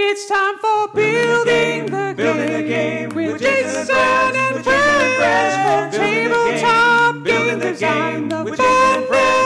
It's 0.00 0.28
time 0.28 0.56
for 0.58 0.86
building 0.94 1.86
the, 1.86 2.14
Building 2.16 2.52
the 2.52 2.62
game 2.62 3.08
game 3.08 3.32
with 3.32 3.40
Jason 3.42 3.78
and 3.80 3.88
Friends, 3.88 4.36
and 4.36 4.54
with 4.54 4.64
Jason 4.64 4.78
and 4.78 5.16
friends 5.16 5.54
Friends, 5.56 5.96
from 5.96 6.00
building 6.00 6.28
game, 6.28 6.60
tabletop 6.60 7.24
game 7.24 7.58
design. 7.58 8.28
game 8.28 8.28
The 8.28 8.44
with 8.44 8.58
Jason 8.60 8.74
and 8.74 9.06
fun 9.08 9.37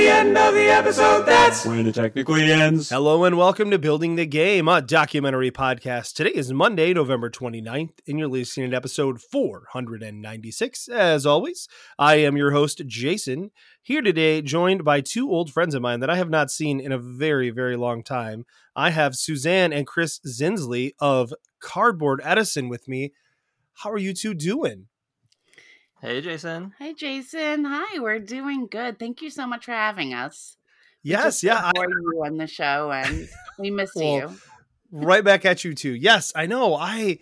the 0.00 0.08
end 0.08 0.38
of 0.38 0.54
the 0.54 0.64
episode. 0.64 1.26
That's 1.26 1.66
When 1.66 1.86
it 1.86 1.94
technically 1.94 2.50
ends. 2.50 2.88
Hello 2.88 3.24
and 3.24 3.36
welcome 3.36 3.70
to 3.70 3.78
Building 3.78 4.16
the 4.16 4.24
Game, 4.24 4.66
a 4.66 4.80
documentary 4.80 5.50
podcast. 5.50 6.14
Today 6.14 6.30
is 6.30 6.54
Monday, 6.54 6.94
November 6.94 7.28
29th, 7.28 7.92
and 8.08 8.18
you're 8.18 8.26
listening 8.26 8.70
to 8.70 8.76
episode 8.78 9.20
496. 9.20 10.88
As 10.88 11.26
always, 11.26 11.68
I 11.98 12.14
am 12.14 12.38
your 12.38 12.52
host, 12.52 12.80
Jason, 12.86 13.50
here 13.82 14.00
today, 14.00 14.40
joined 14.40 14.84
by 14.84 15.02
two 15.02 15.30
old 15.30 15.52
friends 15.52 15.74
of 15.74 15.82
mine 15.82 16.00
that 16.00 16.08
I 16.08 16.16
have 16.16 16.30
not 16.30 16.50
seen 16.50 16.80
in 16.80 16.92
a 16.92 16.98
very, 16.98 17.50
very 17.50 17.76
long 17.76 18.02
time. 18.02 18.46
I 18.74 18.90
have 18.90 19.16
Suzanne 19.16 19.70
and 19.70 19.86
Chris 19.86 20.18
Zinsli 20.26 20.92
of 20.98 21.34
Cardboard 21.60 22.22
Edison 22.24 22.70
with 22.70 22.88
me. 22.88 23.12
How 23.74 23.90
are 23.90 23.98
you 23.98 24.14
two 24.14 24.32
doing? 24.32 24.86
Hey, 26.00 26.20
Jason. 26.22 26.72
Hey, 26.78 26.94
Jason. 26.94 27.64
Hi, 27.64 27.98
we're 27.98 28.18
doing 28.18 28.66
good. 28.70 28.98
Thank 28.98 29.20
you 29.20 29.28
so 29.30 29.46
much 29.46 29.66
for 29.66 29.72
having 29.72 30.14
us. 30.14 30.56
We 31.04 31.10
Yes, 31.10 31.42
yeah, 31.42 31.70
I- 31.74 31.80
you 31.80 32.22
on 32.24 32.36
the 32.36 32.46
show, 32.46 32.90
and 32.90 33.28
we 33.58 33.70
miss 33.70 33.90
Well, 33.94 34.16
you. 34.16 34.36
right 34.90 35.24
back 35.24 35.44
at 35.44 35.64
you 35.64 35.74
too. 35.74 35.92
Yes, 35.94 36.32
I 36.34 36.46
know. 36.46 36.74
I 36.74 37.18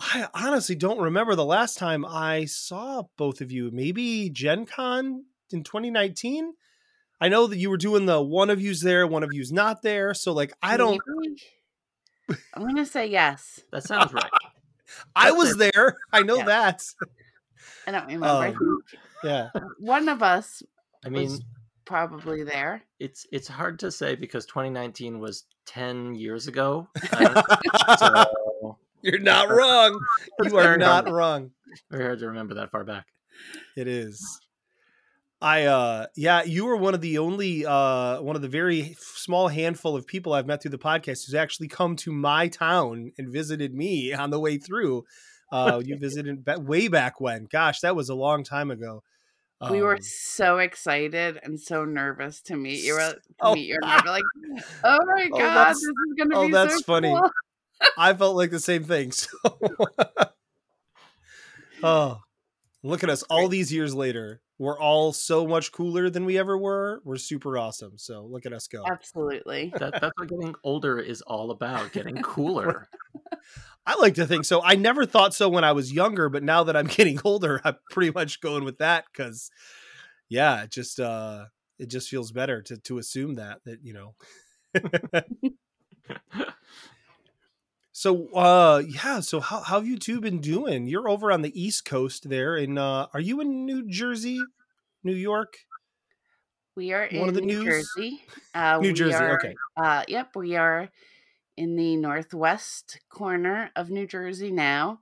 I 0.00 0.28
honestly 0.32 0.76
don't 0.76 1.00
remember 1.00 1.34
the 1.34 1.44
last 1.44 1.76
time 1.76 2.04
I 2.06 2.44
saw 2.44 3.02
both 3.16 3.40
of 3.40 3.50
you. 3.50 3.70
Maybe 3.72 4.30
Gen 4.30 4.64
Con 4.64 5.24
in 5.50 5.64
2019. 5.64 6.52
I 7.20 7.28
know 7.28 7.48
that 7.48 7.56
you 7.58 7.68
were 7.68 7.76
doing 7.76 8.06
the 8.06 8.22
one 8.22 8.48
of 8.48 8.60
you's 8.62 8.80
there, 8.80 9.06
one 9.08 9.24
of 9.24 9.32
you's 9.32 9.50
not 9.50 9.82
there. 9.82 10.14
So 10.14 10.32
like 10.32 10.52
I 10.62 10.76
don't 10.76 11.00
Maybe? 12.28 12.38
I'm 12.54 12.62
gonna 12.64 12.86
say 12.86 13.06
yes. 13.08 13.60
That 13.72 13.82
sounds 13.84 14.12
right. 14.12 14.30
I 15.16 15.32
was 15.32 15.56
there. 15.56 15.96
I 16.12 16.22
know 16.22 16.44
that. 16.44 16.84
I 17.86 17.90
don't 17.92 18.06
remember. 18.06 18.26
Um, 18.58 18.82
Yeah. 19.24 19.48
one 19.80 20.08
of 20.08 20.22
us 20.22 20.62
I 21.04 21.08
mean, 21.08 21.24
was 21.30 21.42
probably 21.84 22.44
there. 22.44 22.82
it's 23.00 23.26
it's 23.32 23.48
hard 23.48 23.78
to 23.80 23.90
say 23.90 24.14
because 24.14 24.46
2019 24.46 25.18
was 25.18 25.44
10 25.66 26.14
years 26.14 26.46
ago. 26.48 26.88
So 27.98 28.76
You're 29.02 29.18
not 29.20 29.48
wrong. 29.48 29.98
You 30.44 30.58
are 30.58 30.76
not 30.76 31.04
hard. 31.04 31.16
wrong. 31.16 31.50
very 31.90 32.04
hard 32.04 32.18
to 32.20 32.26
remember 32.28 32.54
that 32.54 32.70
far 32.70 32.84
back. 32.84 33.06
It 33.76 33.86
is. 33.88 34.40
I 35.40 35.66
uh 35.66 36.06
yeah, 36.16 36.42
you 36.42 36.64
were 36.64 36.76
one 36.76 36.94
of 36.94 37.00
the 37.00 37.18
only 37.18 37.64
uh 37.64 38.20
one 38.20 38.34
of 38.36 38.42
the 38.42 38.48
very 38.48 38.96
small 38.98 39.46
handful 39.48 39.94
of 39.94 40.06
people 40.06 40.32
I've 40.32 40.46
met 40.46 40.62
through 40.62 40.72
the 40.72 40.78
podcast 40.78 41.26
who's 41.26 41.34
actually 41.34 41.68
come 41.68 41.94
to 41.96 42.12
my 42.12 42.48
town 42.48 43.12
and 43.18 43.28
visited 43.32 43.72
me 43.74 44.12
on 44.12 44.30
the 44.30 44.40
way 44.40 44.58
through. 44.58 45.04
Uh 45.50 45.80
you 45.84 45.96
visited 45.96 46.46
way 46.66 46.88
back 46.88 47.20
when. 47.20 47.46
Gosh, 47.50 47.80
that 47.80 47.96
was 47.96 48.08
a 48.08 48.14
long 48.14 48.44
time 48.44 48.70
ago. 48.70 49.02
we 49.70 49.80
were 49.82 49.94
Um, 49.96 50.02
so 50.02 50.58
excited 50.58 51.38
and 51.42 51.58
so 51.60 51.84
nervous 51.84 52.40
to 52.42 52.56
meet 52.56 52.84
you. 52.84 52.96
To 52.96 53.18
Oh. 53.40 53.54
meet 53.54 53.66
you, 53.68 53.78
and 53.82 53.90
we 53.90 53.96
were 54.08 54.12
like, 54.12 54.22
"Oh 54.84 54.98
my 55.06 55.28
Oh, 55.32 55.38
god, 55.38 55.70
this 55.70 55.82
is 55.82 55.92
gonna 56.18 56.36
oh, 56.36 56.46
be 56.46 56.52
that's 56.52 56.76
so 56.76 56.82
funny. 56.82 57.08
cool." 57.12 57.30
I 57.96 58.12
felt 58.14 58.36
like 58.36 58.50
the 58.50 58.60
same 58.60 58.84
thing. 58.84 59.12
So 59.20 59.38
Oh, 61.82 62.20
look 62.82 63.04
at 63.04 63.10
us 63.10 63.22
all 63.24 63.48
these 63.48 63.72
years 63.72 63.94
later. 63.94 64.40
We're 64.58 64.78
all 64.80 65.12
so 65.12 65.46
much 65.46 65.70
cooler 65.70 66.10
than 66.10 66.24
we 66.24 66.36
ever 66.38 66.58
were. 66.58 67.00
We're 67.04 67.16
super 67.16 67.56
awesome. 67.56 67.96
So 67.96 68.24
look 68.24 68.44
at 68.46 68.52
us 68.52 68.66
go. 68.66 68.84
Absolutely. 68.84 69.72
That, 69.78 69.92
that's 70.00 70.12
what 70.16 70.28
getting 70.28 70.56
older 70.64 70.98
is 70.98 71.22
all 71.22 71.52
about 71.52 71.92
getting 71.92 72.16
cooler. 72.22 72.88
I 73.88 73.94
like 73.98 74.16
to 74.16 74.26
think 74.26 74.44
so. 74.44 74.62
I 74.62 74.74
never 74.74 75.06
thought 75.06 75.32
so 75.34 75.48
when 75.48 75.64
I 75.64 75.72
was 75.72 75.90
younger, 75.90 76.28
but 76.28 76.42
now 76.42 76.62
that 76.64 76.76
I'm 76.76 76.86
getting 76.98 77.18
older, 77.24 77.60
I'm 77.64 77.76
pretty 77.90 78.10
much 78.12 78.40
going 78.42 78.64
with 78.64 78.78
that 78.78 79.04
because, 79.10 79.50
yeah, 80.28 80.64
it 80.64 80.70
just 80.70 81.00
uh, 81.00 81.46
it 81.78 81.88
just 81.88 82.10
feels 82.10 82.30
better 82.30 82.60
to 82.62 82.76
to 82.76 82.98
assume 82.98 83.36
that 83.36 83.60
that 83.64 83.78
you 83.82 83.94
know. 83.94 84.14
so 87.92 88.28
uh, 88.34 88.82
yeah. 88.86 89.20
So 89.20 89.40
how 89.40 89.60
how 89.60 89.76
have 89.78 89.86
you 89.86 89.96
two 89.98 90.20
been 90.20 90.40
doing? 90.40 90.86
You're 90.86 91.08
over 91.08 91.32
on 91.32 91.40
the 91.42 91.58
East 91.60 91.84
Coast 91.86 92.28
there, 92.28 92.56
in 92.56 92.76
uh, 92.78 93.06
are 93.14 93.20
you 93.20 93.40
in 93.40 93.64
New 93.64 93.88
Jersey, 93.88 94.38
New 95.02 95.14
York? 95.14 95.54
We 96.76 96.92
are 96.92 97.08
One 97.10 97.22
in 97.22 97.28
of 97.30 97.34
the 97.34 97.40
New 97.40 97.64
news? 97.64 97.90
Jersey. 97.96 98.22
Uh, 98.54 98.78
New 98.80 98.92
Jersey. 98.92 99.14
are- 99.14 99.38
Okay. 99.38 99.54
Uh, 99.76 100.04
yep, 100.06 100.36
we 100.36 100.54
are 100.56 100.88
in 101.58 101.74
the 101.74 101.96
northwest 101.96 103.00
corner 103.10 103.70
of 103.74 103.90
New 103.90 104.06
Jersey 104.06 104.52
now. 104.52 105.00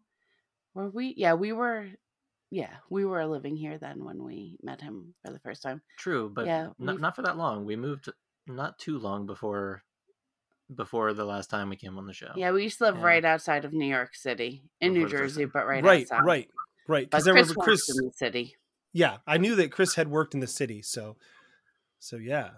Were 0.74 0.88
we? 0.88 1.14
Yeah, 1.16 1.34
we 1.34 1.52
were. 1.52 1.86
Yeah, 2.50 2.70
we 2.88 3.04
were 3.04 3.26
living 3.26 3.56
here 3.56 3.76
then 3.76 4.04
when 4.04 4.22
we 4.22 4.56
met 4.62 4.80
him 4.80 5.14
for 5.24 5.32
the 5.32 5.40
first 5.40 5.62
time. 5.62 5.82
True, 5.98 6.30
but 6.34 6.46
Yeah, 6.46 6.68
not, 6.78 7.00
not 7.00 7.16
for 7.16 7.22
that 7.22 7.36
long. 7.36 7.64
We 7.64 7.76
moved 7.76 8.08
not 8.46 8.78
too 8.78 8.98
long 8.98 9.26
before 9.26 9.82
before 10.74 11.12
the 11.12 11.24
last 11.24 11.50
time 11.50 11.68
we 11.68 11.76
came 11.76 11.98
on 11.98 12.06
the 12.06 12.12
show. 12.12 12.32
Yeah, 12.36 12.52
we 12.52 12.62
used 12.64 12.78
to 12.78 12.84
live 12.84 12.96
Yeah. 12.96 13.04
right 13.04 13.24
outside 13.24 13.64
of 13.64 13.72
New 13.72 13.86
York 13.86 14.14
City, 14.14 14.62
in 14.80 14.94
New 14.94 15.04
Before 15.04 15.10
the 15.10 15.24
first 15.24 15.34
Jersey, 15.34 15.44
but 15.52 15.66
right, 15.66 15.84
right, 15.84 16.02
outside. 16.02 16.24
right, 16.24 16.50
right. 16.88 17.10
But 17.10 17.18
Because 17.18 17.28
I 17.28 17.32
Chris 17.32 17.48
remember 17.48 17.58
works 17.58 17.66
Chris. 17.84 17.98
in 17.98 18.06
the 18.06 18.12
city. 18.12 18.56
Yeah, 18.92 19.18
I 19.26 19.36
knew 19.38 19.54
that 19.56 19.70
Chris 19.72 19.94
had 19.96 20.08
worked 20.08 20.32
in 20.34 20.40
the 20.40 20.46
city, 20.46 20.82
so 20.82 21.16
so 21.98 22.16
yeah. 22.16 22.50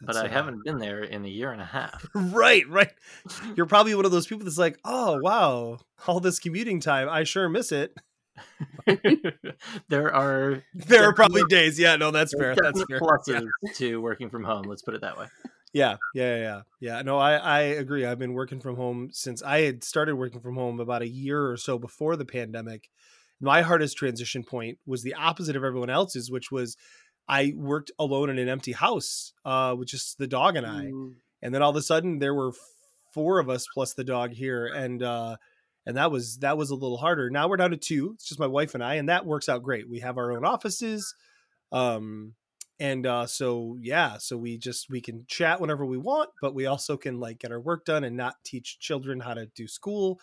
But 0.00 0.14
That's, 0.14 0.18
I 0.18 0.28
haven't 0.28 0.64
been 0.64 0.78
there 0.78 1.02
in 1.02 1.24
a 1.24 1.28
year 1.28 1.52
and 1.52 1.60
a 1.60 1.64
half. 1.64 2.06
Right, 2.14 2.68
right. 2.68 2.92
You're 3.56 3.66
probably 3.66 3.94
one 3.94 4.04
of 4.04 4.10
those 4.12 4.26
people 4.26 4.44
that's 4.44 4.58
like, 4.58 4.78
oh 4.84 5.18
wow, 5.20 5.78
all 6.06 6.20
this 6.20 6.38
commuting 6.38 6.80
time, 6.80 7.08
I 7.08 7.24
sure 7.24 7.48
miss 7.48 7.72
it. 7.72 7.94
there 9.88 10.14
are 10.14 10.62
There 10.74 11.04
are 11.04 11.14
probably 11.14 11.42
days. 11.48 11.78
Yeah, 11.78 11.96
no, 11.96 12.10
that's 12.10 12.32
fair. 12.38 12.54
That's 12.54 12.82
fair. 12.84 13.00
pluses 13.00 13.42
Yeah. 13.62 13.72
to 13.74 14.00
working 14.00 14.30
from 14.30 14.44
home. 14.44 14.62
Let's 14.64 14.82
put 14.82 14.94
it 14.94 15.00
that 15.00 15.18
way. 15.18 15.26
yeah, 15.72 15.96
yeah, 16.14 16.36
yeah, 16.36 16.40
yeah. 16.40 16.60
Yeah, 16.80 17.02
no, 17.02 17.18
I 17.18 17.34
I 17.36 17.60
agree. 17.60 18.04
I've 18.06 18.18
been 18.18 18.34
working 18.34 18.60
from 18.60 18.76
home 18.76 19.10
since 19.12 19.42
I 19.42 19.62
had 19.62 19.82
started 19.84 20.16
working 20.16 20.40
from 20.40 20.54
home 20.56 20.80
about 20.80 21.02
a 21.02 21.08
year 21.08 21.50
or 21.50 21.56
so 21.56 21.78
before 21.78 22.16
the 22.16 22.24
pandemic. 22.24 22.88
My 23.40 23.62
hardest 23.62 23.96
transition 23.96 24.42
point 24.42 24.78
was 24.86 25.02
the 25.02 25.14
opposite 25.14 25.54
of 25.56 25.62
everyone 25.64 25.90
else's, 25.90 26.30
which 26.30 26.50
was 26.50 26.76
I 27.28 27.52
worked 27.56 27.90
alone 27.98 28.30
in 28.30 28.38
an 28.38 28.48
empty 28.48 28.72
house, 28.72 29.32
uh, 29.44 29.74
with 29.78 29.88
just 29.88 30.16
the 30.18 30.26
dog 30.26 30.56
and 30.56 30.66
I. 30.66 30.86
Mm. 30.86 31.14
and 31.42 31.54
then 31.54 31.62
all 31.62 31.70
of 31.70 31.76
a 31.76 31.82
sudden 31.82 32.18
there 32.18 32.34
were 32.34 32.52
four 33.14 33.38
of 33.38 33.48
us 33.48 33.66
plus 33.72 33.94
the 33.94 34.04
dog 34.04 34.32
here 34.32 34.66
and 34.66 35.02
uh 35.02 35.36
and 35.86 35.96
that 35.96 36.10
was 36.10 36.38
that 36.38 36.58
was 36.58 36.70
a 36.70 36.74
little 36.74 36.98
harder 36.98 37.30
now 37.30 37.48
we're 37.48 37.56
down 37.56 37.70
to 37.70 37.76
two 37.76 38.12
it's 38.14 38.28
just 38.28 38.38
my 38.38 38.46
wife 38.46 38.74
and 38.74 38.84
i 38.84 38.94
and 38.96 39.08
that 39.08 39.24
works 39.24 39.48
out 39.48 39.62
great 39.62 39.88
we 39.88 40.00
have 40.00 40.18
our 40.18 40.30
own 40.32 40.44
offices 40.44 41.14
um 41.72 42.34
and 42.78 43.06
uh 43.06 43.26
so 43.26 43.76
yeah 43.80 44.18
so 44.18 44.36
we 44.36 44.58
just 44.58 44.90
we 44.90 45.00
can 45.00 45.24
chat 45.26 45.58
whenever 45.60 45.86
we 45.86 45.96
want 45.96 46.28
but 46.42 46.54
we 46.54 46.66
also 46.66 46.96
can 46.98 47.18
like 47.18 47.38
get 47.38 47.50
our 47.50 47.60
work 47.60 47.84
done 47.86 48.04
and 48.04 48.16
not 48.16 48.34
teach 48.44 48.78
children 48.78 49.20
how 49.20 49.32
to 49.34 49.46
do 49.54 49.66
school 49.66 50.20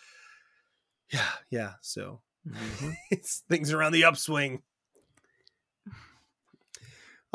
yeah 1.11 1.29
yeah 1.49 1.71
so 1.81 2.21
Mhm. 2.47 2.93
it's 3.11 3.41
things 3.49 3.73
are 3.73 3.81
on 3.81 3.91
the 3.91 4.03
upswing 4.05 4.61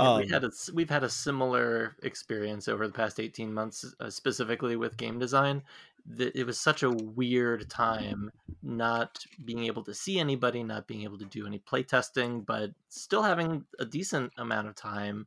um, 0.01 0.25
we 0.25 0.29
had 0.29 0.45
a, 0.45 0.49
s- 0.49 0.71
we've 0.73 0.91
had 0.91 1.05
a 1.05 1.09
similar 1.11 1.97
experience 2.03 2.69
over 2.69 2.87
the 2.87 2.93
past 2.93 3.21
18 3.21 3.53
months 3.53 3.95
uh, 4.01 4.11
specifically 4.11 4.77
with 4.77 4.97
game 4.97 5.19
design 5.19 5.63
that 6.07 6.35
it 6.35 6.45
was 6.45 6.59
such 6.59 6.83
a 6.83 6.91
weird 6.91 7.69
time 7.71 8.31
not 8.63 9.25
being 9.45 9.65
able 9.65 9.85
to 9.85 9.95
see 9.95 10.19
anybody 10.19 10.63
not 10.65 10.87
being 10.89 11.03
able 11.03 11.19
to 11.19 11.27
do 11.27 11.47
any 11.47 11.59
play 11.59 11.83
testing 11.83 12.43
but 12.43 12.71
still 12.89 13.23
having 13.23 13.67
a 13.79 13.85
decent 13.85 14.33
amount 14.39 14.67
of 14.69 14.75
time 14.75 15.27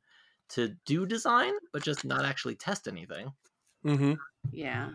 to 0.50 0.70
do 0.86 1.06
design 1.06 1.54
but 1.72 1.84
just 1.84 2.04
not 2.06 2.26
actually 2.26 2.56
test 2.56 2.88
anything 2.88 3.34
mhm. 3.86 4.22
Yeah. 4.52 4.92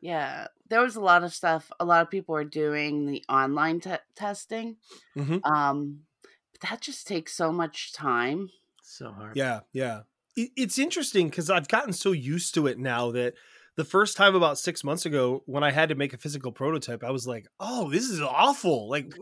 Yeah. 0.00 0.48
There 0.68 0.82
was 0.82 0.96
a 0.96 1.00
lot 1.00 1.24
of 1.24 1.32
stuff. 1.34 1.70
A 1.80 1.84
lot 1.84 2.02
of 2.02 2.10
people 2.10 2.34
were 2.34 2.44
doing 2.44 3.06
the 3.06 3.24
online 3.28 3.80
te- 3.80 3.96
testing. 4.14 4.76
Mhm. 5.16 5.44
Um, 5.44 6.06
but 6.52 6.60
that 6.62 6.80
just 6.80 7.06
takes 7.06 7.34
so 7.34 7.52
much 7.52 7.92
time. 7.92 8.50
So 8.84 9.10
hard 9.10 9.36
Yeah, 9.36 9.60
yeah. 9.72 10.00
It, 10.36 10.50
it's 10.56 10.78
interesting 10.78 11.28
because 11.28 11.50
I've 11.50 11.68
gotten 11.68 11.92
so 11.92 12.12
used 12.12 12.54
to 12.54 12.66
it 12.66 12.78
now 12.78 13.10
that 13.12 13.34
the 13.76 13.84
first 13.84 14.16
time 14.16 14.34
about 14.34 14.58
six 14.58 14.84
months 14.84 15.04
ago, 15.04 15.42
when 15.46 15.64
I 15.64 15.72
had 15.72 15.88
to 15.88 15.94
make 15.94 16.12
a 16.12 16.18
physical 16.18 16.52
prototype, 16.52 17.02
I 17.02 17.10
was 17.10 17.26
like, 17.26 17.46
"Oh, 17.58 17.90
this 17.90 18.04
is 18.04 18.20
awful! 18.20 18.88
Like, 18.88 19.12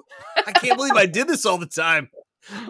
I 0.46 0.52
can't 0.52 0.76
believe 0.76 0.92
I 0.92 1.06
did 1.06 1.28
this 1.28 1.46
all 1.46 1.58
the 1.58 1.66
time. 1.66 2.10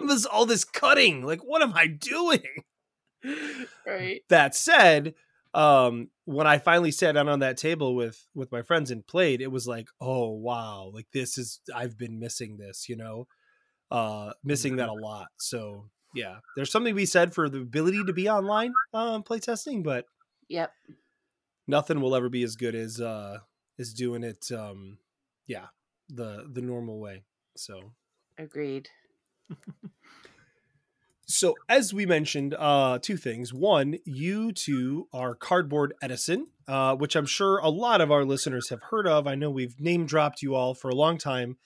This 0.07 0.25
all 0.25 0.45
this 0.45 0.63
cutting. 0.63 1.23
Like, 1.25 1.41
what 1.41 1.61
am 1.61 1.73
I 1.73 1.87
doing?" 1.87 2.63
Right. 3.85 4.21
That 4.29 4.55
said, 4.55 5.15
um, 5.53 6.09
when 6.25 6.47
I 6.47 6.57
finally 6.57 6.91
sat 6.91 7.13
down 7.13 7.27
on 7.27 7.39
that 7.39 7.57
table 7.57 7.95
with 7.95 8.25
with 8.33 8.51
my 8.51 8.61
friends 8.61 8.91
and 8.91 9.05
played, 9.05 9.41
it 9.41 9.51
was 9.51 9.67
like, 9.67 9.87
"Oh 9.99 10.29
wow! 10.29 10.89
Like 10.93 11.07
this 11.11 11.37
is 11.37 11.59
I've 11.75 11.97
been 11.97 12.19
missing 12.19 12.57
this, 12.57 12.87
you 12.87 12.95
know, 12.95 13.27
uh, 13.91 14.31
missing 14.43 14.77
that 14.77 14.89
a 14.89 14.93
lot." 14.93 15.27
So 15.37 15.89
yeah, 16.13 16.37
there's 16.55 16.71
something 16.71 16.93
to 16.93 16.95
be 16.95 17.05
said 17.05 17.33
for 17.33 17.49
the 17.49 17.59
ability 17.61 18.03
to 18.05 18.13
be 18.13 18.29
online 18.29 18.73
um, 18.93 19.23
playtesting, 19.23 19.83
but 19.83 20.05
Yep. 20.49 20.71
nothing 21.67 22.01
will 22.01 22.15
ever 22.15 22.29
be 22.29 22.43
as 22.43 22.55
good 22.55 22.75
as 22.75 22.99
uh 23.01 23.39
as 23.79 23.93
doing 23.93 24.23
it 24.23 24.51
um 24.51 24.97
yeah 25.47 25.67
the 26.09 26.47
the 26.51 26.61
normal 26.61 26.99
way 26.99 27.23
so 27.55 27.93
Agreed. 28.37 28.89
so 31.25 31.55
as 31.69 31.93
we 31.93 32.05
mentioned 32.05 32.53
uh 32.59 32.99
two 33.01 33.17
things 33.17 33.53
one 33.53 33.95
you 34.05 34.51
two 34.51 35.07
are 35.13 35.33
cardboard 35.33 35.93
edison 36.01 36.47
uh 36.67 36.95
which 36.95 37.15
i'm 37.15 37.25
sure 37.25 37.57
a 37.59 37.69
lot 37.69 38.01
of 38.01 38.11
our 38.11 38.25
listeners 38.25 38.69
have 38.69 38.81
heard 38.91 39.07
of 39.07 39.25
i 39.25 39.33
know 39.35 39.49
we've 39.49 39.79
name 39.79 40.05
dropped 40.05 40.41
you 40.41 40.53
all 40.53 40.73
for 40.73 40.89
a 40.89 40.95
long 40.95 41.17
time 41.17 41.57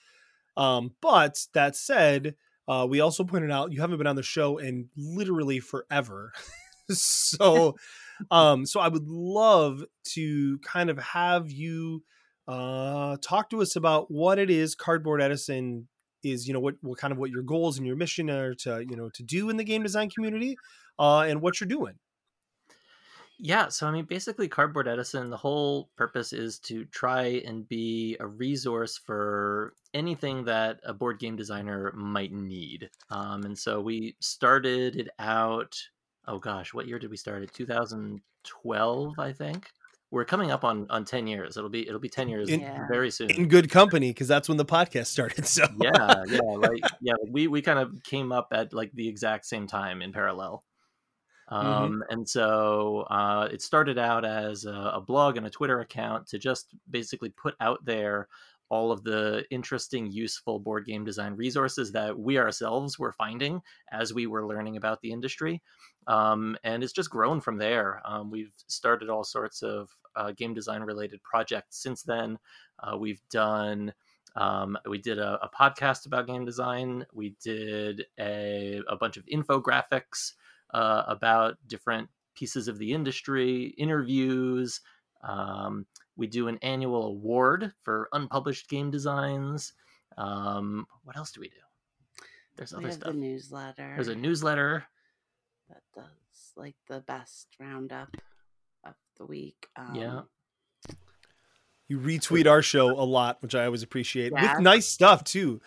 um 0.55 0.93
but 1.01 1.47
that 1.53 1.75
said 1.75 2.35
uh 2.67 2.85
we 2.89 2.99
also 2.99 3.23
pointed 3.23 3.51
out 3.51 3.71
you 3.71 3.81
haven't 3.81 3.97
been 3.97 4.07
on 4.07 4.15
the 4.15 4.23
show 4.23 4.57
in 4.57 4.89
literally 4.95 5.59
forever. 5.59 6.31
So 6.89 7.75
um 8.31 8.65
so 8.65 8.79
i 8.79 8.87
would 8.87 9.07
love 9.07 9.83
to 10.03 10.57
kind 10.59 10.89
of 10.89 10.97
have 10.97 11.51
you 11.51 12.03
uh 12.47 13.17
talk 13.21 13.49
to 13.49 13.61
us 13.61 13.75
about 13.75 14.09
what 14.09 14.39
it 14.39 14.49
is 14.49 14.75
cardboard 14.75 15.21
edison 15.21 15.87
is 16.23 16.47
you 16.47 16.53
know 16.53 16.59
what 16.59 16.75
what 16.81 16.97
kind 16.97 17.11
of 17.11 17.17
what 17.17 17.29
your 17.29 17.43
goals 17.43 17.77
and 17.77 17.85
your 17.85 17.95
mission 17.95 18.29
are 18.29 18.53
to 18.55 18.83
you 18.89 18.95
know 18.95 19.09
to 19.13 19.23
do 19.23 19.49
in 19.49 19.57
the 19.57 19.63
game 19.63 19.83
design 19.83 20.09
community 20.09 20.55
uh 20.99 21.19
and 21.27 21.41
what 21.41 21.59
you're 21.59 21.67
doing 21.67 21.95
Yeah, 23.39 23.67
so 23.69 23.85
I 23.87 23.91
mean, 23.91 24.05
basically, 24.05 24.47
Cardboard 24.47 24.87
Edison, 24.87 25.29
the 25.29 25.37
whole 25.37 25.89
purpose 25.95 26.33
is 26.33 26.57
to 26.59 26.85
try 26.85 27.41
and 27.45 27.67
be 27.67 28.17
a 28.19 28.25
resource 28.25 28.97
for 28.97 29.73
anything 29.93 30.45
that 30.45 30.79
a 30.83 30.93
board 30.93 31.19
game 31.19 31.35
designer 31.35 31.91
might 31.95 32.31
need. 32.31 32.89
Um, 33.11 33.43
and 33.43 33.57
so 33.57 33.79
we 33.79 34.15
started 34.19 34.95
it 34.95 35.09
out, 35.19 35.75
oh 36.27 36.39
gosh, 36.39 36.73
what 36.73 36.87
year 36.87 36.97
did 36.97 37.11
we 37.11 37.17
start 37.17 37.43
it? 37.43 37.53
2012, 37.53 39.13
I 39.19 39.33
think. 39.33 39.67
We're 40.09 40.25
coming 40.25 40.51
up 40.51 40.63
on 40.63 40.87
on 40.89 41.03
10 41.03 41.27
years. 41.27 41.57
It'll 41.57 41.69
be 41.69 41.85
it'll 41.85 41.99
be 41.99 42.09
10 42.09 42.29
years 42.29 42.49
In- 42.49 42.61
very 42.89 43.11
soon. 43.11 43.29
in 43.29 43.49
good 43.49 43.69
company 43.69 44.09
because 44.11 44.29
that's 44.29 44.47
when 44.47 44.57
the 44.57 44.65
podcast 44.65 45.07
started 45.07 45.45
so 45.45 45.65
yeah, 45.81 46.23
yeah, 46.27 46.39
like 46.39 46.81
yeah, 47.01 47.13
we 47.29 47.47
we 47.47 47.61
kind 47.61 47.77
of 47.77 48.01
came 48.03 48.31
up 48.31 48.47
at 48.53 48.73
like 48.73 48.91
the 48.93 49.07
exact 49.07 49.45
same 49.45 49.67
time 49.67 50.01
in 50.01 50.13
parallel. 50.13 50.63
Um, 51.49 52.03
and 52.09 52.27
so 52.27 53.05
uh, 53.09 53.47
it 53.51 53.61
started 53.61 53.97
out 53.97 54.25
as 54.25 54.65
a, 54.65 54.91
a 54.95 55.01
blog 55.01 55.37
and 55.37 55.45
a 55.45 55.49
Twitter 55.49 55.79
account 55.79 56.27
to 56.27 56.37
just 56.37 56.75
basically 56.89 57.29
put 57.29 57.55
out 57.61 57.83
there 57.85 58.27
all 58.69 58.91
of 58.91 59.03
the 59.03 59.45
interesting, 59.49 60.11
useful 60.11 60.59
board 60.59 60.85
game 60.85 61.05
design 61.05 61.33
resources 61.35 61.91
that 61.93 62.17
we 62.17 62.37
ourselves 62.37 62.99
were 62.99 63.13
finding 63.13 63.61
as 63.93 64.13
we 64.13 64.27
were 64.27 64.45
learning 64.45 64.75
about 64.75 64.99
the 65.01 65.11
industry. 65.11 65.61
Um, 66.07 66.57
and 66.65 66.83
it's 66.83 66.93
just 66.93 67.09
grown 67.09 67.39
from 67.39 67.57
there. 67.57 68.01
Um, 68.03 68.29
we've 68.29 68.53
started 68.67 69.09
all 69.09 69.23
sorts 69.23 69.61
of 69.61 69.89
uh, 70.17 70.31
game 70.31 70.53
design 70.53 70.81
related 70.81 71.23
projects 71.23 71.81
since 71.81 72.03
then. 72.03 72.37
Uh, 72.79 72.97
we've 72.97 73.21
done 73.29 73.93
um, 74.35 74.77
we 74.87 74.99
did 74.99 75.17
a, 75.17 75.39
a 75.41 75.49
podcast 75.49 76.05
about 76.05 76.27
game 76.27 76.45
design. 76.45 77.05
We 77.11 77.35
did 77.43 78.05
a, 78.19 78.81
a 78.87 78.95
bunch 78.95 79.17
of 79.17 79.25
infographics 79.25 80.33
uh, 80.73 81.03
about 81.07 81.57
different 81.67 82.09
pieces 82.35 82.67
of 82.67 82.77
the 82.77 82.93
industry, 82.93 83.73
interviews. 83.77 84.81
Um, 85.23 85.85
we 86.15 86.27
do 86.27 86.47
an 86.47 86.57
annual 86.61 87.05
award 87.07 87.73
for 87.83 88.09
unpublished 88.13 88.69
game 88.69 88.91
designs. 88.91 89.73
Um, 90.17 90.85
what 91.03 91.17
else 91.17 91.31
do 91.31 91.41
we 91.41 91.49
do? 91.49 91.55
There's 92.55 92.71
We 92.71 92.77
other 92.79 92.87
have 92.87 92.95
stuff. 92.95 93.13
the 93.13 93.19
newsletter. 93.19 93.91
There's 93.95 94.07
a 94.07 94.15
newsletter. 94.15 94.83
that 95.69 95.81
does 95.95 96.53
like 96.55 96.75
the 96.87 97.01
best 97.01 97.47
roundup 97.59 98.15
of 98.83 98.93
the 99.17 99.25
week. 99.25 99.67
Um, 99.75 99.95
Yeah. 99.95 100.21
you 101.87 101.99
retweet 101.99 102.49
our 102.49 102.61
show 102.61 102.91
a 102.99 103.03
lot 103.05 103.41
which 103.41 103.55
i 103.55 103.65
always 103.65 103.83
appreciate 103.83 104.31
Yeah. 104.33 104.53
with 104.55 104.61
nice 104.61 104.85
stuff 104.87 105.23
too 105.23 105.61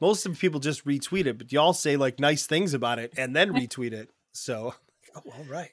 most 0.00 0.24
of 0.26 0.32
the 0.32 0.38
people 0.38 0.60
just 0.60 0.84
retweet 0.84 1.26
it 1.26 1.36
but 1.38 1.50
y'all 1.52 1.72
say 1.72 1.96
like 1.96 2.20
nice 2.20 2.46
things 2.46 2.74
about 2.74 2.98
it 3.00 3.12
and 3.16 3.34
then 3.34 3.52
retweet 3.52 3.92
it 3.92 4.10
so 4.34 4.74
oh, 5.16 5.22
all 5.38 5.44
right 5.48 5.70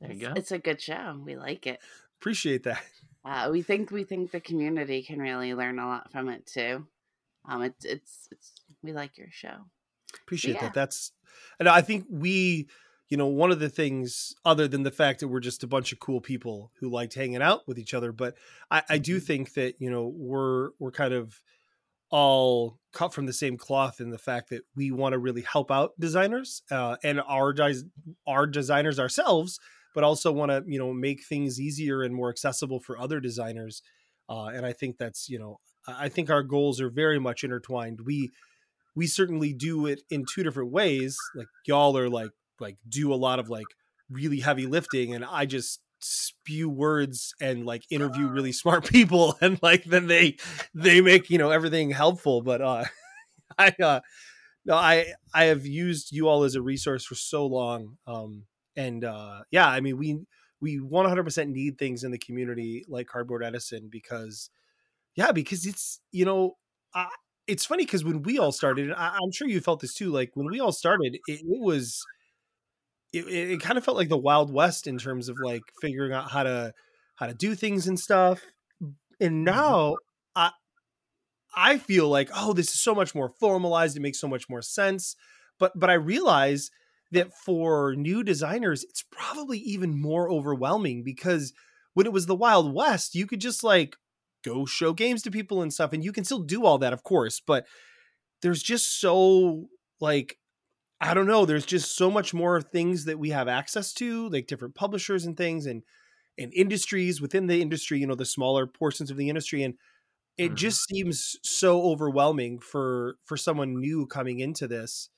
There 0.00 0.12
you 0.12 0.20
go. 0.20 0.32
It's 0.36 0.52
a 0.52 0.58
good 0.58 0.80
show. 0.80 1.20
We 1.24 1.36
like 1.36 1.66
it. 1.66 1.80
appreciate 2.20 2.62
that 2.64 2.82
Uh, 3.24 3.50
we 3.52 3.60
think 3.62 3.90
we 3.90 4.04
think 4.04 4.30
the 4.30 4.40
community 4.40 5.02
can 5.02 5.18
really 5.18 5.52
learn 5.54 5.78
a 5.78 5.86
lot 5.86 6.10
from 6.10 6.28
it 6.30 6.46
too. 6.46 6.86
Um, 7.48 7.62
it's 7.62 7.84
it's 7.84 8.28
it's 8.32 8.52
we 8.82 8.92
like 8.92 9.18
your 9.18 9.28
show. 9.30 9.66
appreciate 10.22 10.54
Yeah. 10.54 10.62
that 10.62 10.74
that's 10.74 11.12
and 11.58 11.68
i 11.68 11.80
think 11.80 12.04
we 12.10 12.66
you 13.08 13.16
know 13.16 13.26
one 13.26 13.50
of 13.52 13.60
the 13.60 13.68
things 13.68 14.34
other 14.44 14.66
than 14.68 14.82
the 14.84 14.90
fact 14.90 15.20
that 15.20 15.28
we're 15.28 15.40
just 15.40 15.62
a 15.62 15.66
bunch 15.66 15.92
of 15.92 16.00
cool 16.00 16.20
people 16.20 16.72
who 16.80 16.88
liked 16.90 17.14
hanging 17.14 17.42
out 17.42 17.66
with 17.68 17.78
each 17.78 17.94
other 17.94 18.10
but 18.12 18.34
i, 18.70 18.82
I 18.88 18.98
do 18.98 19.18
Mhm. 19.20 19.26
think 19.26 19.54
that 19.54 19.80
you 19.80 19.90
know 19.90 20.08
we're 20.08 20.70
we're 20.78 20.90
kind 20.92 21.14
of 21.14 21.40
all 22.10 22.78
cut 22.92 23.14
from 23.14 23.26
the 23.26 23.32
same 23.32 23.56
cloth 23.56 24.00
in 24.00 24.10
the 24.10 24.18
fact 24.18 24.50
that 24.50 24.62
we 24.74 24.90
want 24.90 25.12
to 25.12 25.18
really 25.18 25.42
help 25.42 25.70
out 25.70 25.92
designers 25.98 26.62
uh, 26.70 26.96
and 27.04 27.20
our 27.20 27.54
our 28.26 28.46
designers 28.46 28.98
ourselves 28.98 29.58
but 29.94 30.04
also 30.04 30.32
want 30.32 30.50
to 30.50 30.62
you 30.66 30.78
know 30.78 30.92
make 30.92 31.24
things 31.24 31.60
easier 31.60 32.02
and 32.02 32.14
more 32.14 32.30
accessible 32.30 32.80
for 32.80 32.98
other 32.98 33.20
designers 33.20 33.82
uh, 34.28 34.46
and 34.46 34.66
i 34.66 34.72
think 34.72 34.98
that's 34.98 35.28
you 35.28 35.38
know 35.38 35.58
I 35.88 36.08
think 36.08 36.30
our 36.30 36.42
goals 36.42 36.80
are 36.80 36.90
very 36.90 37.18
much 37.18 37.44
intertwined. 37.44 38.00
We 38.04 38.30
we 38.94 39.06
certainly 39.06 39.52
do 39.52 39.86
it 39.86 40.02
in 40.10 40.24
two 40.32 40.42
different 40.42 40.72
ways 40.72 41.16
like 41.34 41.46
y'all 41.66 41.96
are 41.96 42.08
like 42.08 42.30
like 42.58 42.76
do 42.88 43.12
a 43.12 43.14
lot 43.14 43.38
of 43.38 43.48
like 43.48 43.66
really 44.10 44.40
heavy 44.40 44.66
lifting 44.66 45.14
and 45.14 45.24
i 45.24 45.46
just 45.46 45.80
spew 46.00 46.68
words 46.68 47.34
and 47.40 47.66
like 47.66 47.84
interview 47.90 48.26
really 48.26 48.52
smart 48.52 48.84
people 48.88 49.36
and 49.40 49.58
like 49.62 49.84
then 49.84 50.06
they 50.06 50.36
they 50.74 51.00
make 51.00 51.30
you 51.30 51.38
know 51.38 51.50
everything 51.50 51.90
helpful 51.90 52.42
but 52.42 52.60
uh 52.60 52.84
i 53.58 53.74
uh 53.82 54.00
no 54.64 54.74
i 54.74 55.06
i 55.34 55.44
have 55.44 55.66
used 55.66 56.12
you 56.12 56.28
all 56.28 56.44
as 56.44 56.54
a 56.54 56.62
resource 56.62 57.04
for 57.04 57.14
so 57.14 57.46
long 57.46 57.96
um 58.06 58.44
and 58.76 59.04
uh 59.04 59.40
yeah 59.50 59.68
i 59.68 59.80
mean 59.80 59.96
we 59.98 60.18
we 60.60 60.78
100% 60.78 61.48
need 61.50 61.78
things 61.78 62.04
in 62.04 62.10
the 62.10 62.18
community 62.18 62.84
like 62.88 63.06
cardboard 63.06 63.44
edison 63.44 63.88
because 63.90 64.50
yeah 65.16 65.32
because 65.32 65.66
it's 65.66 66.00
you 66.12 66.24
know 66.24 66.56
I, 66.94 67.08
it's 67.46 67.66
funny 67.66 67.84
because 67.84 68.04
when 68.04 68.22
we 68.22 68.38
all 68.38 68.52
started 68.52 68.86
and 68.86 68.94
I, 68.94 69.16
i'm 69.22 69.32
sure 69.32 69.48
you 69.48 69.60
felt 69.60 69.80
this 69.80 69.94
too 69.94 70.10
like 70.10 70.30
when 70.34 70.46
we 70.46 70.60
all 70.60 70.72
started 70.72 71.16
it, 71.16 71.20
it 71.26 71.40
was 71.44 72.04
it, 73.12 73.26
it, 73.26 73.60
kind 73.60 73.76
of 73.76 73.84
felt 73.84 73.96
like 73.96 74.08
the 74.08 74.16
wild 74.16 74.52
west 74.52 74.86
in 74.86 74.98
terms 74.98 75.28
of 75.28 75.36
like 75.42 75.62
figuring 75.80 76.12
out 76.12 76.30
how 76.30 76.42
to 76.42 76.72
how 77.16 77.26
to 77.26 77.34
do 77.34 77.54
things 77.54 77.86
and 77.86 77.98
stuff 77.98 78.42
and 78.80 78.92
mm-hmm. 79.20 79.44
now 79.44 79.96
i 80.34 80.50
i 81.54 81.78
feel 81.78 82.08
like 82.08 82.30
oh 82.34 82.52
this 82.52 82.68
is 82.68 82.80
so 82.80 82.94
much 82.94 83.14
more 83.14 83.28
formalized 83.40 83.96
it 83.96 84.00
makes 84.00 84.20
so 84.20 84.28
much 84.28 84.48
more 84.48 84.62
sense 84.62 85.16
but 85.58 85.72
but 85.78 85.90
i 85.90 85.94
realize 85.94 86.70
that 87.12 87.34
for 87.34 87.94
new 87.96 88.22
designers 88.22 88.84
it's 88.84 89.04
probably 89.10 89.58
even 89.58 90.00
more 90.00 90.30
overwhelming 90.30 91.02
because 91.02 91.52
when 91.94 92.06
it 92.06 92.12
was 92.12 92.26
the 92.26 92.36
wild 92.36 92.72
west 92.72 93.14
you 93.14 93.26
could 93.26 93.40
just 93.40 93.64
like 93.64 93.96
go 94.42 94.64
show 94.64 94.92
games 94.92 95.22
to 95.22 95.30
people 95.30 95.60
and 95.60 95.72
stuff 95.72 95.92
and 95.92 96.04
you 96.04 96.12
can 96.12 96.24
still 96.24 96.38
do 96.38 96.64
all 96.64 96.78
that 96.78 96.92
of 96.92 97.02
course 97.02 97.42
but 97.44 97.66
there's 98.42 98.62
just 98.62 99.00
so 99.00 99.66
like 100.00 100.38
I 101.00 101.14
don't 101.14 101.26
know. 101.26 101.46
There's 101.46 101.66
just 101.66 101.96
so 101.96 102.10
much 102.10 102.34
more 102.34 102.60
things 102.60 103.04
that 103.06 103.18
we 103.18 103.30
have 103.30 103.48
access 103.48 103.92
to, 103.94 104.28
like 104.28 104.46
different 104.46 104.74
publishers 104.74 105.24
and 105.24 105.36
things, 105.36 105.66
and 105.66 105.82
and 106.38 106.52
industries 106.54 107.20
within 107.20 107.46
the 107.48 107.62
industry. 107.62 108.00
You 108.00 108.06
know, 108.08 108.14
the 108.16 108.26
smaller 108.26 108.66
portions 108.66 109.10
of 109.10 109.16
the 109.18 109.28
industry, 109.28 109.62
and 109.62 109.76
it 110.38 110.54
Mhm. 110.54 110.56
just 110.56 110.86
seems 110.88 111.36
so 111.44 111.82
overwhelming 111.84 112.60
for 112.60 113.18
for 113.26 113.36
someone 113.36 113.80
new 113.80 114.06
coming 114.06 114.40
into 114.40 114.68
this. 114.68 115.10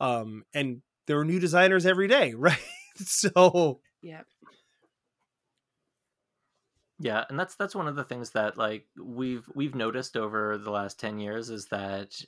Um, 0.00 0.44
and 0.54 0.82
there 1.06 1.18
are 1.20 1.24
new 1.26 1.40
designers 1.40 1.86
every 1.86 2.08
day, 2.08 2.34
right? 2.36 2.58
so 2.96 3.80
Yep. 4.02 4.26
Yeah, 7.00 7.24
and 7.28 7.38
that's 7.38 7.54
that's 7.54 7.74
one 7.76 7.86
of 7.86 7.94
the 7.96 8.04
things 8.04 8.30
that 8.30 8.56
like 8.58 8.86
we've 9.00 9.48
we've 9.54 9.74
noticed 9.74 10.16
over 10.16 10.58
the 10.58 10.70
last 10.70 10.98
10 10.98 11.18
years 11.20 11.48
is 11.50 11.66
that 11.66 12.20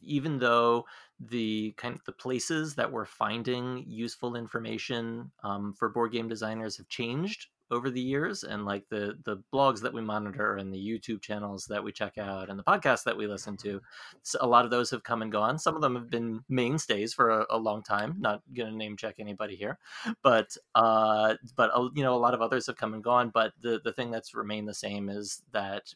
even 0.00 0.38
though 0.38 0.86
the 1.20 1.72
kind 1.76 1.94
of 1.94 2.04
the 2.04 2.12
places 2.12 2.74
that 2.76 2.90
we're 2.90 3.04
finding 3.04 3.84
useful 3.86 4.36
information 4.36 5.30
um, 5.42 5.74
for 5.74 5.88
board 5.90 6.12
game 6.12 6.28
designers 6.28 6.76
have 6.76 6.88
changed 6.88 7.48
over 7.70 7.90
the 7.90 8.00
years 8.00 8.44
and 8.44 8.64
like 8.64 8.88
the 8.88 9.18
the 9.24 9.38
blogs 9.52 9.80
that 9.80 9.92
we 9.92 10.00
monitor 10.02 10.56
and 10.56 10.72
the 10.72 10.78
youtube 10.78 11.20
channels 11.22 11.66
that 11.66 11.82
we 11.82 11.90
check 11.90 12.18
out 12.18 12.50
and 12.50 12.58
the 12.58 12.64
podcasts 12.64 13.04
that 13.04 13.16
we 13.16 13.26
listen 13.26 13.56
to 13.56 13.80
a 14.40 14.46
lot 14.46 14.64
of 14.64 14.70
those 14.70 14.90
have 14.90 15.02
come 15.02 15.22
and 15.22 15.32
gone 15.32 15.58
some 15.58 15.74
of 15.74 15.80
them 15.82 15.94
have 15.94 16.10
been 16.10 16.44
mainstays 16.48 17.14
for 17.14 17.30
a, 17.30 17.46
a 17.50 17.58
long 17.58 17.82
time 17.82 18.16
not 18.18 18.42
gonna 18.52 18.70
name 18.70 18.96
check 18.96 19.16
anybody 19.18 19.56
here 19.56 19.78
but 20.22 20.56
uh 20.74 21.34
but 21.56 21.70
uh, 21.74 21.88
you 21.94 22.02
know 22.02 22.14
a 22.14 22.18
lot 22.18 22.34
of 22.34 22.42
others 22.42 22.66
have 22.66 22.76
come 22.76 22.94
and 22.94 23.04
gone 23.04 23.30
but 23.30 23.52
the 23.60 23.80
the 23.84 23.92
thing 23.92 24.10
that's 24.10 24.34
remained 24.34 24.68
the 24.68 24.74
same 24.74 25.08
is 25.08 25.42
that 25.52 25.92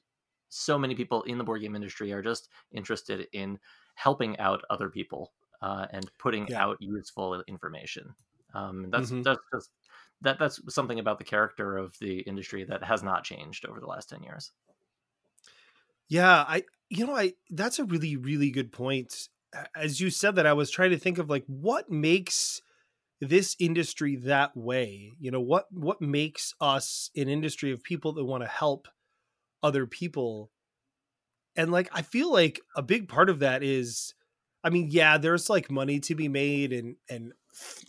so 0.48 0.78
many 0.78 0.94
people 0.94 1.22
in 1.24 1.36
the 1.38 1.44
board 1.44 1.60
game 1.60 1.74
industry 1.76 2.12
are 2.12 2.22
just 2.22 2.48
interested 2.72 3.28
in 3.32 3.58
helping 3.94 4.38
out 4.38 4.62
other 4.70 4.88
people 4.88 5.32
uh, 5.60 5.86
and 5.90 6.10
putting 6.18 6.48
Yeah. 6.48 6.56
out 6.56 6.76
useful 6.80 7.42
information 7.46 8.14
um 8.54 8.88
that's 8.90 9.12
Mhm. 9.12 9.22
that's 9.24 9.40
just 9.54 9.70
that 10.20 10.38
that's 10.38 10.60
something 10.72 10.98
about 10.98 11.18
the 11.18 11.24
character 11.24 11.76
of 11.76 11.96
the 12.00 12.20
industry 12.20 12.64
that 12.64 12.82
has 12.84 13.02
not 13.02 13.24
changed 13.24 13.66
over 13.66 13.80
the 13.80 13.86
last 13.86 14.08
10 14.08 14.22
years 14.22 14.52
Yeah, 16.08 16.44
I 16.46 16.64
you 16.88 17.06
know, 17.06 17.16
I 17.16 17.34
that's 17.50 17.78
a 17.78 17.84
really 17.84 18.16
really 18.16 18.50
good 18.50 18.72
point. 18.72 19.28
As 19.76 20.00
you 20.00 20.10
said 20.10 20.36
that 20.36 20.46
I 20.46 20.52
was 20.52 20.70
trying 20.70 20.90
to 20.90 20.98
think 20.98 21.18
of 21.18 21.30
like 21.30 21.44
what 21.46 21.90
makes 21.90 22.62
this 23.20 23.56
industry 23.60 24.16
that 24.16 24.56
way? 24.56 25.12
You 25.20 25.30
know, 25.30 25.40
what 25.40 25.66
what 25.72 26.02
makes 26.02 26.54
us 26.60 27.10
an 27.16 27.28
industry 27.28 27.72
of 27.72 27.82
people 27.82 28.12
that 28.14 28.24
want 28.24 28.42
to 28.44 28.48
help 28.48 28.88
other 29.62 29.86
people? 29.86 30.50
And 31.56 31.72
like 31.72 31.88
I 31.92 32.02
feel 32.02 32.32
like 32.32 32.60
a 32.76 32.82
big 32.82 33.08
part 33.08 33.30
of 33.30 33.40
that 33.40 33.62
is 33.62 34.14
I 34.64 34.70
mean, 34.70 34.88
yeah, 34.90 35.18
there's 35.18 35.50
like 35.50 35.70
money 35.70 36.00
to 36.00 36.14
be 36.14 36.28
made 36.28 36.72
and 36.72 36.96
and 37.08 37.32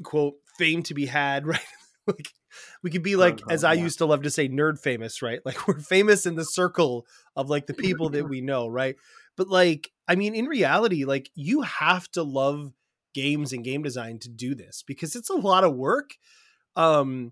quote 0.03 0.35
fame 0.57 0.83
to 0.83 0.93
be 0.93 1.05
had, 1.05 1.47
right? 1.47 1.61
Like 2.09 2.33
we 2.83 2.89
could 2.89 3.03
be 3.03 3.15
like 3.15 3.41
as 3.49 3.63
I 3.63 3.73
yeah. 3.73 3.83
used 3.83 3.99
to 3.99 4.05
love 4.05 4.23
to 4.23 4.29
say 4.29 4.49
nerd 4.49 4.79
famous, 4.79 5.21
right? 5.21 5.39
Like 5.45 5.67
we're 5.67 5.79
famous 5.79 6.25
in 6.25 6.35
the 6.35 6.45
circle 6.45 7.05
of 7.35 7.49
like 7.49 7.67
the 7.67 7.73
people 7.73 8.09
that 8.09 8.25
we 8.29 8.41
know, 8.41 8.67
right? 8.67 8.95
But 9.35 9.47
like 9.47 9.91
I 10.07 10.15
mean 10.15 10.35
in 10.35 10.45
reality, 10.45 11.05
like 11.05 11.29
you 11.35 11.61
have 11.61 12.09
to 12.11 12.23
love 12.23 12.73
games 13.13 13.53
and 13.53 13.63
game 13.63 13.81
design 13.81 14.19
to 14.19 14.29
do 14.29 14.53
this 14.55 14.83
because 14.85 15.15
it's 15.15 15.29
a 15.29 15.35
lot 15.35 15.63
of 15.63 15.75
work. 15.75 16.15
Um 16.75 17.31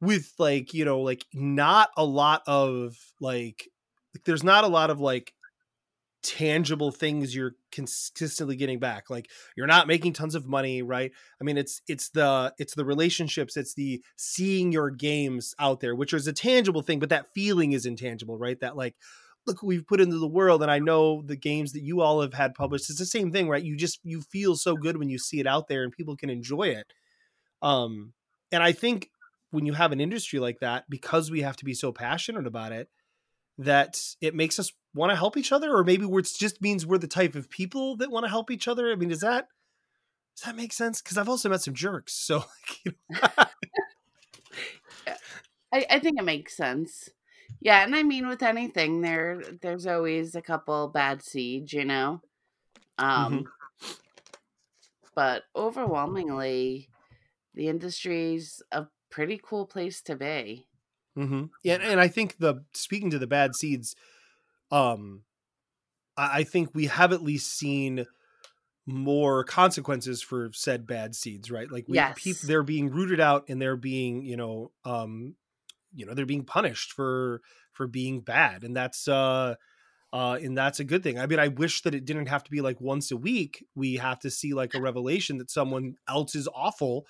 with 0.00 0.32
like, 0.38 0.74
you 0.74 0.84
know, 0.84 1.00
like 1.00 1.24
not 1.32 1.90
a 1.96 2.04
lot 2.04 2.42
of 2.46 2.96
like 3.20 3.70
like 4.14 4.24
there's 4.24 4.44
not 4.44 4.64
a 4.64 4.68
lot 4.68 4.90
of 4.90 5.00
like 5.00 5.32
tangible 6.24 6.90
things 6.90 7.34
you're 7.34 7.54
consistently 7.70 8.56
getting 8.56 8.78
back 8.78 9.10
like 9.10 9.30
you're 9.56 9.66
not 9.66 9.86
making 9.86 10.12
tons 10.12 10.34
of 10.34 10.46
money 10.46 10.82
right? 10.82 11.12
I 11.40 11.44
mean 11.44 11.58
it's 11.58 11.82
it's 11.86 12.08
the 12.08 12.52
it's 12.58 12.74
the 12.74 12.84
relationships 12.84 13.56
it's 13.56 13.74
the 13.74 14.02
seeing 14.16 14.72
your 14.72 14.90
games 14.90 15.54
out 15.58 15.80
there 15.80 15.94
which 15.94 16.14
is 16.14 16.26
a 16.26 16.32
tangible 16.32 16.80
thing 16.80 16.98
but 16.98 17.10
that 17.10 17.32
feeling 17.34 17.72
is 17.72 17.84
intangible 17.86 18.38
right? 18.38 18.58
That 18.58 18.76
like 18.76 18.96
look 19.46 19.62
we've 19.62 19.86
put 19.86 20.00
into 20.00 20.16
the 20.18 20.26
world 20.26 20.62
and 20.62 20.70
i 20.70 20.78
know 20.78 21.20
the 21.20 21.36
games 21.36 21.72
that 21.72 21.82
you 21.82 22.00
all 22.00 22.22
have 22.22 22.34
had 22.34 22.54
published. 22.54 22.88
It's 22.88 22.98
the 22.98 23.06
same 23.06 23.30
thing 23.30 23.48
right? 23.48 23.62
You 23.62 23.76
just 23.76 24.00
you 24.02 24.22
feel 24.22 24.56
so 24.56 24.74
good 24.74 24.96
when 24.96 25.10
you 25.10 25.18
see 25.18 25.40
it 25.40 25.46
out 25.46 25.68
there 25.68 25.82
and 25.82 25.92
people 25.92 26.16
can 26.16 26.30
enjoy 26.30 26.68
it. 26.68 26.86
Um 27.60 28.14
and 28.50 28.62
i 28.62 28.72
think 28.72 29.10
when 29.50 29.66
you 29.66 29.74
have 29.74 29.92
an 29.92 30.00
industry 30.00 30.38
like 30.38 30.60
that 30.60 30.84
because 30.88 31.30
we 31.30 31.42
have 31.42 31.56
to 31.56 31.64
be 31.64 31.74
so 31.74 31.92
passionate 31.92 32.46
about 32.46 32.72
it 32.72 32.88
that 33.58 34.00
it 34.20 34.34
makes 34.34 34.58
us 34.58 34.72
want 34.94 35.10
to 35.10 35.16
help 35.16 35.36
each 35.36 35.52
other 35.52 35.74
or 35.74 35.84
maybe 35.84 36.06
it 36.06 36.34
just 36.36 36.60
means 36.62 36.86
we're 36.86 36.98
the 36.98 37.06
type 37.06 37.34
of 37.34 37.50
people 37.50 37.96
that 37.96 38.10
want 38.10 38.24
to 38.24 38.30
help 38.30 38.50
each 38.50 38.68
other 38.68 38.90
i 38.90 38.94
mean 38.94 39.08
does 39.08 39.20
that 39.20 39.48
does 40.36 40.46
that 40.46 40.56
make 40.56 40.72
sense 40.72 41.00
because 41.00 41.18
i've 41.18 41.28
also 41.28 41.48
met 41.48 41.62
some 41.62 41.74
jerks 41.74 42.12
so 42.12 42.36
like, 42.66 42.84
you 42.84 42.92
know, 43.10 43.28
I, 45.74 45.84
I 45.90 45.98
think 45.98 46.20
it 46.20 46.24
makes 46.24 46.56
sense. 46.56 47.10
Yeah, 47.60 47.82
and 47.82 47.96
I 47.96 48.04
mean 48.04 48.28
with 48.28 48.42
anything 48.42 49.00
there 49.00 49.42
there's 49.60 49.86
always 49.86 50.36
a 50.36 50.42
couple 50.42 50.88
bad 50.88 51.22
seeds, 51.22 51.72
you 51.72 51.84
know. 51.84 52.22
Um 52.96 53.46
but 55.16 55.42
overwhelmingly 55.56 56.88
the 57.54 57.68
industry's 57.68 58.62
a 58.70 58.86
pretty 59.10 59.40
cool 59.42 59.66
place 59.66 60.00
to 60.02 60.14
be. 60.14 60.66
Hmm 61.16 61.44
yeah 61.62 61.74
and 61.74 62.00
i 62.00 62.08
think 62.08 62.36
the 62.38 62.64
speaking 62.72 63.10
to 63.10 63.18
the 63.18 63.26
bad 63.26 63.54
seeds 63.54 63.94
um 64.70 65.24
i, 66.16 66.40
I 66.40 66.44
think 66.44 66.70
we 66.74 66.86
have 66.86 67.12
at 67.12 67.22
least 67.22 67.52
seen 67.56 68.06
more 68.86 69.44
consequences 69.44 70.22
for 70.22 70.50
said 70.54 70.86
bad 70.86 71.14
seeds 71.14 71.50
right? 71.50 71.70
Like 71.70 71.86
we 71.88 72.02
Yes. 72.02 72.16
people 72.16 72.48
they're 72.48 72.64
being 72.64 72.90
rooted 72.90 73.20
out 73.20 73.44
and 73.48 73.62
they're 73.62 73.76
being 73.76 74.24
you 74.24 74.36
know 74.36 74.72
um 74.84 75.36
you 75.94 76.06
know 76.06 76.14
they're 76.14 76.26
being 76.26 76.44
punished 76.44 76.92
for 76.92 77.42
for 77.72 77.86
being 77.86 78.20
bad 78.22 78.64
and 78.64 78.76
that's 78.76 79.08
uh 79.08 79.54
uh 80.12 80.38
and 80.42 80.56
that's 80.56 80.80
a 80.80 80.84
good 80.84 81.02
thing. 81.02 81.18
I 81.18 81.26
mean 81.26 81.38
i 81.40 81.48
wish 81.48 81.82
that 81.82 81.94
it 81.94 82.04
didn't 82.04 82.26
have 82.26 82.44
to 82.44 82.50
be 82.50 82.60
like 82.60 82.80
once 82.80 83.10
a 83.10 83.16
week 83.16 83.66
we 83.74 83.96
have 83.96 84.20
to 84.20 84.30
see 84.30 84.54
like 84.54 84.74
a 84.74 84.78
revelation 84.80 85.38
that 85.38 85.50
someone 85.50 85.96
else 86.08 86.34
is 86.34 86.48
awful 86.54 87.06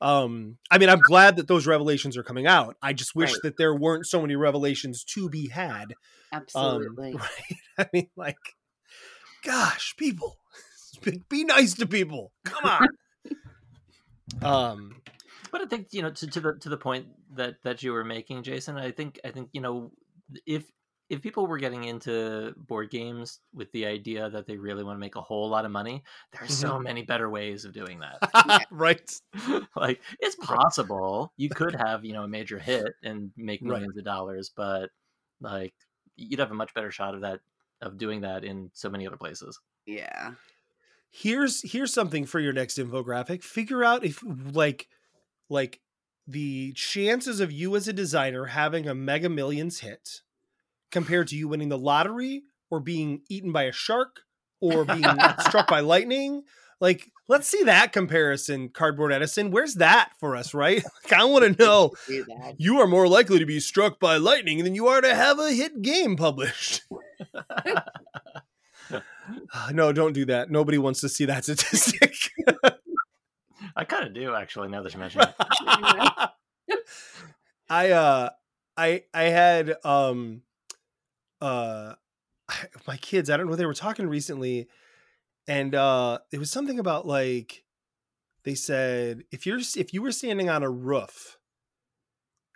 um 0.00 0.58
i 0.70 0.78
mean 0.78 0.88
i'm 0.88 0.98
glad 1.00 1.36
that 1.36 1.46
those 1.48 1.66
revelations 1.66 2.16
are 2.16 2.22
coming 2.24 2.46
out. 2.46 2.76
I 2.82 2.92
just 2.92 3.14
wish 3.14 3.32
Right. 3.32 3.40
that 3.44 3.56
there 3.56 3.74
weren't 3.74 4.06
so 4.06 4.20
many 4.20 4.36
revelations 4.36 5.04
to 5.14 5.28
be 5.28 5.48
had. 5.48 5.92
Um, 5.92 5.94
Absolutely. 6.32 7.14
right? 7.14 7.28
I 7.78 7.86
mean 7.92 8.08
like 8.16 8.36
gosh 9.44 9.94
people 9.96 10.36
be, 11.02 11.22
be 11.28 11.44
nice 11.44 11.74
to 11.74 11.86
people. 11.86 12.32
Come 12.44 12.64
on. 12.70 12.88
Um 14.42 14.96
but 15.52 15.60
i 15.60 15.66
think 15.66 15.88
you 15.92 16.02
know 16.02 16.10
to, 16.10 16.26
to 16.26 16.40
the 16.40 16.54
to 16.54 16.68
the 16.68 16.76
point 16.76 17.06
that 17.36 17.54
that 17.62 17.82
you 17.82 17.92
were 17.92 18.02
making 18.04 18.42
jason 18.42 18.76
i 18.76 18.90
think 18.90 19.20
i 19.24 19.30
think 19.30 19.48
you 19.52 19.60
know 19.60 19.92
if 20.46 20.64
if 21.10 21.20
people 21.20 21.46
were 21.46 21.58
getting 21.58 21.84
into 21.84 22.52
board 22.56 22.90
games 22.90 23.40
with 23.52 23.70
the 23.72 23.86
idea 23.86 24.30
that 24.30 24.46
they 24.46 24.56
really 24.56 24.82
want 24.84 24.96
to 24.96 25.00
make 25.00 25.16
a 25.16 25.20
whole 25.20 25.48
lot 25.48 25.64
of 25.64 25.70
money 25.70 26.02
there 26.32 26.42
are 26.42 26.44
mm-hmm. 26.44 26.52
so 26.52 26.78
many 26.78 27.02
better 27.02 27.28
ways 27.28 27.64
of 27.64 27.72
doing 27.72 28.00
that. 28.00 28.66
Right. 28.70 29.10
Like 29.76 30.00
it's 30.20 30.36
possible 30.36 31.32
you 31.36 31.48
could 31.48 31.74
have 31.78 32.04
you 32.04 32.12
know 32.12 32.22
a 32.22 32.28
major 32.28 32.58
hit 32.58 32.94
and 33.02 33.30
make 33.36 33.60
Right. 33.62 33.70
millions 33.70 33.96
of 33.96 34.04
dollars 34.04 34.50
but 34.54 34.90
like 35.40 35.74
you'd 36.16 36.40
have 36.40 36.50
a 36.50 36.54
much 36.54 36.74
better 36.74 36.90
shot 36.90 37.14
of 37.14 37.22
that 37.22 37.40
of 37.82 37.98
doing 37.98 38.22
that 38.22 38.44
in 38.44 38.70
so 38.72 38.88
many 38.88 39.06
other 39.06 39.16
places. 39.16 39.58
Yeah. 39.86 40.32
here's 41.10 41.70
here's 41.70 41.92
something 41.92 42.24
for 42.24 42.40
your 42.40 42.52
next 42.52 42.78
infographic. 42.78 43.42
Figure 43.42 43.84
out 43.84 44.04
if 44.04 44.22
like 44.24 44.88
like 45.50 45.80
the 46.26 46.72
chances 46.72 47.40
of 47.40 47.52
you 47.52 47.76
as 47.76 47.86
a 47.86 47.92
designer 47.92 48.46
having 48.46 48.88
a 48.88 48.94
mega 48.94 49.28
millions 49.28 49.80
hit 49.80 50.22
compared 50.94 51.28
to 51.28 51.36
you 51.36 51.48
winning 51.48 51.68
the 51.68 51.76
lottery 51.76 52.44
or 52.70 52.80
being 52.80 53.20
eaten 53.28 53.52
by 53.52 53.64
a 53.64 53.72
shark 53.72 54.20
or 54.60 54.86
being 54.86 55.04
struck 55.40 55.68
by 55.68 55.80
lightning? 55.80 56.44
Like 56.80 57.10
let's 57.28 57.46
see 57.48 57.62
that 57.64 57.92
comparison 57.92 58.68
cardboard 58.68 59.12
edison. 59.12 59.50
Where's 59.50 59.74
that 59.74 60.12
for 60.18 60.36
us 60.36 60.54
right? 60.54 60.82
Like, 61.04 61.12
i 61.12 61.24
want 61.24 61.44
to 61.58 61.62
know. 61.64 61.92
you 62.56 62.80
are 62.80 62.86
more 62.86 63.06
likely 63.08 63.38
to 63.38 63.46
be 63.46 63.60
struck 63.60 64.00
by 64.00 64.16
lightning 64.16 64.64
than 64.64 64.74
you 64.74 64.86
are 64.88 65.00
to 65.00 65.14
have 65.14 65.38
a 65.38 65.52
hit 65.52 65.82
game 65.82 66.16
published. 66.16 66.82
No 69.72 69.90
don't 69.92 70.12
do 70.12 70.26
that. 70.26 70.50
Nobody 70.50 70.76
wants 70.76 71.00
to 71.00 71.08
see 71.08 71.24
that 71.24 71.44
statistic. 71.44 72.14
I 73.74 73.84
kind 73.84 74.06
of 74.06 74.12
do 74.12 74.34
actually 74.34 74.68
now 74.68 74.82
that 74.82 74.92
you 74.92 75.00
mention 75.00 75.22
it. 75.22 75.34
I 77.70 77.90
uh 77.90 78.30
I 78.76 79.04
I 79.14 79.22
had 79.24 79.76
um 79.82 80.42
uh 81.40 81.94
my 82.86 82.96
kids, 82.96 83.30
I 83.30 83.36
don't 83.36 83.48
know 83.48 83.56
they 83.56 83.66
were 83.66 83.74
talking 83.74 84.06
recently 84.06 84.68
and 85.46 85.74
uh 85.74 86.18
it 86.32 86.38
was 86.38 86.50
something 86.50 86.78
about 86.78 87.06
like 87.06 87.64
they 88.44 88.54
said 88.54 89.24
if 89.30 89.46
you're 89.46 89.58
if 89.76 89.92
you 89.94 90.02
were 90.02 90.12
standing 90.12 90.48
on 90.48 90.62
a 90.62 90.70
roof 90.70 91.38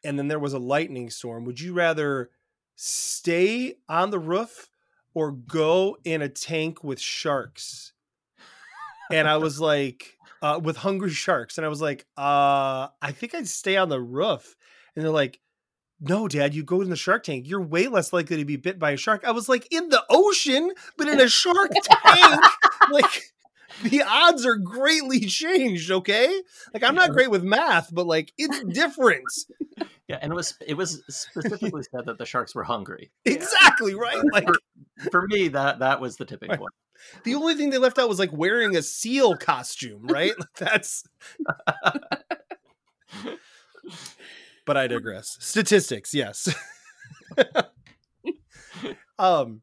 and 0.05 0.19
then 0.19 0.29
there 0.29 0.39
was 0.39 0.53
a 0.53 0.59
lightning 0.59 1.11
storm, 1.11 1.45
would 1.45 1.61
you 1.61 1.73
rather 1.75 2.31
stay 2.77 3.75
on 3.89 4.11
the 4.11 4.19
roof 4.19 4.71
or 5.15 5.33
go 5.33 5.97
in 6.05 6.23
a 6.23 6.29
tank 6.29 6.85
with 6.85 7.01
sharks? 7.01 7.93
And 9.11 9.29
I 9.29 9.39
was 9.39 9.61
like 9.61 10.17
uh 10.43 10.61
with 10.63 10.77
hungry 10.77 11.11
sharks 11.11 11.59
and 11.59 11.65
I 11.65 11.69
was 11.69 11.81
like 11.81 12.07
uh 12.17 12.89
I 13.03 13.13
think 13.13 13.35
I'd 13.35 13.49
stay 13.49 13.77
on 13.77 13.89
the 13.89 14.01
roof 14.01 14.57
and 14.95 15.05
they're 15.05 15.13
like, 15.13 15.41
no, 16.01 16.29
dad, 16.29 16.55
you 16.55 16.63
go 16.63 16.81
in 16.81 16.91
the 16.91 16.97
shark 16.97 17.25
tank. 17.25 17.49
You're 17.49 17.63
way 17.63 17.89
less 17.89 18.13
likely 18.13 18.37
to 18.37 18.45
be 18.45 18.57
bit 18.57 18.79
by 18.79 18.93
a 18.93 18.97
shark. 18.97 19.25
I 19.25 19.33
was 19.33 19.49
like, 19.49 19.73
in 19.73 19.89
the 19.89 20.03
ocean, 20.09 20.73
but 20.97 21.09
in 21.09 21.21
a 21.21 21.29
shark 21.29 21.71
tank. 21.83 22.41
like, 22.91 23.33
the 23.83 24.03
odds 24.03 24.47
are 24.47 24.57
greatly 24.57 25.21
changed, 25.21 25.91
okay? 25.91 26.41
Like, 26.73 26.83
I'm 26.83 26.95
not 26.95 27.11
great 27.13 27.31
with 27.31 27.43
math, 27.43 27.89
but 27.93 28.07
like, 28.07 28.33
it's 28.39 28.63
different. 28.65 29.25
yeah 30.09 30.19
and 30.23 30.33
it 30.33 30.35
was 30.35 30.55
it 30.67 30.75
was 30.75 31.03
specifically 31.09 31.83
said 31.83 32.07
that 32.07 32.17
the 32.19 32.25
sharks 32.27 32.55
were 32.55 32.65
hungry 32.65 33.11
exactly, 33.25 33.95
right? 33.95 34.23
Like, 34.33 34.49
for 35.11 35.27
me 35.27 35.49
that 35.49 35.81
that 35.81 36.01
was 36.01 36.17
the 36.17 36.25
tipping 36.25 36.51
Right. 36.51 36.59
point 36.59 36.73
the 37.25 37.35
only 37.35 37.55
thing 37.55 37.71
they 37.71 37.79
left 37.79 37.99
out 37.99 38.09
was 38.09 38.19
like 38.19 38.33
wearing 38.33 38.77
a 38.77 38.83
seal 38.83 39.37
costume, 39.37 40.07
right? 40.07 40.33
That's. 40.59 41.05
But 44.69 44.77
I 44.77 44.87
digress. 44.87 45.37
Statistics, 45.41 46.15
yes. 46.15 46.55
um, 49.19 49.63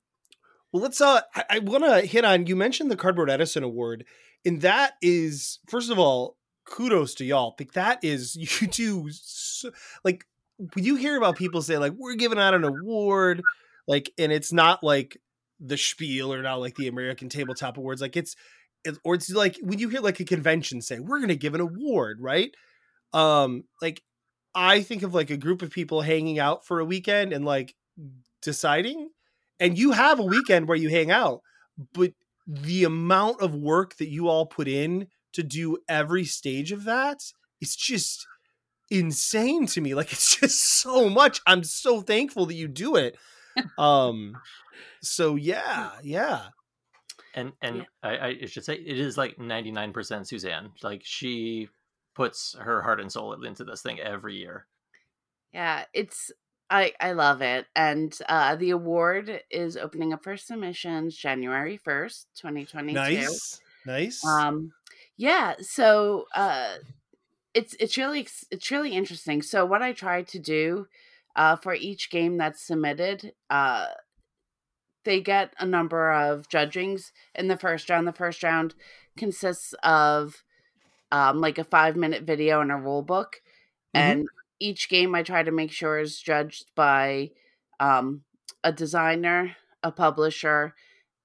well, 0.71 0.83
let's. 0.83 0.99
Uh, 0.99 1.21
I, 1.35 1.43
I 1.51 1.59
want 1.59 1.83
to 1.85 2.01
hit 2.05 2.25
on. 2.25 2.47
You 2.47 2.55
mentioned 2.55 2.91
the 2.91 2.97
Cardboard 2.97 3.29
Edison 3.29 3.63
Award, 3.63 4.05
and 4.45 4.61
that 4.61 4.93
is 5.01 5.59
first 5.69 5.89
of 5.89 5.97
all, 5.99 6.37
kudos 6.65 7.13
to 7.15 7.25
y'all. 7.25 7.55
Like 7.59 7.73
that 7.73 8.03
is 8.03 8.35
you 8.61 8.67
do 8.67 9.07
so, 9.11 9.71
like 10.03 10.25
when 10.73 10.83
you 10.85 10.95
hear 10.95 11.17
about 11.17 11.37
people 11.37 11.61
say 11.61 11.77
like 11.77 11.93
we're 11.97 12.15
giving 12.15 12.39
out 12.39 12.53
an 12.53 12.63
award, 12.63 13.41
like, 13.87 14.11
and 14.17 14.31
it's 14.31 14.51
not 14.51 14.83
like 14.83 15.17
the 15.59 15.77
spiel 15.77 16.33
or 16.33 16.41
not 16.41 16.59
like 16.59 16.75
the 16.75 16.87
American 16.87 17.29
Tabletop 17.29 17.77
Awards, 17.77 18.01
like 18.01 18.17
it's. 18.17 18.35
it- 18.83 18.97
Or 19.03 19.15
it's 19.15 19.29
like 19.31 19.57
when 19.61 19.79
you 19.79 19.89
hear 19.89 20.01
like 20.01 20.19
a 20.19 20.25
convention 20.25 20.81
say 20.81 20.99
we're 20.99 21.19
going 21.19 21.29
to 21.29 21.35
give 21.35 21.55
an 21.55 21.61
award, 21.61 22.17
right? 22.19 22.51
Um, 23.13 23.63
like 23.81 24.01
I 24.55 24.81
think 24.81 25.03
of 25.03 25.13
like 25.13 25.29
a 25.29 25.37
group 25.37 25.61
of 25.61 25.71
people 25.71 26.01
hanging 26.01 26.39
out 26.39 26.65
for 26.65 26.79
a 26.79 26.85
weekend 26.85 27.33
and 27.33 27.45
like 27.45 27.75
deciding, 28.41 29.09
and 29.59 29.77
you 29.77 29.91
have 29.91 30.19
a 30.19 30.23
weekend 30.23 30.67
where 30.67 30.77
you 30.77 30.89
hang 30.89 31.11
out, 31.11 31.41
but 31.93 32.13
the 32.47 32.83
amount 32.83 33.41
of 33.41 33.55
work 33.55 33.95
that 33.97 34.09
you 34.09 34.27
all 34.29 34.45
put 34.45 34.67
in 34.67 35.07
to 35.33 35.43
do 35.43 35.77
every 35.89 36.25
stage 36.25 36.71
of 36.71 36.83
that 36.85 37.19
is 37.61 37.75
just 37.75 38.27
insane 38.89 39.65
to 39.67 39.81
me. 39.81 39.95
Like 39.95 40.11
it's 40.13 40.35
just 40.39 40.61
so 40.81 41.09
much. 41.09 41.41
I'm 41.47 41.63
so 41.63 42.01
thankful 42.01 42.45
that 42.47 42.55
you 42.55 42.67
do 42.67 42.95
it. 42.95 43.17
Um 43.77 44.41
so 45.01 45.35
yeah, 45.35 45.91
yeah. 46.03 46.49
and 47.33 47.53
and 47.61 47.77
Yeah. 47.77 47.83
I, 48.03 48.27
I 48.41 48.45
should 48.45 48.65
say 48.65 48.75
it 48.75 48.99
is 48.99 49.17
like 49.17 49.37
99% 49.37 50.27
suzanne 50.27 50.71
like 50.83 51.01
she 51.03 51.69
puts 52.15 52.55
her 52.59 52.81
heart 52.81 52.99
and 52.99 53.11
soul 53.11 53.33
into 53.43 53.63
this 53.63 53.81
thing 53.81 53.99
every 53.99 54.35
year 54.35 54.65
Yeah, 55.53 55.85
it's 55.93 56.31
I 56.69 56.93
I 56.99 57.11
love 57.13 57.41
it. 57.41 57.67
And 57.75 58.17
uh 58.27 58.55
the 58.55 58.71
award 58.71 59.41
is 59.51 59.77
opening 59.77 60.13
up 60.13 60.23
for 60.23 60.37
submissions 60.37 61.15
January 61.15 61.77
1st, 61.77 62.25
2022. 62.35 62.93
Nice. 62.93 63.61
Nice. 63.85 64.25
Um 64.25 64.73
yeah, 65.17 65.55
so 65.61 66.25
uh 66.35 66.75
it's 67.53 67.75
it's 67.79 67.97
really 67.97 68.27
it's 68.51 68.71
really 68.71 68.93
interesting. 68.93 69.41
So 69.41 69.65
what 69.65 69.81
I 69.81 69.93
try 69.93 70.23
to 70.23 70.39
do 70.39 70.87
uh 71.35 71.55
for 71.57 71.73
each 71.75 72.09
game 72.09 72.37
that's 72.37 72.65
submitted, 72.65 73.33
uh 73.49 73.87
they 75.03 75.21
get 75.21 75.53
a 75.59 75.65
number 75.65 76.11
of 76.11 76.49
judgings 76.49 77.11
in 77.35 77.47
the 77.47 77.57
first 77.57 77.89
round. 77.89 78.07
The 78.07 78.13
first 78.13 78.41
round 78.43 78.73
consists 79.17 79.73
of 79.83 80.43
um 81.11 81.39
like 81.39 81.57
a 81.57 81.63
5 81.63 81.95
minute 81.95 82.23
video 82.23 82.61
and 82.61 82.71
a 82.71 82.75
rule 82.75 83.01
book 83.03 83.41
Mhm. 83.93 84.19
and 84.19 84.27
each 84.59 84.89
game 84.89 85.15
I 85.15 85.23
try 85.23 85.43
to 85.43 85.51
make 85.51 85.71
sure 85.71 85.99
is 85.99 86.19
judged 86.19 86.71
by 86.75 87.31
um, 87.79 88.23
a 88.63 88.71
designer, 88.71 89.55
a 89.83 89.91
publisher, 89.91 90.73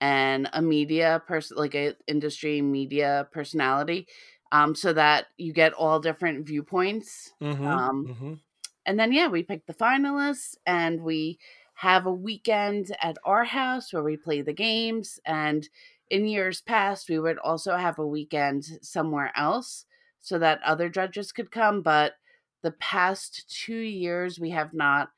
and 0.00 0.48
a 0.52 0.60
media 0.62 1.22
person, 1.26 1.56
like 1.56 1.74
a 1.74 1.94
industry 2.08 2.60
media 2.62 3.28
personality, 3.32 4.08
um, 4.52 4.74
so 4.74 4.92
that 4.94 5.28
you 5.38 5.52
get 5.52 5.72
all 5.74 6.00
different 6.00 6.46
viewpoints. 6.46 7.32
Mhm, 7.40 7.78
Um, 7.78 8.08
mhm. 8.08 8.40
and 8.86 8.98
then 8.98 9.12
yeah, 9.12 9.28
we 9.28 9.42
pick 9.42 9.66
the 9.66 9.74
finalists, 9.74 10.56
and 10.66 11.02
we 11.02 11.38
have 11.74 12.06
a 12.06 12.12
weekend 12.12 12.94
at 13.00 13.16
our 13.24 13.44
house 13.44 13.92
where 13.92 14.02
we 14.02 14.16
play 14.16 14.42
the 14.42 14.52
games. 14.52 15.18
And 15.24 15.68
in 16.10 16.26
years 16.26 16.60
past, 16.60 17.08
we 17.08 17.18
would 17.18 17.38
also 17.38 17.76
have 17.76 17.98
a 17.98 18.06
weekend 18.06 18.64
somewhere 18.82 19.32
else 19.36 19.86
so 20.20 20.38
that 20.38 20.62
other 20.62 20.88
judges 20.88 21.32
could 21.32 21.50
come. 21.50 21.82
But 21.82 22.14
the 22.62 22.72
past 22.72 23.48
two 23.50 23.78
years, 23.78 24.38
we 24.40 24.50
have 24.50 24.74
not. 24.74 25.10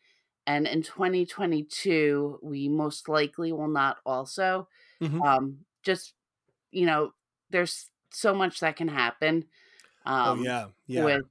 And 0.47 0.67
in 0.67 0.83
2022, 0.83 2.41
we 2.43 2.69
most 2.69 3.09
likely 3.09 3.53
will 3.53 3.69
not 3.69 3.99
also. 4.07 4.69
Mhm. 5.01 5.27
Um, 5.27 5.67
just, 5.83 6.15
you 6.73 6.87
know, 6.87 7.15
there's 7.51 7.91
so 8.11 8.35
much 8.35 8.61
that 8.61 8.77
can 8.77 8.89
happen. 8.89 9.49
oh 10.25 10.35
Um, 10.35 10.43
yeah. 10.43 10.69
Yeah. 10.87 11.05
With, 11.05 11.25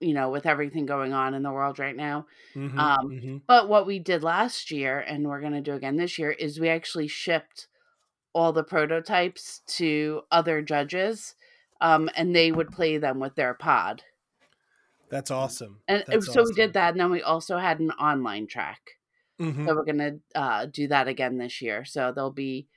you 0.00 0.12
know, 0.12 0.30
with 0.30 0.46
everything 0.46 0.86
going 0.86 1.12
on 1.12 1.34
in 1.34 1.42
the 1.42 1.52
world 1.52 1.78
right 1.78 1.96
now. 1.96 2.26
Mhm, 2.54 2.78
Um, 2.78 3.10
mhm. 3.10 3.42
But 3.46 3.68
what 3.68 3.86
we 3.86 3.98
did 3.98 4.22
last 4.22 4.70
year, 4.70 4.98
and 5.00 5.26
we're 5.26 5.40
going 5.40 5.52
to 5.54 5.60
do 5.60 5.74
again 5.74 5.96
this 5.96 6.18
year, 6.18 6.32
is 6.32 6.60
we 6.60 6.68
actually 6.68 7.08
shipped 7.08 7.68
all 8.36 8.52
the 8.52 8.62
prototypes 8.62 9.62
to 9.66 10.20
other 10.30 10.60
judges, 10.60 11.34
um, 11.80 12.10
and 12.14 12.36
they 12.36 12.52
would 12.52 12.70
play 12.70 12.98
them 12.98 13.18
with 13.18 13.34
their 13.34 13.54
pod. 13.54 14.02
That's 15.08 15.30
awesome. 15.30 15.80
And 15.88 16.04
That's 16.06 16.30
so 16.30 16.44
we 16.44 16.52
did 16.52 16.74
that, 16.74 16.90
and 16.92 17.00
then 17.00 17.10
we 17.10 17.22
also 17.22 17.56
had 17.56 17.80
an 17.80 17.92
online 17.92 18.46
track. 18.46 18.98
Mhm. 19.40 19.64
So 19.64 19.74
we're 19.74 19.84
going 19.84 19.98
to 19.98 20.20
uh, 20.38 20.66
do 20.66 20.86
that 20.88 21.08
again 21.08 21.38
this 21.38 21.62
year. 21.62 21.86
So 21.86 22.12
there'll 22.12 22.30
be 22.30 22.68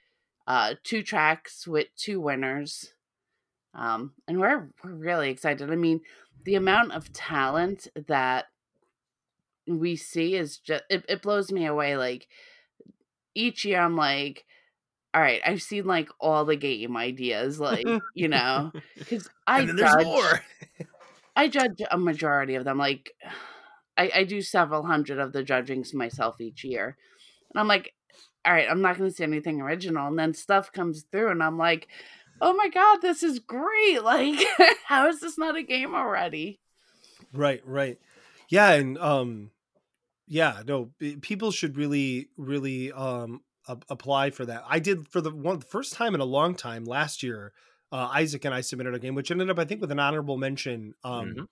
uh, 0.47 0.75
two 0.83 1.03
tracks 1.03 1.67
with 1.67 1.87
two 1.97 2.21
winners. 2.21 2.93
Um, 3.73 4.13
and 4.27 4.39
we're, 4.39 4.69
we're 4.81 4.93
really 4.93 5.29
excited. 5.29 5.69
I 5.69 5.75
mean, 5.75 6.01
the 6.45 6.55
amount 6.55 6.93
of 6.93 7.11
talent 7.11 7.87
that 8.07 8.45
we 9.67 9.97
see 9.97 10.35
is 10.35 10.57
just, 10.57 10.83
it, 10.89 11.03
it 11.09 11.21
blows 11.21 11.51
me 11.51 11.65
away. 11.65 11.97
Like 11.97 12.27
each 13.35 13.65
year, 13.65 13.81
I'm 13.81 13.97
like, 13.97 14.45
all 15.13 15.21
right, 15.21 15.41
I've 15.45 15.61
seen 15.61 15.85
like 15.85 16.09
all 16.19 16.45
the 16.45 16.55
game 16.55 16.95
ideas, 16.95 17.59
like, 17.59 17.85
you 18.15 18.27
know, 18.27 18.71
because 18.97 19.29
I 19.47 19.61
and 19.61 19.77
there's 19.77 19.91
judge, 19.91 20.05
more. 20.05 20.41
I 21.35 21.47
judge 21.47 21.81
a 21.89 21.97
majority 21.97 22.55
of 22.55 22.65
them. 22.65 22.77
Like, 22.77 23.13
I, 23.97 24.11
I 24.15 24.23
do 24.23 24.41
several 24.41 24.83
hundred 24.83 25.19
of 25.19 25.33
the 25.33 25.43
judgings 25.43 25.93
myself 25.93 26.39
each 26.39 26.63
year. 26.63 26.95
And 27.51 27.59
I'm 27.59 27.67
like, 27.67 27.93
all 28.45 28.53
right, 28.53 28.67
I'm 28.69 28.81
not 28.81 28.97
going 28.97 29.09
to 29.09 29.15
see 29.15 29.23
anything 29.23 29.59
original. 29.59 30.07
And 30.07 30.17
then 30.17 30.33
stuff 30.33 30.71
comes 30.71 31.03
through, 31.11 31.31
and 31.31 31.43
I'm 31.43 31.57
like, 31.57 31.89
oh 32.41 32.53
my 32.53 32.69
God, 32.69 33.01
this 33.01 33.23
is 33.23 33.39
great. 33.39 33.99
Like, 34.03 34.39
how 34.85 35.07
is 35.07 35.19
this 35.19 35.37
not 35.37 35.57
a 35.57 35.63
game 35.63 35.93
already? 35.93 36.59
Right, 37.33 37.61
right. 37.65 37.97
Yeah, 38.49 38.71
and 38.71 38.97
um 38.97 39.51
yeah, 40.27 40.61
no, 40.65 40.91
people 41.21 41.51
should 41.51 41.77
really 41.77 42.29
really 42.37 42.91
um 42.91 43.41
a- 43.69 43.77
apply 43.89 44.31
for 44.31 44.45
that. 44.45 44.63
I 44.67 44.79
did 44.79 45.07
for 45.07 45.21
the 45.21 45.31
one 45.31 45.59
the 45.59 45.65
first 45.65 45.93
time 45.93 46.13
in 46.15 46.19
a 46.21 46.25
long 46.25 46.55
time 46.55 46.83
last 46.83 47.23
year. 47.23 47.53
Uh, 47.91 48.09
Isaac 48.13 48.43
and 48.45 48.53
I 48.53 48.61
submitted 48.61 48.93
a 48.93 48.99
game, 48.99 49.15
which 49.15 49.31
ended 49.31 49.49
up, 49.49 49.57
I 49.57 49.65
think, 49.65 49.81
with 49.81 49.91
an 49.91 49.99
honorable 49.99 50.37
mention. 50.37 50.93
Um, 51.03 51.33
Mhm. 51.35 51.47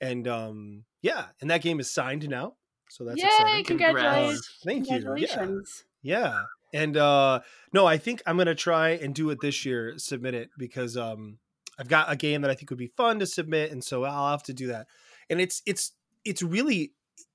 and 0.00 0.26
um, 0.28 0.84
yeah, 1.02 1.26
and 1.40 1.50
that 1.50 1.62
game 1.62 1.78
is 1.80 1.90
signed 1.90 2.28
now, 2.28 2.56
so 2.88 3.04
that's 3.04 3.20
Yay, 3.20 3.26
exciting. 3.28 3.64
congratulations. 3.64 4.48
Thank 4.64 4.90
you. 4.90 5.14
Yeah, 5.16 5.56
yeah. 6.02 6.42
And 6.72 6.96
uh, 6.96 7.40
no, 7.72 7.86
I 7.86 7.98
think 7.98 8.22
I'm 8.26 8.36
gonna 8.36 8.54
try 8.54 8.90
and 8.90 9.14
do 9.14 9.30
it 9.30 9.40
this 9.40 9.64
year. 9.64 9.94
Submit 9.98 10.34
it 10.34 10.50
because 10.58 10.96
um, 10.96 11.38
I've 11.78 11.88
got 11.88 12.10
a 12.10 12.16
game 12.16 12.42
that 12.42 12.50
I 12.50 12.54
think 12.54 12.70
would 12.70 12.78
be 12.78 12.92
fun 12.96 13.18
to 13.20 13.26
submit, 13.26 13.70
and 13.72 13.82
so 13.84 14.04
I'll 14.04 14.30
have 14.30 14.42
to 14.44 14.52
do 14.54 14.68
that. 14.68 14.86
And 15.28 15.40
it's 15.40 15.62
it's 15.66 15.92
it's 16.24 16.42
really 16.42 16.92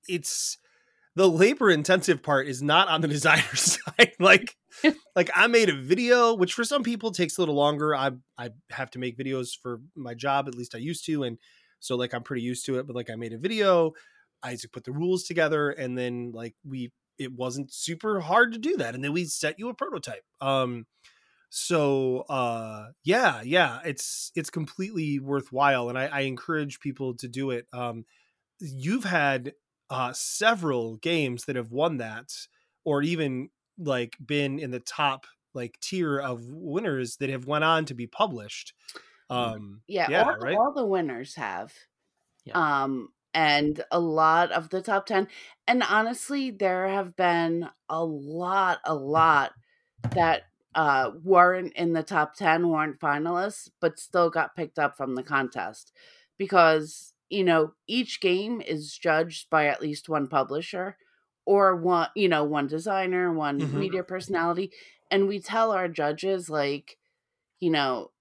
it's 0.08 0.58
the 1.16 1.28
labor 1.28 1.70
intensive 1.70 2.22
part 2.22 2.46
is 2.46 2.62
not 2.62 2.88
on 2.88 3.00
the 3.00 3.08
designer 3.16 3.56
side. 3.56 4.12
like 4.20 4.54
like 5.16 5.30
I 5.34 5.48
made 5.48 5.68
a 5.68 5.74
video, 5.74 6.34
which 6.34 6.54
for 6.54 6.64
some 6.64 6.82
people 6.82 7.10
takes 7.10 7.36
a 7.36 7.40
little 7.40 7.54
longer. 7.54 7.94
I 7.94 8.12
I 8.38 8.50
have 8.70 8.90
to 8.92 8.98
make 8.98 9.18
videos 9.18 9.50
for 9.60 9.80
my 9.96 10.14
job, 10.14 10.46
at 10.46 10.54
least 10.54 10.74
I 10.74 10.78
used 10.78 11.04
to, 11.06 11.24
and 11.24 11.38
so 11.80 11.96
like 11.96 12.14
I'm 12.14 12.22
pretty 12.22 12.42
used 12.42 12.66
to 12.66 12.78
it. 12.78 12.86
But 12.86 12.94
like 12.94 13.10
I 13.10 13.16
made 13.16 13.32
a 13.32 13.38
video, 13.38 13.92
Isaac 14.44 14.72
put 14.72 14.84
the 14.84 14.92
rules 14.92 15.24
together, 15.24 15.70
and 15.70 15.98
then 15.98 16.30
like 16.32 16.54
we 16.64 16.92
it 17.18 17.32
wasn't 17.32 17.72
super 17.72 18.20
hard 18.20 18.52
to 18.52 18.58
do 18.58 18.76
that, 18.76 18.94
and 18.94 19.02
then 19.02 19.12
we 19.12 19.24
set 19.24 19.58
you 19.58 19.68
a 19.68 19.74
prototype. 19.74 20.22
Um, 20.40 20.86
so 21.48 22.24
uh 22.28 22.88
yeah 23.04 23.40
yeah 23.42 23.78
it's 23.84 24.32
it's 24.34 24.50
completely 24.50 25.20
worthwhile 25.20 25.88
and 25.88 25.96
I, 25.96 26.06
I 26.06 26.20
encourage 26.22 26.80
people 26.80 27.14
to 27.18 27.28
do 27.28 27.50
it 27.50 27.66
um 27.72 28.04
you've 28.60 29.04
had 29.04 29.52
uh 29.90 30.12
several 30.12 30.96
games 30.96 31.44
that 31.44 31.56
have 31.56 31.72
won 31.72 31.98
that 31.98 32.32
or 32.84 33.02
even 33.02 33.50
like 33.78 34.16
been 34.24 34.58
in 34.58 34.70
the 34.70 34.80
top 34.80 35.26
like 35.54 35.78
tier 35.80 36.18
of 36.18 36.44
winners 36.46 37.16
that 37.16 37.30
have 37.30 37.46
went 37.46 37.64
on 37.64 37.84
to 37.84 37.94
be 37.94 38.06
published 38.06 38.74
um 39.30 39.82
Yeah, 39.86 40.10
yeah 40.10 40.24
all, 40.24 40.36
right 40.38 40.56
all 40.56 40.72
the 40.72 40.86
winners 40.86 41.34
have. 41.34 41.72
Yeah. 42.44 42.82
Um, 42.84 43.12
and 43.34 43.84
a 43.90 44.00
lot 44.00 44.50
of 44.52 44.70
the 44.70 44.80
top 44.80 45.06
10. 45.06 45.28
And 45.66 45.82
honestly, 45.82 46.50
there 46.50 46.88
have 46.88 47.16
been 47.16 47.68
a 47.88 48.04
lot, 48.04 48.80
a 48.84 48.94
lot 48.94 49.52
that 50.14 50.44
uh, 50.74 51.12
weren't 51.22 51.74
in 51.74 51.92
the 51.92 52.02
top 52.02 52.34
10, 52.34 52.68
weren't 52.68 53.00
finalists, 53.00 53.70
but 53.80 53.98
still 53.98 54.30
got 54.30 54.56
picked 54.56 54.78
up 54.78 54.96
from 54.96 55.14
the 55.14 55.22
contest 55.22 55.92
because, 56.38 57.12
you 57.30 57.44
know, 57.44 57.74
each 57.86 58.20
game 58.20 58.60
is 58.60 58.96
judged 58.96 59.50
by 59.50 59.66
at 59.66 59.80
least 59.82 60.08
one 60.08 60.28
publisher 60.28 60.98
or 61.44 61.76
one, 61.76 62.08
you 62.14 62.28
know, 62.28 62.44
one 62.44 62.66
designer, 62.66 63.32
one 63.32 63.68
Mhm. 63.68 63.72
media 63.72 64.04
personality. 64.04 64.72
And 65.10 65.28
we 65.28 65.40
tell 65.40 65.72
our 65.72 65.88
judges, 65.88 66.50
like, 66.50 66.98
you 67.60 67.70
know, 67.70 68.12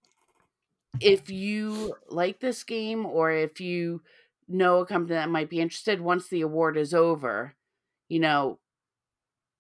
if 1.00 1.30
you 1.30 1.96
like 2.08 2.40
this 2.40 2.64
game 2.64 3.06
or 3.06 3.32
if 3.32 3.60
you 3.60 4.02
know 4.48 4.80
a 4.80 4.86
company 4.86 5.16
that 5.16 5.30
might 5.30 5.50
be 5.50 5.60
interested 5.60 6.00
once 6.02 6.28
the 6.28 6.42
award 6.42 6.78
is 6.78 6.94
over 6.94 7.56
you 8.08 8.20
know 8.20 8.60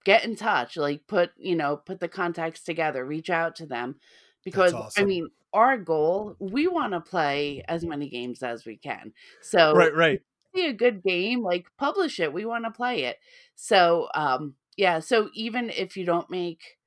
get 0.03 0.23
in 0.23 0.35
touch 0.35 0.77
like 0.77 1.07
put 1.07 1.31
you 1.37 1.55
know 1.55 1.77
put 1.77 1.99
the 1.99 2.07
contacts 2.07 2.61
together 2.61 3.03
reach 3.05 3.29
out 3.29 3.55
to 3.55 3.65
them 3.65 3.99
because 4.45 4.85
i 4.97 5.03
mean 5.03 5.29
our 5.53 5.77
goal 5.77 6.37
we 6.39 6.67
want 6.67 6.93
to 6.93 7.01
play 7.01 7.63
as 7.67 7.85
many 7.85 8.09
games 8.09 8.43
as 8.43 8.65
we 8.65 8.77
can 8.77 9.13
so 9.41 9.75
right 9.75 9.93
right 9.95 10.21
see 10.55 10.67
a 10.67 10.73
good 10.73 11.03
game 11.03 11.41
like 11.43 11.67
publish 11.77 12.19
it 12.19 12.33
we 12.33 12.45
want 12.45 12.65
to 12.65 12.71
play 12.71 13.03
it 13.03 13.19
so 13.55 14.07
um 14.15 14.55
yeah 14.77 14.99
so 14.99 15.29
even 15.33 15.69
if 15.69 15.97
you 15.97 16.05
don't 16.05 16.29
make 16.29 16.77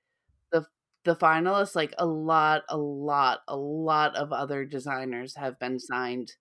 the 0.53 0.67
the 1.05 1.17
finalists 1.17 1.77
like 1.77 1.95
a 1.99 2.07
lot 2.07 2.65
a 2.69 2.77
lot 2.77 3.41
a 3.49 3.57
lot 3.57 4.17
of 4.17 4.33
other 4.33 4.65
designers 4.65 5.37
have 5.37 5.59
been 5.59 5.79
signed 5.79 6.37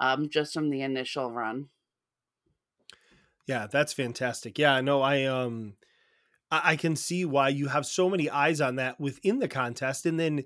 um, 0.00 0.28
just 0.28 0.54
from 0.54 0.70
the 0.70 0.82
initial 0.82 1.32
run. 1.32 1.70
Yeah, 3.46 3.66
that's 3.66 3.92
fantastic. 3.92 4.58
Yeah, 4.58 4.80
no, 4.80 5.02
I 5.02 5.24
um 5.24 5.76
I, 6.50 6.72
I 6.72 6.76
can 6.76 6.96
see 6.96 7.24
why 7.24 7.48
you 7.48 7.68
have 7.68 7.86
so 7.86 8.08
many 8.10 8.30
eyes 8.30 8.60
on 8.60 8.76
that 8.76 9.00
within 9.00 9.38
the 9.38 9.48
contest. 9.48 10.06
And 10.06 10.18
then 10.18 10.44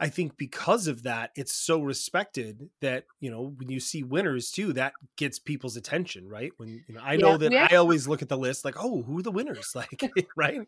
I 0.00 0.08
think 0.08 0.36
because 0.38 0.86
of 0.88 1.04
that, 1.04 1.32
it's 1.36 1.54
so 1.54 1.82
respected 1.82 2.70
that, 2.82 3.06
you 3.20 3.30
know, 3.30 3.42
when 3.58 3.70
you 3.70 3.80
see 3.80 4.02
winners 4.04 4.50
too, 4.50 4.72
that 4.74 4.96
gets 5.16 5.38
people's 5.38 5.76
attention, 5.76 6.28
right? 6.28 6.52
When 6.58 6.84
you 6.88 6.94
know, 6.94 7.02
I 7.02 7.16
Yeah, 7.16 7.18
know 7.18 7.38
that 7.38 7.54
we 7.58 7.68
I 7.70 7.76
always 7.76 8.08
look 8.08 8.22
at 8.22 8.28
the 8.28 8.38
list 8.38 8.64
like, 8.64 8.76
oh, 8.78 9.02
who 9.04 9.20
are 9.20 9.22
the 9.22 9.32
winners? 9.32 9.72
Like, 9.76 10.04
right? 10.36 10.62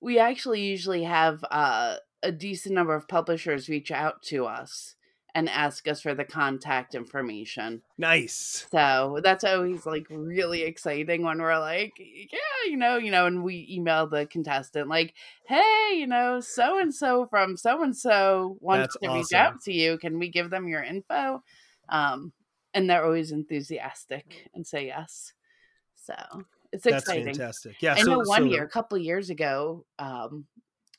We 0.00 0.18
actually 0.18 0.62
usually 0.62 1.04
have 1.04 1.44
uh, 1.50 1.96
a 2.22 2.32
decent 2.32 2.74
number 2.74 2.94
of 2.94 3.08
publishers 3.08 3.68
reach 3.68 3.90
out 3.90 4.22
to 4.24 4.46
us 4.46 4.96
and 5.34 5.48
ask 5.48 5.88
us 5.88 6.00
for 6.00 6.14
the 6.14 6.24
contact 6.24 6.94
information. 6.94 7.82
Nice. 7.98 8.66
So 8.70 9.20
that's 9.22 9.42
always 9.42 9.84
like 9.84 10.06
really 10.08 10.62
exciting 10.62 11.24
when 11.24 11.40
we're 11.40 11.58
like, 11.58 11.92
yeah, 11.98 12.70
you 12.70 12.76
know, 12.76 12.96
you 12.98 13.10
know, 13.10 13.26
and 13.26 13.42
we 13.42 13.66
email 13.68 14.06
the 14.06 14.26
contestant 14.26 14.88
like, 14.88 15.14
hey, 15.46 15.94
you 15.94 16.06
know, 16.06 16.38
so 16.40 16.78
and 16.78 16.94
so 16.94 17.26
from 17.26 17.56
so 17.56 17.82
and 17.82 17.96
so 17.96 18.56
wants 18.60 18.96
That's 19.00 19.12
to 19.12 19.18
reach 19.18 19.32
out 19.32 19.60
to 19.62 19.72
you. 19.72 19.98
Can 19.98 20.18
we 20.18 20.28
give 20.28 20.50
them 20.50 20.68
your 20.68 20.82
info? 20.82 21.42
Um, 21.88 22.32
and 22.72 22.88
they're 22.88 23.04
always 23.04 23.32
enthusiastic 23.32 24.48
and 24.54 24.64
say 24.66 24.86
yes. 24.86 25.32
So 25.96 26.14
it's 26.72 26.84
That's 26.84 27.02
exciting. 27.02 27.26
fantastic. 27.26 27.82
Yeah. 27.82 27.94
I 27.94 28.02
so, 28.02 28.10
know 28.10 28.18
one 28.24 28.42
so- 28.42 28.50
year, 28.50 28.64
a 28.64 28.68
couple 28.68 28.98
years 28.98 29.30
ago, 29.30 29.84
um, 29.98 30.46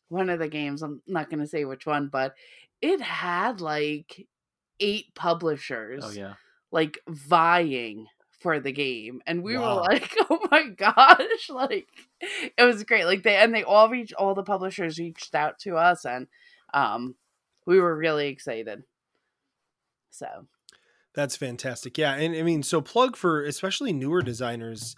one 0.09 0.29
of 0.29 0.39
the 0.39 0.47
games, 0.47 0.83
I'm 0.83 1.01
not 1.07 1.29
going 1.29 1.39
to 1.39 1.47
say 1.47 1.65
which 1.65 1.85
one, 1.85 2.09
but 2.09 2.35
it 2.85 3.01
had 3.01 3.61
like 3.61 4.27
eight 4.79 5.13
publishers 5.15 6.03
Oh 6.05 6.11
yeah. 6.11 6.33
like 6.71 6.99
vying 7.07 8.07
for 8.39 8.59
the 8.59 8.71
game 8.71 9.21
and 9.25 9.41
we 9.41 9.57
Wow. 9.57 9.77
were 9.77 9.81
like 9.83 10.13
oh 10.29 10.39
my 10.51 10.67
gosh 10.67 11.49
like 11.49 11.87
it 12.21 12.63
was 12.63 12.83
great 12.83 13.05
like 13.05 13.23
they 13.23 13.37
and 13.37 13.53
they 13.55 13.63
all 13.63 13.89
reached 13.89 14.13
all 14.13 14.35
the 14.35 14.43
publishers 14.43 14.99
reached 14.99 15.33
out 15.33 15.57
to 15.59 15.77
us 15.77 16.05
and 16.05 16.27
um 16.73 17.15
we 17.65 17.79
were 17.79 17.95
really 17.97 18.27
excited 18.27 18.83
so 20.11 20.47
That's 21.13 21.35
fantastic. 21.35 21.97
Yeah. 21.97 22.13
And 22.15 22.35
I 22.35 22.41
mean, 22.43 22.63
so 22.63 22.81
plug 22.81 23.15
for 23.15 23.43
especially 23.43 23.93
newer 23.93 24.21
designers, 24.21 24.95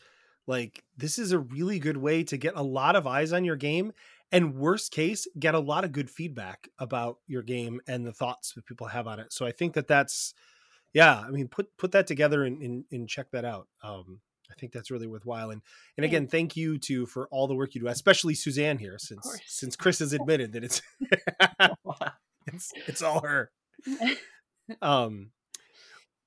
like 0.48 0.84
this 0.98 1.18
is 1.20 1.32
a 1.32 1.40
really 1.40 1.80
good 1.80 1.98
way 1.98 2.24
to 2.24 2.38
get 2.38 2.54
a 2.56 2.64
lot 2.64 2.96
of 2.96 3.06
eyes 3.08 3.32
on 3.34 3.46
your 3.46 3.56
game. 3.56 3.94
And 4.32 4.56
worst 4.56 4.92
case, 4.92 5.26
get 5.40 5.56
a 5.56 5.60
lot 5.60 5.86
of 5.86 5.92
good 5.94 6.10
feedback 6.10 6.68
about 6.80 7.20
your 7.28 7.42
game 7.44 7.80
and 7.88 8.06
the 8.06 8.12
thoughts 8.12 8.54
that 8.54 8.66
people 8.66 8.88
have 8.88 9.08
on 9.08 9.20
it. 9.20 9.32
So 9.32 9.46
I 9.46 9.52
think 9.52 9.74
that 9.76 9.88
that's, 9.88 10.34
yeah, 10.94 11.20
I 11.20 11.30
mean, 11.30 11.48
put 11.48 11.68
put 11.78 11.92
that 11.94 12.08
together 12.08 12.44
and, 12.44 12.62
and, 12.62 12.84
and 12.92 13.08
check 13.08 13.32
that 13.32 13.46
out. 13.46 13.68
Um, 13.84 14.20
I 14.52 14.54
think 14.60 14.72
that's 14.74 14.92
really 14.92 15.08
worthwhile. 15.08 15.52
And 15.52 15.62
and 15.98 16.04
Yeah. 16.04 16.10
again, 16.10 16.28
thank 16.28 16.56
you 16.58 16.78
to 16.80 17.06
for 17.06 17.28
all 17.30 17.48
the 17.48 17.56
work 17.56 17.74
you 17.76 17.82
do, 17.82 17.88
especially 17.88 18.34
Suzanne 18.34 18.78
here, 18.78 18.98
since 19.00 19.26
since 19.46 19.76
Chris 19.76 20.00
has 20.00 20.12
admitted 20.14 20.54
that 20.54 20.64
it's 20.64 20.82
it's 22.48 22.72
it's 22.88 23.02
all 23.02 23.22
her. 23.22 23.52
Um, 24.82 25.32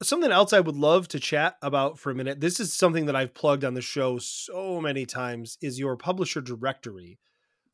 something 0.02 0.30
else 0.32 0.54
I 0.54 0.60
would 0.60 0.76
love 0.76 1.08
to 1.08 1.20
chat 1.20 1.56
about 1.60 1.98
for 1.98 2.10
a 2.10 2.14
minute. 2.14 2.40
This 2.40 2.58
is 2.58 2.72
something 2.72 3.04
that 3.04 3.14
I've 3.14 3.34
plugged 3.34 3.64
on 3.66 3.74
the 3.74 3.82
show 3.82 4.16
so 4.18 4.80
many 4.80 5.04
times. 5.04 5.58
Is 5.60 5.78
your 5.78 5.94
publisher 5.96 6.40
directory? 6.40 7.18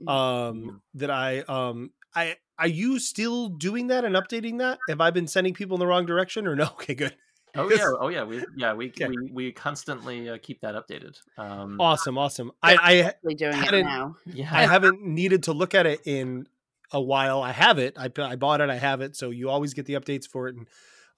Mm. 0.02 0.10
Um, 0.10 0.82
that 0.94 1.10
I 1.10 1.40
um 1.40 1.90
I 2.14 2.36
are 2.58 2.68
you 2.68 2.98
still 2.98 3.48
doing 3.48 3.88
that 3.88 4.04
and 4.04 4.14
updating 4.14 4.58
that? 4.58 4.78
Have 4.88 5.00
I 5.00 5.10
been 5.10 5.26
sending 5.26 5.54
people 5.54 5.76
in 5.76 5.80
the 5.80 5.86
wrong 5.86 6.06
direction 6.06 6.46
or 6.46 6.56
no? 6.56 6.64
Okay, 6.72 6.94
good. 6.94 7.16
Oh 7.54 7.70
yeah. 7.70 7.90
Oh 8.00 8.08
yeah. 8.08 8.24
We 8.24 8.44
yeah 8.54 8.74
we 8.74 8.88
Okay. 8.88 9.08
we, 9.08 9.16
we 9.32 9.52
constantly 9.52 10.28
uh, 10.28 10.36
keep 10.42 10.60
that 10.60 10.74
updated. 10.74 11.18
Um, 11.38 11.80
Awesome, 11.80 12.18
awesome. 12.18 12.52
I 12.62 12.76
I 12.76 12.98
Actually 12.98 13.34
doing 13.36 13.54
it 13.56 13.84
now 13.84 14.16
yeah. 14.26 14.50
I 14.52 14.66
haven't 14.66 15.02
needed 15.02 15.44
to 15.44 15.52
look 15.52 15.74
at 15.74 15.86
it 15.86 16.00
in 16.04 16.46
a 16.92 17.00
while. 17.00 17.42
I 17.42 17.52
have 17.52 17.78
it. 17.78 17.96
I, 17.98 18.10
I 18.22 18.36
bought 18.36 18.60
it. 18.60 18.70
I 18.70 18.76
have 18.76 19.00
it. 19.00 19.16
So 19.16 19.30
you 19.30 19.48
always 19.48 19.74
get 19.74 19.86
the 19.86 19.94
updates 19.94 20.26
for 20.28 20.48
it. 20.48 20.56
And 20.56 20.66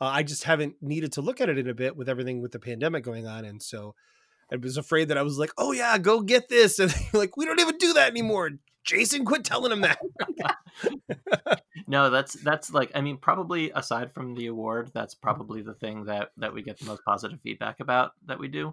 uh, 0.00 0.06
I 0.06 0.22
just 0.22 0.44
haven't 0.44 0.76
needed 0.80 1.12
to 1.12 1.20
look 1.20 1.40
at 1.40 1.48
it 1.48 1.58
in 1.58 1.68
a 1.68 1.74
bit 1.74 1.96
with 1.96 2.08
everything 2.08 2.40
with 2.40 2.52
the 2.52 2.58
pandemic 2.58 3.04
going 3.04 3.26
on. 3.26 3.44
And 3.44 3.62
so 3.62 3.94
I 4.50 4.56
was 4.56 4.76
afraid 4.76 5.08
that 5.08 5.18
I 5.18 5.22
was 5.22 5.38
like, 5.38 5.50
oh, 5.58 5.72
yeah, 5.72 5.98
go 5.98 6.20
get 6.20 6.48
this. 6.48 6.78
And 6.78 6.94
like, 7.12 7.36
we 7.36 7.44
don't 7.44 7.60
even 7.60 7.76
do 7.78 7.92
that 7.94 8.10
anymore. 8.10 8.50
Jason, 8.88 9.24
quit 9.24 9.44
telling 9.44 9.70
him 9.70 9.82
that. 9.82 10.00
no 11.86 12.10
that's 12.10 12.34
that's 12.34 12.72
like 12.72 12.90
i 12.94 13.00
mean 13.00 13.16
probably 13.16 13.70
aside 13.74 14.12
from 14.12 14.34
the 14.34 14.46
award 14.46 14.90
that's 14.94 15.14
probably 15.14 15.62
the 15.62 15.74
thing 15.74 16.04
that 16.04 16.30
that 16.36 16.52
we 16.52 16.62
get 16.62 16.78
the 16.78 16.84
most 16.84 17.02
positive 17.04 17.40
feedback 17.40 17.80
about 17.80 18.12
that 18.26 18.38
we 18.38 18.46
do 18.46 18.72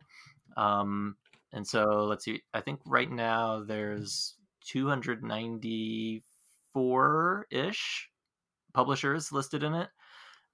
um 0.58 1.16
and 1.54 1.66
so 1.66 2.06
let's 2.06 2.26
see 2.26 2.44
i 2.54 2.62
think 2.62 2.80
right 2.86 3.12
now 3.12 3.64
there's 3.64 4.36
294 4.68 7.48
ish 7.50 8.10
publishers 8.74 9.32
listed 9.32 9.64
in 9.64 9.74
it 9.74 9.90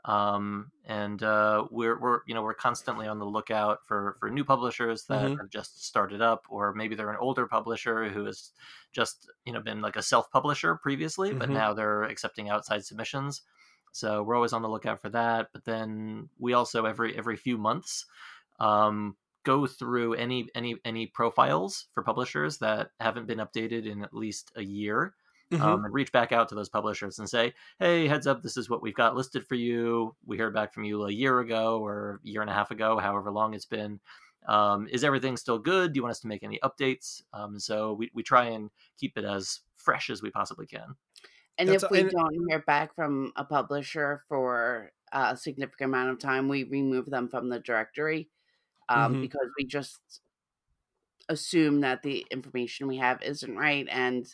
um 0.06 0.72
and 0.86 1.22
uh 1.22 1.68
we're 1.70 2.00
we're 2.00 2.22
you 2.26 2.34
know 2.34 2.42
we're 2.42 2.56
constantly 2.56 3.08
on 3.08 3.20
the 3.20 3.26
lookout 3.26 3.86
for 3.86 4.16
for 4.20 4.30
new 4.32 4.44
publishers 4.44 5.06
that 5.06 5.32
Mhm. 5.32 5.40
have 5.40 5.50
just 5.50 5.86
started 5.86 6.22
up 6.22 6.46
or 6.50 6.74
maybe 6.74 6.96
they're 6.96 7.12
an 7.12 7.18
older 7.20 7.46
publisher 7.48 8.10
who 8.10 8.26
has 8.26 8.52
just 8.92 9.30
you 9.46 9.54
know 9.54 9.62
been 9.62 9.80
like 9.82 9.96
a 9.96 10.02
self 10.02 10.32
publisher 10.32 10.76
previously 10.76 11.34
but 11.34 11.50
Mhm. 11.50 11.52
now 11.52 11.72
they're 11.74 12.04
accepting 12.04 12.50
outside 12.50 12.84
submissions 12.84 13.44
so 13.92 14.24
we're 14.24 14.36
always 14.36 14.54
on 14.54 14.64
the 14.64 14.70
lookout 14.70 15.00
for 15.00 15.10
that 15.10 15.50
but 15.54 15.66
then 15.66 16.30
we 16.40 16.54
also 16.54 16.86
every 16.86 17.16
every 17.18 17.38
few 17.38 17.58
months 17.58 18.06
um 18.60 19.18
go 19.44 19.66
through 19.66 20.14
any 20.16 20.50
any 20.56 20.76
any 20.86 21.08
profiles 21.08 21.88
for 21.94 22.04
publishers 22.04 22.60
that 22.60 22.92
haven't 23.00 23.26
been 23.28 23.40
updated 23.40 23.86
in 23.86 24.04
at 24.04 24.14
least 24.14 24.52
a 24.56 24.64
year 24.64 25.16
Mm-hmm. 25.52 25.62
um, 25.62 25.84
and 25.84 25.94
reach 25.94 26.12
back 26.14 26.32
out 26.32 26.48
to 26.50 26.56
those 26.56 26.70
publishers 26.70 27.20
and 27.20 27.30
say, 27.30 27.54
"Hey, 27.78 28.08
heads 28.08 28.26
up, 28.26 28.42
this 28.42 28.56
is 28.56 28.70
what 28.70 28.82
we've 28.82 28.96
got 28.96 29.16
listed 29.16 29.46
for 29.46 29.56
you. 29.56 30.16
We 30.26 30.38
heard 30.38 30.54
back 30.54 30.74
from 30.74 30.86
you 30.86 31.04
a 31.06 31.12
year 31.12 31.40
ago 31.42 31.80
or 31.86 32.22
a 32.24 32.28
year 32.28 32.40
and 32.42 32.50
a 32.50 32.54
half 32.54 32.72
ago, 32.72 32.98
however 32.98 33.32
long 33.32 33.54
it's 33.54 33.66
been. 33.66 34.00
Um, 34.48 34.88
is 34.90 35.04
everything 35.04 35.36
still 35.38 35.60
good? 35.60 35.92
Do 35.94 35.98
you 35.98 36.04
want 36.04 36.12
us 36.12 36.22
to 36.22 36.28
make 36.28 36.44
any 36.44 36.58
updates?" 36.64 37.22
Um, 37.34 37.60
so 37.60 37.94
we 37.94 38.10
we 38.14 38.24
try 38.24 38.46
and 38.46 38.70
keep 38.98 39.18
it 39.18 39.26
as 39.26 39.60
fresh 39.76 40.10
as 40.10 40.22
we 40.22 40.32
possibly 40.32 40.68
can. 40.68 40.96
And 41.58 41.68
That's- 41.68 41.84
if 41.84 41.92
we 41.92 42.00
and- 42.00 42.10
don't 42.12 42.48
hear 42.48 42.60
back 42.60 42.96
from 42.96 43.34
a 43.36 43.44
publisher 43.44 44.24
for 44.30 44.92
a 45.12 45.36
significant 45.36 45.90
amount 45.90 46.12
of 46.12 46.20
time, 46.20 46.48
we 46.48 46.64
remove 46.64 47.10
them 47.10 47.28
from 47.28 47.50
the 47.50 47.60
directory 47.60 48.30
um, 48.88 49.16
Mhm. 49.16 49.22
because 49.22 49.50
we 49.60 49.66
just 49.66 50.00
assume 51.30 51.82
that 51.82 52.04
the 52.04 52.26
information 52.32 52.88
we 52.88 52.98
have 52.98 53.22
isn't 53.22 53.56
right. 53.58 53.88
And 53.90 54.26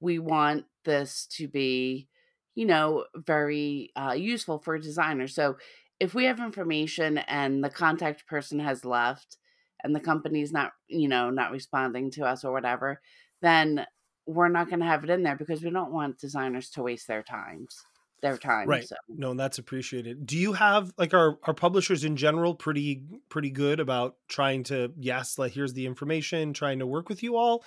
we 0.00 0.18
want 0.18 0.66
this 0.84 1.26
to 1.32 1.48
be, 1.48 2.08
you 2.54 2.66
know, 2.66 3.04
very 3.14 3.92
uh, 3.96 4.12
useful 4.12 4.58
for 4.58 4.78
designers. 4.78 5.34
So 5.34 5.56
if 6.00 6.14
we 6.14 6.24
have 6.24 6.40
information 6.40 7.18
and 7.18 7.62
the 7.64 7.70
contact 7.70 8.26
person 8.26 8.58
has 8.60 8.84
left 8.84 9.38
and 9.82 9.94
the 9.94 10.00
company's 10.00 10.52
not, 10.52 10.72
you 10.88 11.08
know, 11.08 11.30
not 11.30 11.52
responding 11.52 12.10
to 12.12 12.24
us 12.24 12.44
or 12.44 12.52
whatever, 12.52 13.00
then 13.42 13.86
we're 14.26 14.48
not 14.48 14.68
going 14.68 14.80
to 14.80 14.86
have 14.86 15.04
it 15.04 15.10
in 15.10 15.22
there 15.22 15.36
because 15.36 15.62
we 15.62 15.70
don't 15.70 15.92
want 15.92 16.18
designers 16.18 16.70
to 16.70 16.82
waste 16.82 17.06
their 17.06 17.22
times 17.22 17.84
their 18.22 18.38
time 18.38 18.66
Right. 18.66 18.84
so 18.84 18.96
No, 19.08 19.30
and 19.30 19.38
that's 19.38 19.58
appreciated. 19.58 20.26
Do 20.26 20.38
you 20.38 20.54
have 20.54 20.92
like 20.96 21.12
our 21.14 21.38
our 21.44 21.54
publishers 21.54 22.02
in 22.02 22.16
general 22.16 22.54
pretty 22.54 23.02
pretty 23.28 23.50
good 23.50 23.78
about 23.78 24.16
trying 24.28 24.64
to 24.64 24.92
yes, 24.98 25.38
like 25.38 25.52
here's 25.52 25.74
the 25.74 25.86
information, 25.86 26.52
trying 26.52 26.78
to 26.78 26.86
work 26.86 27.08
with 27.08 27.22
you 27.22 27.36
all? 27.36 27.64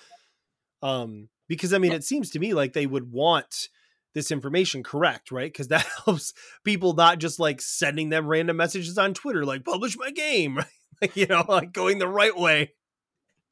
Um 0.82 1.30
because 1.50 1.74
I 1.74 1.80
mean 1.80 1.92
it 1.92 2.06
seems 2.06 2.30
to 2.30 2.40
me 2.40 2.54
like 2.54 2.72
they 2.72 2.86
would 2.86 3.12
want 3.12 3.68
this 4.14 4.32
information 4.32 4.84
correct, 4.84 5.32
right? 5.32 5.52
Because 5.52 5.68
that 5.68 5.86
helps 6.06 6.34
people 6.64 6.94
not 6.94 7.20
just 7.20 7.40
like 7.40 7.62
sending 7.62 8.08
them 8.10 8.28
random 8.28 8.56
messages 8.56 8.98
on 8.98 9.14
Twitter 9.14 9.44
like 9.44 9.66
publish 9.66 9.98
my 9.98 10.12
game, 10.12 10.58
right? 10.58 10.66
Like 11.02 11.18
you 11.18 11.28
know, 11.28 11.44
like 11.48 11.74
going 11.74 12.00
the 12.00 12.08
right 12.08 12.38
way. 12.38 12.74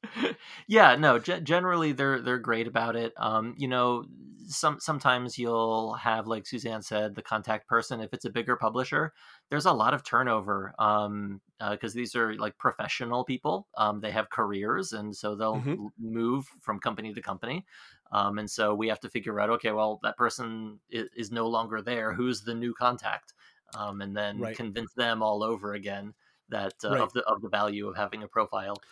yeah, 0.66 0.96
no. 0.96 1.18
Ge- 1.18 1.42
generally, 1.42 1.92
they're 1.92 2.20
they're 2.20 2.38
great 2.38 2.66
about 2.66 2.96
it. 2.96 3.12
Um, 3.16 3.54
you 3.58 3.68
know, 3.68 4.04
some 4.48 4.80
sometimes 4.80 5.38
you'll 5.38 5.94
have, 5.94 6.26
like 6.26 6.46
Suzanne 6.46 6.82
said, 6.82 7.14
the 7.14 7.22
contact 7.22 7.68
person. 7.68 8.00
If 8.00 8.12
it's 8.12 8.24
a 8.24 8.30
bigger 8.30 8.56
publisher, 8.56 9.12
there's 9.50 9.66
a 9.66 9.72
lot 9.72 9.94
of 9.94 10.04
turnover. 10.04 10.74
Um, 10.78 11.40
because 11.70 11.92
these 11.94 12.14
are 12.14 12.34
like 12.36 12.56
professional 12.58 13.24
people. 13.24 13.68
Um, 13.76 14.00
they 14.00 14.12
have 14.12 14.30
careers, 14.30 14.92
and 14.92 15.14
so 15.16 15.34
they'll 15.34 15.66
Mhm. 15.66 15.78
move 15.98 16.46
from 16.60 16.78
company 16.80 17.12
to 17.14 17.20
company. 17.22 17.66
Um, 18.12 18.38
and 18.38 18.50
so 18.50 18.74
we 18.74 18.88
have 18.88 19.00
to 19.00 19.10
figure 19.10 19.40
out, 19.40 19.50
okay, 19.50 19.72
well, 19.72 19.98
that 20.02 20.16
person 20.16 20.80
is, 20.88 21.08
is 21.16 21.32
no 21.32 21.46
longer 21.48 21.82
there. 21.82 22.14
Who's 22.14 22.42
the 22.42 22.54
new 22.54 22.74
contact? 22.74 23.34
Um, 23.74 24.00
and 24.00 24.16
then 24.16 24.46
Right. 24.46 24.56
convince 24.56 24.94
them 24.94 25.22
all 25.22 25.42
over 25.42 25.74
again 25.74 26.14
that 26.48 26.74
uh, 26.84 26.88
Right. 26.88 27.00
of 27.00 27.12
the 27.12 27.22
of 27.26 27.42
the 27.42 27.48
value 27.50 27.88
of 27.88 27.96
having 27.96 28.22
a 28.22 28.28
profile. 28.28 28.82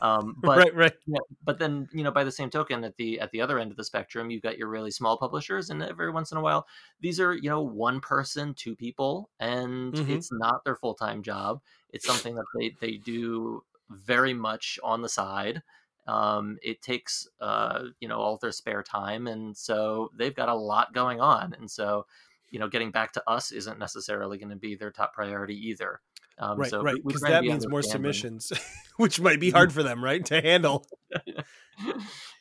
Um, 0.00 0.42
but 0.44 0.66
right, 0.66 0.74
right. 0.74 0.94
yeah, 1.06 1.20
but 1.42 1.58
then 1.58 1.88
you 1.92 2.02
know, 2.02 2.10
by 2.10 2.24
the 2.24 2.32
same 2.32 2.50
token, 2.50 2.84
at 2.84 2.96
the 2.96 3.20
at 3.20 3.30
the 3.30 3.40
other 3.40 3.58
end 3.58 3.70
of 3.70 3.76
the 3.76 3.84
spectrum, 3.84 4.30
you've 4.30 4.42
got 4.42 4.58
your 4.58 4.68
really 4.68 4.90
small 4.90 5.18
publishers, 5.18 5.70
and 5.70 5.82
every 5.82 6.10
once 6.10 6.32
in 6.32 6.38
a 6.38 6.42
while, 6.42 6.66
these 7.00 7.20
are 7.20 7.34
you 7.34 7.50
know 7.50 7.62
one 7.62 8.00
person, 8.00 8.54
two 8.54 8.74
people, 8.76 9.30
and 9.40 9.94
Mhm. 9.94 10.04
it's 10.06 10.30
not 10.32 10.64
their 10.64 10.76
full 10.76 10.94
time 10.94 11.22
job. 11.22 11.60
It's 11.90 12.06
something 12.06 12.34
that 12.36 12.46
they 12.58 12.76
they 12.80 12.96
do 12.98 13.64
very 13.90 14.34
much 14.34 14.78
on 14.82 15.02
the 15.02 15.08
side. 15.08 15.62
Um, 16.06 16.58
it 16.62 16.82
takes 16.82 17.26
uh, 17.40 17.86
you 18.00 18.08
know 18.08 18.18
all 18.20 18.36
their 18.38 18.52
spare 18.52 18.82
time, 18.82 19.26
and 19.26 19.56
so 19.56 20.10
they've 20.14 20.34
got 20.34 20.48
a 20.48 20.54
lot 20.54 20.92
going 20.94 21.20
on, 21.20 21.54
and 21.54 21.70
so 21.70 22.06
you 22.50 22.58
know 22.58 22.68
getting 22.68 22.90
back 22.90 23.12
to 23.14 23.30
us 23.30 23.52
isn't 23.52 23.78
necessarily 23.78 24.38
going 24.38 24.50
to 24.50 24.56
be 24.56 24.74
their 24.74 24.90
top 24.92 25.14
priority 25.14 25.56
either. 25.68 26.00
Um, 26.38 26.58
right, 26.58 26.70
so 26.70 26.82
right. 26.82 26.96
Because 27.06 27.22
that 27.22 27.42
means 27.42 27.68
more 27.68 27.82
submissions, 27.82 28.52
which 28.96 29.20
might 29.20 29.40
be 29.40 29.50
hard 29.50 29.72
for 29.72 29.82
them, 29.82 30.02
right, 30.02 30.24
to 30.26 30.40
handle. 30.40 30.86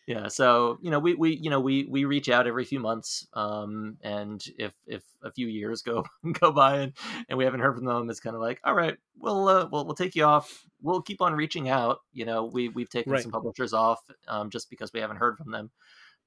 yeah 0.08 0.28
so 0.28 0.78
you 0.82 0.92
know 0.92 1.00
we 1.00 1.14
we 1.16 1.36
you 1.42 1.50
know 1.50 1.60
we 1.60 1.86
we 1.90 2.06
reach 2.06 2.30
out 2.30 2.46
every 2.48 2.66
few 2.66 2.80
months 2.80 3.28
um 3.34 3.98
and 4.04 4.44
if 4.58 4.74
if 4.86 5.04
a 5.24 5.32
few 5.32 5.48
years 5.48 5.82
go 5.82 6.04
go 6.40 6.52
by 6.52 6.78
and, 6.80 6.94
and 7.30 7.38
we 7.38 7.44
haven't 7.46 7.62
heard 7.62 7.76
from 7.76 7.86
them 7.86 8.10
it's 8.10 8.20
kind 8.20 8.36
of 8.36 8.42
like 8.42 8.60
all 8.64 8.74
right 8.74 8.98
we'll 9.18 9.48
uh, 9.48 9.68
we'll 9.72 9.86
we'll 9.86 9.96
take 9.96 10.16
you 10.16 10.24
off 10.24 10.64
we'll 10.82 11.02
keep 11.02 11.22
on 11.22 11.34
reaching 11.34 11.70
out 11.70 12.00
you 12.12 12.26
know 12.26 12.46
we 12.46 12.70
we've 12.70 12.90
taken 12.90 13.14
Right. 13.14 13.24
some 13.24 13.32
publishers 13.32 13.74
off 13.74 14.02
um 14.28 14.50
just 14.50 14.70
because 14.70 14.92
we 14.94 15.00
haven't 15.00 15.18
heard 15.18 15.38
from 15.38 15.52
them 15.52 15.72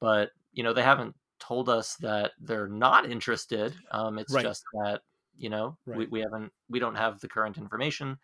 but 0.01 0.31
you 0.53 0.63
know 0.63 0.73
they 0.73 0.83
haven't 0.83 1.15
told 1.39 1.69
us 1.69 1.97
that 1.97 2.33
they're 2.41 2.69
not 2.69 3.11
interested 3.11 3.75
um 3.91 4.19
it's 4.19 4.33
Right. 4.33 4.45
just 4.45 4.65
that 4.73 5.03
you 5.39 5.49
know 5.51 5.79
we, 5.93 6.07
Right. 6.07 6.11
we 6.11 6.21
haven't 6.21 6.53
we 6.69 6.79
don't 6.79 6.97
have 6.97 7.21
the 7.21 7.29
current 7.29 7.59
information 7.59 8.19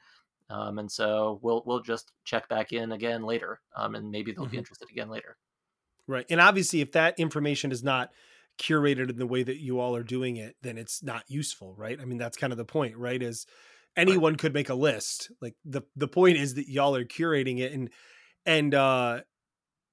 um, 0.51 0.79
and 0.79 0.91
so 0.93 1.41
we'll 1.43 1.63
we'll 1.67 1.83
just 1.83 2.13
check 2.25 2.49
back 2.49 2.73
in 2.73 2.93
again 2.93 3.23
later, 3.25 3.61
um, 3.77 3.95
and 3.97 4.11
maybe 4.11 4.33
they'll 4.33 4.47
be 4.47 4.59
Mhm. 4.59 4.59
interested 4.59 4.91
again 4.91 5.09
later. 5.11 5.39
Right. 6.07 6.27
And 6.31 6.41
obviously, 6.41 6.81
if 6.81 6.93
that 6.93 7.19
information 7.19 7.71
is 7.71 7.83
not 7.83 8.11
curated 8.61 9.11
in 9.11 9.17
the 9.17 9.27
way 9.27 9.43
that 9.43 9.59
you 9.61 9.79
all 9.79 9.97
are 9.97 10.03
doing 10.03 10.37
it, 10.37 10.57
then 10.63 10.77
it's 10.77 11.03
not 11.03 11.25
useful, 11.29 11.75
right? 11.75 12.01
I 12.01 12.05
mean, 12.05 12.19
that's 12.19 12.37
kind 12.37 12.53
of 12.53 12.57
the 12.57 12.65
point, 12.65 12.97
right? 12.97 13.23
Is 13.23 13.47
anyone 13.97 14.37
could 14.37 14.53
make 14.53 14.69
a 14.69 14.75
list. 14.75 15.31
Like 15.41 15.55
the 15.65 15.83
the 15.97 16.09
point 16.09 16.39
is 16.39 16.55
that 16.55 16.69
y'all 16.69 16.97
are 16.97 17.05
curating 17.05 17.61
it 17.61 17.73
and 17.73 17.91
and 18.47 18.75
uh 18.75 19.23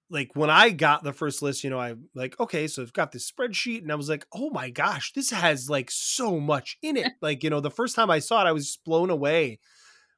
like 0.10 0.32
when 0.36 0.50
I 0.50 0.72
got 0.72 1.04
the 1.04 1.14
first 1.14 1.42
list, 1.42 1.64
you 1.64 1.70
know, 1.70 1.80
I 1.80 1.96
like, 2.16 2.40
okay, 2.40 2.68
so 2.68 2.82
I've 2.82 2.94
got 2.94 3.12
this 3.12 3.30
spreadsheet 3.30 3.82
and 3.82 3.92
I 3.92 3.96
was 3.96 4.10
like, 4.10 4.26
oh 4.34 4.50
my 4.50 4.70
gosh, 4.70 5.14
this 5.14 5.30
has 5.30 5.70
like 5.70 5.92
so 5.92 6.40
much 6.40 6.78
in 6.82 6.98
it. 6.98 7.14
Like, 7.22 7.44
you 7.44 7.50
know, 7.50 7.60
the 7.60 7.70
first 7.70 7.96
time 7.96 8.10
I 8.10 8.20
saw 8.20 8.44
it, 8.44 8.48
I 8.48 8.52
was 8.52 8.66
just 8.66 8.84
blown 8.84 9.10
away 9.10 9.60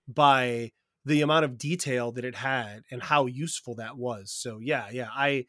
by 0.07 0.71
the 1.03 1.21
amount 1.21 1.45
of 1.45 1.57
detail 1.57 2.11
that 2.11 2.25
it 2.25 2.35
had 2.35 2.83
and 2.91 3.01
how 3.01 3.25
useful 3.25 3.75
that 3.75 3.97
was. 3.97 4.31
So 4.31 4.59
yeah, 4.61 4.87
yeah, 4.91 5.09
I 5.13 5.47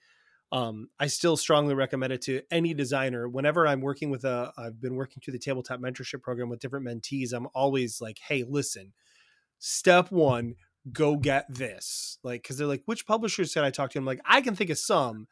um 0.51 0.89
I 0.99 1.07
still 1.07 1.37
strongly 1.37 1.75
recommend 1.75 2.13
it 2.13 2.23
to 2.23 2.43
any 2.51 2.75
designer. 2.75 3.29
Whenever 3.29 3.67
I'm 3.67 3.81
working 3.81 4.11
with 4.11 4.25
a 4.25 4.53
I've 4.57 4.81
been 4.81 4.97
working 4.97 5.21
through 5.23 5.33
the 5.33 5.39
tabletop 5.39 5.81
mentorship 5.81 6.23
program 6.23 6.49
with 6.49 6.61
different 6.61 6.87
mentees, 6.87 7.33
I'm 7.33 7.49
always 7.55 8.01
like, 8.01 8.19
"Hey, 8.27 8.45
listen. 8.49 8.93
Step 9.65 10.11
1, 10.11 10.57
go 10.91 11.17
get 11.17 11.47
this." 11.49 12.19
Like 12.23 12.45
cuz 12.45 12.57
they're 12.57 12.67
like, 12.67 12.83
"Which 12.87 13.07
publishers 13.07 13.53
should 13.53 13.65
I 13.65 13.71
talk 13.71 13.91
to?" 13.91 13.99
I'm 13.99 14.05
like, 14.05 14.21
"I 14.25 14.41
can 14.41 14.57
think 14.57 14.71
of 14.71 14.79
some, 14.79 15.29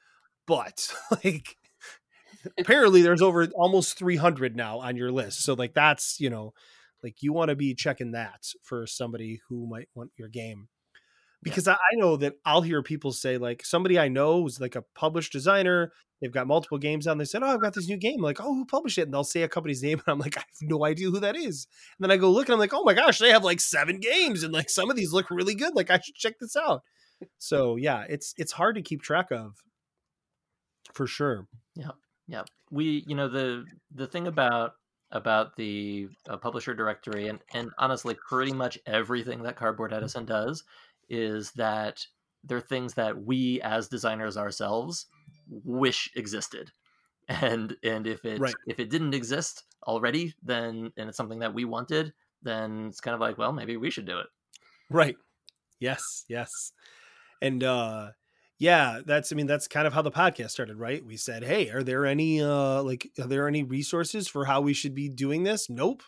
but 0.47 0.93
like 1.25 1.57
apparently 2.59 3.03
there's 3.03 3.23
over 3.23 3.47
almost 3.55 3.99
300 3.99 4.57
now 4.57 4.79
on 4.81 4.97
your 4.97 5.13
list. 5.13 5.43
So 5.43 5.55
like 5.55 5.75
that's, 5.75 6.21
you 6.21 6.31
know, 6.31 6.53
like 7.03 7.23
you 7.23 7.33
want 7.33 7.49
to 7.51 7.57
be 7.57 7.75
checking 7.75 8.13
that 8.13 8.53
for 8.63 8.87
somebody 8.87 9.41
who 9.49 9.67
might 9.67 9.89
want 9.95 10.13
your 10.17 10.29
game 10.29 10.69
because 11.43 11.69
I, 11.69 11.75
I 11.75 11.97
know 11.97 12.17
that 12.17 12.35
I'll 12.45 12.63
hear 12.63 12.83
people 12.83 13.13
say 13.13 13.39
like 13.39 13.65
somebody 13.65 13.99
I 13.99 14.09
know 14.09 14.47
is 14.47 14.61
like 14.61 14.77
a 14.77 14.85
published 14.95 15.33
designer. 15.33 15.93
They've 16.21 16.33
got 16.33 16.47
multiple 16.47 16.77
games 16.77 17.07
on. 17.07 17.17
They 17.17 17.25
said, 17.25 17.43
"Oh, 17.43 17.47
I've 17.47 17.63
got 17.63 17.73
this 17.73 17.89
new 17.89 17.97
game." 17.97 18.17
I'm 18.19 18.23
like, 18.23 18.41
"Oh, 18.41 18.55
who 18.55 18.67
published 18.67 18.99
it?" 18.99 19.03
And 19.03 19.15
they'll 19.15 19.25
say 19.25 19.43
a 19.43 19.49
company's 19.49 19.83
name, 19.83 20.03
and 20.07 20.13
I'm 20.13 20.19
like, 20.19 20.37
"I 20.37 20.41
have 20.41 20.69
no 20.69 20.85
idea 20.85 21.11
who 21.11 21.21
that 21.21 21.37
is." 21.37 21.67
And 21.99 22.05
then 22.05 22.11
I 22.11 22.19
go 22.19 22.31
look, 22.31 22.49
and 22.49 22.55
I'm 22.55 22.61
like, 22.61 22.75
"Oh 22.75 22.85
my 22.85 22.95
gosh, 22.95 23.19
they 23.19 23.31
have 23.31 23.45
like 23.45 23.61
seven 23.61 24.01
games, 24.01 24.43
and 24.43 24.53
like 24.53 24.69
some 24.69 24.91
of 24.91 24.97
these 24.97 25.13
look 25.13 25.31
really 25.31 25.55
good. 25.55 25.75
Like 25.75 25.91
I 25.91 25.99
should 25.99 26.15
check 26.15 26.39
this 26.39 26.57
out." 26.57 26.83
So 27.39 27.77
yeah, 27.77 28.05
it's 28.09 28.35
it's 28.37 28.53
hard 28.53 28.75
to 28.77 28.83
keep 28.83 29.03
track 29.03 29.31
of, 29.31 29.55
for 30.93 31.07
sure. 31.07 31.47
Yeah, 31.75 31.93
yeah, 32.29 32.45
we 32.71 33.05
you 33.07 33.17
know 33.17 33.29
the 33.29 33.65
the 33.95 34.07
thing 34.07 34.27
about 34.27 34.73
about 35.13 35.57
the 35.57 36.09
uh, 36.29 36.37
publisher 36.37 36.75
directory 36.75 37.29
and 37.29 37.41
and 37.53 37.71
honestly 37.79 38.17
pretty 38.29 38.53
much 38.53 38.79
everything 38.87 39.43
that 39.43 39.57
Cardboard 39.57 39.93
Edison 39.93 40.25
does 40.25 40.63
is 41.11 41.53
that 41.53 42.07
they're 42.45 42.61
things 42.61 42.95
that 42.95 43.23
we 43.25 43.61
as 43.63 43.89
designers 43.89 44.37
ourselves 44.37 45.07
wish 45.49 46.11
existed. 46.17 46.73
And 47.29 47.77
and 47.85 48.07
if 48.07 48.25
it 48.25 48.43
Right. 48.43 48.57
if 48.67 48.81
it 48.81 48.91
didn't 48.91 49.15
exist 49.15 49.65
already, 49.87 50.35
then 50.43 50.93
and 50.97 51.09
it's 51.09 51.17
something 51.17 51.41
that 51.41 51.55
we 51.55 51.65
wanted, 51.65 52.15
then 52.43 52.89
it's 52.89 53.01
kind 53.01 53.15
of 53.15 53.21
like, 53.21 53.39
well, 53.39 53.53
maybe 53.53 53.77
we 53.77 53.91
should 53.91 54.07
do 54.07 54.19
it. 54.21 54.29
Right. 54.89 55.17
Yes, 55.81 56.25
yes. 56.29 56.73
And 57.43 57.65
uh 57.65 58.13
yeah, 58.59 59.01
that's 59.07 59.33
I 59.33 59.37
mean 59.37 59.47
that's 59.47 59.69
kind 59.69 59.87
of 59.87 59.95
how 59.95 60.03
the 60.03 60.13
podcast 60.13 60.51
started, 60.51 60.77
right? 60.79 61.05
We 61.05 61.17
said, 61.17 61.45
"Hey, 61.45 61.71
are 61.71 61.83
there 61.83 62.07
any 62.07 62.43
uh 62.43 62.83
like 62.83 63.11
are 63.21 63.27
there 63.29 63.49
any 63.49 63.63
resources 63.65 64.29
for 64.29 64.47
how 64.47 64.61
we 64.63 64.75
should 64.75 64.95
be 64.95 65.09
doing 65.09 65.45
this?" 65.45 65.71
Nope. 65.71 66.03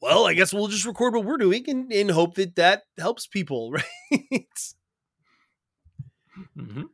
Well, 0.00 0.26
I 0.26 0.34
guess 0.34 0.52
we'll 0.52 0.68
just 0.68 0.84
record 0.86 1.14
what 1.14 1.24
we're 1.24 1.38
doing 1.38 1.68
and, 1.68 1.92
and 1.92 2.10
hope 2.10 2.34
that 2.36 2.56
that 2.56 2.84
helps 2.98 3.26
people, 3.26 3.72
right? 4.20 4.48
hmm 6.56 6.86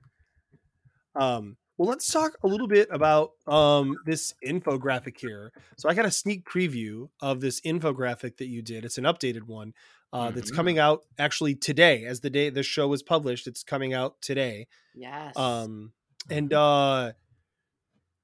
Um, 1.15 1.57
well, 1.79 1.89
let's 1.89 2.11
talk 2.11 2.33
a 2.43 2.47
little 2.47 2.69
bit 2.69 2.89
about 2.91 3.31
um, 3.47 3.97
this 4.07 4.35
infographic 4.47 5.19
here. 5.19 5.53
So 5.77 5.89
I 5.89 5.95
got 5.95 6.05
a 6.07 6.11
sneak 6.11 6.45
preview 6.49 7.09
of 7.21 7.41
this 7.41 7.61
infographic 7.63 8.37
that 8.37 8.47
you 8.47 8.63
did. 8.63 8.85
It's 8.85 8.99
an 8.99 9.05
updated 9.05 9.43
one 9.45 9.75
uh, 10.13 10.31
that's 10.31 10.51
Mhm. 10.51 10.55
coming 10.57 10.79
out 10.79 11.05
actually 11.19 11.55
today, 11.55 12.05
as 12.05 12.21
the 12.21 12.31
day 12.31 12.51
the 12.51 12.63
show 12.63 12.89
was 12.89 13.03
published. 13.03 13.47
It's 13.47 13.63
coming 13.65 13.95
out 13.95 14.21
today. 14.21 14.69
Yes. 14.95 15.37
Um, 15.37 15.93
and 16.31 16.53
uh, 16.53 17.13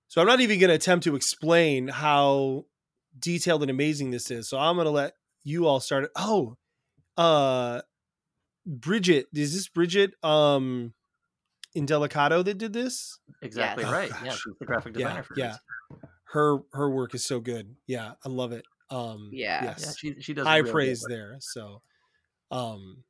so 0.08 0.20
I'm 0.20 0.26
not 0.26 0.40
even 0.40 0.58
going 0.58 0.68
to 0.68 0.74
attempt 0.74 1.04
to 1.04 1.16
explain 1.16 1.88
how 1.88 2.64
detailed 3.18 3.62
and 3.62 3.70
amazing 3.70 4.10
this 4.10 4.30
is. 4.30 4.48
So 4.48 4.58
I'm 4.58 4.76
going 4.76 4.86
to 4.86 4.90
let 4.90 5.14
you 5.44 5.66
all 5.66 5.80
start. 5.80 6.04
it. 6.04 6.10
Oh, 6.16 6.56
uh, 7.16 7.80
Bridget, 8.66 9.26
is 9.34 9.54
this 9.54 9.68
Bridget 9.68 10.12
um, 10.22 10.92
Indelicato 11.76 12.44
that 12.44 12.58
did 12.58 12.72
this? 12.72 13.18
Exactly 13.42 13.84
Yes. 13.84 13.90
Oh, 13.90 13.96
right. 13.96 14.12
Yeah, 14.24 14.32
she's 14.32 14.54
the 14.58 14.66
graphic 14.66 14.94
Yeah, 14.96 15.06
designer 15.06 15.22
for 15.22 15.34
yeah. 15.36 15.56
Her 16.32 16.58
her 16.72 16.90
work 16.90 17.14
is 17.14 17.24
so 17.24 17.40
good. 17.40 17.74
Yeah, 17.86 18.12
I 18.24 18.28
love 18.28 18.52
it. 18.52 18.64
Um, 18.90 19.30
Yeah. 19.32 19.74
Yeah, 19.78 19.92
she 19.96 20.20
she 20.20 20.34
does 20.34 20.46
high 20.46 20.58
really 20.58 20.70
praise 20.70 21.04
there. 21.08 21.36
So, 21.40 21.80
um, 22.50 23.04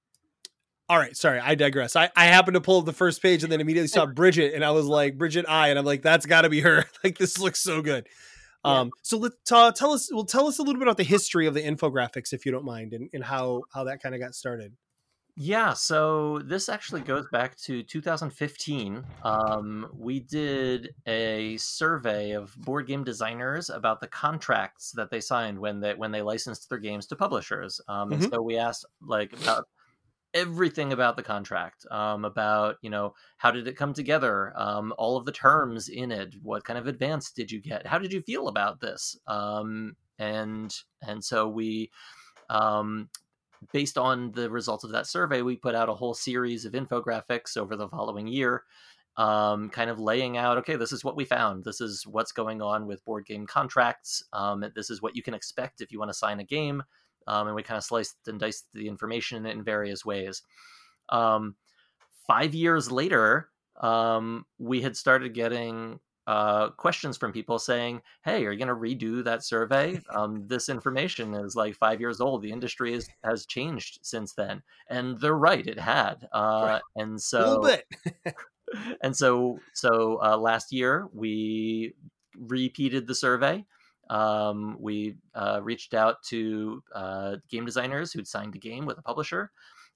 all 0.88 0.96
right, 0.96 1.16
sorry, 1.16 1.40
I 1.40 1.54
digress. 1.54 1.96
I 1.96 2.10
I 2.16 2.26
happened 2.26 2.54
to 2.54 2.60
pull 2.60 2.78
up 2.78 2.86
the 2.86 2.92
first 2.92 3.20
page 3.20 3.42
and 3.42 3.52
then 3.52 3.60
immediately 3.60 3.88
saw 3.88 4.06
Bridget, 4.14 4.54
and 4.54 4.64
I 4.64 4.70
was 4.70 4.86
like, 4.86 5.18
Bridget 5.18 5.44
I, 5.48 5.68
and 5.68 5.78
I'm 5.78 5.84
like, 5.84 6.02
that's 6.02 6.26
got 6.26 6.42
to 6.42 6.48
be 6.48 6.60
her. 6.60 6.84
like 7.04 7.18
this 7.18 7.38
looks 7.38 7.60
so 7.60 7.82
good. 7.82 8.06
Yeah. 8.64 8.80
Um, 8.80 8.90
so 9.02 9.18
let 9.18 9.32
uh, 9.50 9.72
tell 9.72 9.92
us. 9.92 10.10
Well, 10.12 10.24
tell 10.24 10.46
us 10.46 10.58
a 10.58 10.62
little 10.62 10.78
bit 10.78 10.86
about 10.88 10.96
the 10.96 11.04
history 11.04 11.46
of 11.46 11.54
the 11.54 11.62
infographics, 11.62 12.32
if 12.32 12.44
you 12.44 12.52
don't 12.52 12.64
mind, 12.64 12.92
and, 12.92 13.08
and 13.12 13.24
how 13.24 13.62
how 13.72 13.84
that 13.84 14.02
kind 14.02 14.14
of 14.14 14.20
got 14.20 14.34
started. 14.34 14.76
Yeah, 15.40 15.72
so 15.74 16.40
this 16.40 16.68
actually 16.68 17.02
goes 17.02 17.26
back 17.30 17.56
to 17.58 17.84
2015. 17.84 19.04
Um, 19.22 19.88
we 19.96 20.18
did 20.18 20.96
a 21.06 21.56
survey 21.58 22.32
of 22.32 22.56
board 22.56 22.88
game 22.88 23.04
designers 23.04 23.70
about 23.70 24.00
the 24.00 24.08
contracts 24.08 24.90
that 24.96 25.10
they 25.12 25.20
signed 25.20 25.56
when 25.60 25.78
they 25.78 25.94
when 25.94 26.10
they 26.10 26.22
licensed 26.22 26.68
their 26.68 26.78
games 26.78 27.06
to 27.06 27.16
publishers. 27.16 27.80
Um, 27.86 28.12
and 28.12 28.22
Mhm. 28.22 28.30
so 28.30 28.42
we 28.42 28.56
asked 28.56 28.84
like 29.00 29.32
about 29.32 29.68
everything 30.38 30.92
about 30.92 31.16
the 31.16 31.22
contract, 31.22 31.84
um, 31.90 32.24
about 32.24 32.76
you 32.82 32.90
know 32.90 33.14
how 33.38 33.50
did 33.50 33.66
it 33.66 33.76
come 33.76 33.92
together, 33.92 34.52
um, 34.56 34.92
all 34.98 35.16
of 35.16 35.24
the 35.24 35.32
terms 35.32 35.88
in 35.88 36.12
it, 36.12 36.34
what 36.42 36.64
kind 36.64 36.78
of 36.78 36.86
advance 36.86 37.30
did 37.32 37.50
you 37.50 37.60
get, 37.60 37.86
how 37.86 37.98
did 37.98 38.12
you 38.12 38.22
feel 38.22 38.48
about 38.48 38.80
this, 38.80 39.16
um, 39.26 39.96
and 40.18 40.74
and 41.02 41.24
so 41.24 41.48
we 41.48 41.90
um, 42.50 43.08
based 43.72 43.98
on 43.98 44.32
the 44.32 44.48
results 44.50 44.84
of 44.84 44.92
that 44.92 45.06
survey, 45.06 45.42
we 45.42 45.56
put 45.56 45.74
out 45.74 45.88
a 45.88 45.94
whole 45.94 46.14
series 46.14 46.64
of 46.64 46.72
infographics 46.72 47.56
over 47.56 47.76
the 47.76 47.88
following 47.88 48.26
year, 48.26 48.62
um, 49.16 49.68
kind 49.70 49.90
of 49.90 49.98
laying 49.98 50.36
out 50.36 50.58
okay, 50.58 50.76
this 50.76 50.92
is 50.92 51.04
what 51.04 51.16
we 51.16 51.24
found. 51.24 51.64
This 51.64 51.80
is 51.80 52.06
what's 52.06 52.32
going 52.32 52.62
on 52.62 52.86
with 52.86 53.04
board 53.04 53.26
game 53.26 53.46
contracts. 53.46 54.22
Um, 54.32 54.64
this 54.74 54.90
is 54.90 55.02
what 55.02 55.16
you 55.16 55.22
can 55.22 55.34
expect 55.34 55.80
if 55.80 55.90
you 55.90 55.98
want 55.98 56.10
to 56.10 56.14
sign 56.14 56.40
a 56.40 56.44
game. 56.44 56.82
Um, 57.28 57.46
and 57.46 57.54
we 57.54 57.62
kind 57.62 57.78
of 57.78 57.84
sliced 57.84 58.16
and 58.26 58.40
diced 58.40 58.72
the 58.72 58.88
information 58.88 59.46
in 59.46 59.62
various 59.62 60.04
ways. 60.04 60.42
Um, 61.10 61.54
five 62.26 62.54
years 62.54 62.90
later, 62.90 63.50
um, 63.80 64.46
we 64.58 64.80
had 64.80 64.96
started 64.96 65.34
getting 65.34 66.00
uh, 66.26 66.70
questions 66.70 67.16
from 67.16 67.32
people 67.32 67.58
saying, 67.58 68.02
"Hey, 68.24 68.44
are 68.44 68.52
you 68.52 68.58
going 68.58 68.68
to 68.68 68.74
redo 68.74 69.24
that 69.24 69.44
survey? 69.44 70.00
Um, 70.10 70.46
this 70.46 70.68
information 70.68 71.34
is 71.34 71.54
like 71.54 71.74
five 71.74 72.00
years 72.00 72.20
old. 72.20 72.42
The 72.42 72.52
industry 72.52 72.92
is, 72.92 73.08
has 73.24 73.46
changed 73.46 74.00
since 74.02 74.34
then." 74.34 74.62
And 74.90 75.18
they're 75.20 75.38
right; 75.38 75.66
it 75.66 75.78
had. 75.78 76.28
Uh. 76.32 76.80
And 76.96 77.16
a 77.16 77.20
so, 77.20 77.60
little 77.60 77.64
bit. 77.64 78.34
and 79.02 79.16
so 79.16 79.58
so 79.74 80.20
uh, 80.22 80.36
last 80.36 80.72
year 80.72 81.08
we 81.14 81.94
repeated 82.36 83.06
the 83.06 83.14
survey 83.14 83.64
um, 84.08 84.76
we 84.80 85.16
uh, 85.34 85.60
reached 85.62 85.94
out 85.94 86.22
to 86.24 86.82
uh, 86.94 87.36
game 87.48 87.64
designers 87.64 88.12
who'd 88.12 88.26
signed 88.26 88.54
a 88.54 88.58
game 88.58 88.86
with 88.86 88.98
a 88.98 89.02
publisher 89.02 89.50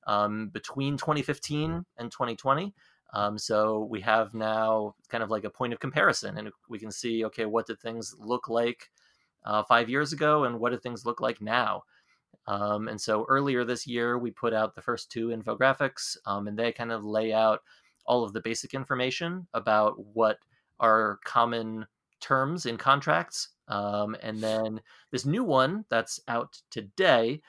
um, 0.07 0.49
between 0.49 0.97
2015 0.97 1.85
and 1.99 2.11
2020 2.11 2.75
um, 3.15 3.39
so 3.39 3.81
we 3.91 4.01
have 4.01 4.35
now 4.35 4.95
kind 5.09 5.23
of 5.23 5.31
like 5.31 5.45
a 5.45 5.51
point 5.51 5.73
of 5.73 5.81
comparison 5.81 6.39
and 6.39 6.51
we 6.69 6.79
can 6.79 6.91
see 6.91 7.25
okay 7.25 7.47
what 7.47 7.67
did 7.67 7.81
things 7.81 8.15
look 8.19 8.49
like 8.49 8.91
uh, 9.45 9.63
five 9.63 9.89
years 9.89 10.13
ago 10.13 10.45
and 10.45 10.59
what 10.59 10.71
do 10.71 10.79
things 10.79 11.07
look 11.07 11.21
like 11.21 11.41
now 11.41 11.83
um, 12.47 12.89
and 12.89 13.01
so 13.01 13.25
earlier 13.29 13.65
this 13.65 13.87
year 13.87 14.19
we 14.19 14.31
put 14.31 14.53
out 14.53 14.75
the 14.75 14.83
first 14.83 15.11
two 15.11 15.29
infographics 15.29 16.17
um, 16.27 16.49
and 16.49 16.59
they 16.59 16.73
kind 16.73 16.91
of 16.91 17.05
lay 17.05 17.33
out 17.33 17.61
all 18.05 18.25
of 18.25 18.33
the 18.33 18.41
basic 18.41 18.75
information 18.75 19.47
about 19.55 19.95
what 20.15 20.39
are 20.81 21.21
common 21.25 21.87
terms 22.21 22.67
in 22.67 22.77
contracts. 22.77 23.49
Um, 23.73 24.15
and 24.23 24.39
then 24.39 24.83
this 25.11 25.25
new 25.25 25.43
one 25.45 25.87
that's 25.89 26.21
out 26.29 26.61
today 26.71 27.41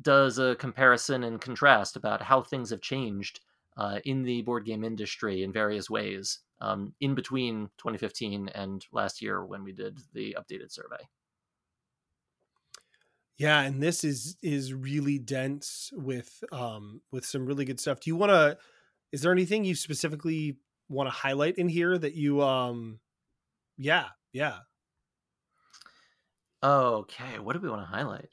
does 0.00 0.38
a 0.38 0.54
comparison 0.54 1.24
and 1.24 1.40
contrast 1.40 1.96
about 1.96 2.22
how 2.22 2.40
things 2.40 2.70
have 2.70 2.80
changed 2.80 3.40
uh, 3.76 3.98
in 4.04 4.22
the 4.22 4.42
board 4.42 4.64
game 4.64 4.84
industry 4.84 5.42
in 5.42 5.52
various 5.52 5.90
ways 5.90 6.38
um, 6.60 6.94
in 7.00 7.16
between 7.16 7.68
2015 7.78 8.48
and 8.54 8.86
last 8.92 9.20
year 9.20 9.44
when 9.44 9.64
we 9.64 9.72
did 9.72 9.98
the 10.12 10.36
updated 10.38 10.70
survey. 10.70 11.02
Yeah, 13.36 13.62
and 13.62 13.82
this 13.82 14.04
is 14.04 14.36
is 14.40 14.72
really 14.72 15.18
dense 15.18 15.90
with 15.94 16.44
um 16.52 17.00
with 17.10 17.24
some 17.24 17.44
really 17.44 17.64
good 17.64 17.80
stuff. 17.80 17.98
Do 17.98 18.08
you 18.10 18.14
want 18.14 18.30
to 18.30 18.56
is 19.10 19.22
there 19.22 19.32
anything 19.32 19.64
you 19.64 19.74
specifically 19.74 20.58
want 20.88 21.08
to 21.08 21.10
highlight 21.10 21.58
in 21.58 21.68
here 21.68 21.98
that 21.98 22.14
you 22.14 22.40
um 22.42 23.00
yeah, 23.76 24.08
yeah. 24.32 24.58
Okay, 26.62 27.38
what 27.38 27.52
do 27.54 27.60
we 27.60 27.68
want 27.68 27.82
to 27.82 27.86
highlight? 27.86 28.30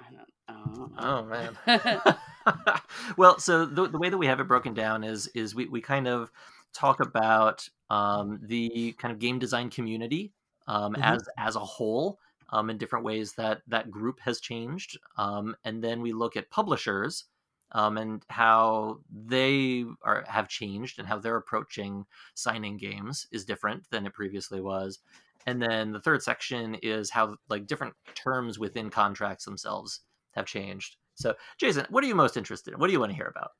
I 0.00 0.10
don't, 0.10 0.30
I 0.48 0.52
don't 0.52 0.96
know. 0.96 0.98
Oh 0.98 1.24
man. 1.24 1.58
well, 3.16 3.38
so 3.38 3.66
the, 3.66 3.88
the 3.88 3.98
way 3.98 4.08
that 4.08 4.18
we 4.18 4.26
have 4.26 4.40
it 4.40 4.48
broken 4.48 4.74
down 4.74 5.04
is 5.04 5.26
is 5.28 5.54
we, 5.54 5.66
we 5.66 5.80
kind 5.80 6.06
of 6.08 6.30
talk 6.72 7.00
about 7.00 7.68
um, 7.90 8.40
the 8.42 8.92
kind 8.98 9.12
of 9.12 9.18
game 9.18 9.38
design 9.38 9.70
community 9.70 10.32
um, 10.66 10.96
Mhm. 10.96 11.02
as 11.02 11.28
as 11.38 11.56
a 11.56 11.60
whole 11.60 12.18
um, 12.50 12.70
in 12.70 12.78
different 12.78 13.04
ways 13.04 13.32
that 13.34 13.62
that 13.68 13.90
group 13.90 14.20
has 14.20 14.40
changed, 14.40 14.98
um, 15.18 15.56
and 15.64 15.82
then 15.82 16.00
we 16.00 16.12
look 16.12 16.36
at 16.36 16.50
publishers 16.50 17.24
um, 17.72 17.98
and 17.98 18.24
how 18.30 19.00
they 19.10 19.84
are 20.02 20.24
have 20.28 20.48
changed 20.48 20.98
and 20.98 21.08
how 21.08 21.18
they're 21.18 21.36
approaching 21.36 22.06
signing 22.34 22.76
games 22.76 23.26
is 23.32 23.44
different 23.44 23.84
than 23.90 24.06
it 24.06 24.14
previously 24.14 24.60
was. 24.60 25.00
And 25.46 25.62
then 25.62 25.92
the 25.92 26.00
third 26.00 26.22
section 26.22 26.76
is 26.82 27.10
how 27.10 27.36
like 27.48 27.66
different 27.66 27.94
terms 28.14 28.58
within 28.58 28.90
contracts 28.90 29.44
themselves 29.44 30.00
have 30.32 30.46
changed. 30.46 30.96
So, 31.14 31.34
Jason, 31.58 31.86
what 31.90 32.04
are 32.04 32.06
you 32.08 32.14
most 32.14 32.36
interested 32.36 32.74
in? 32.74 32.80
What 32.80 32.88
do 32.88 32.92
you 32.92 33.00
want 33.00 33.10
to 33.12 33.16
hear 33.16 33.28
about? 33.34 33.52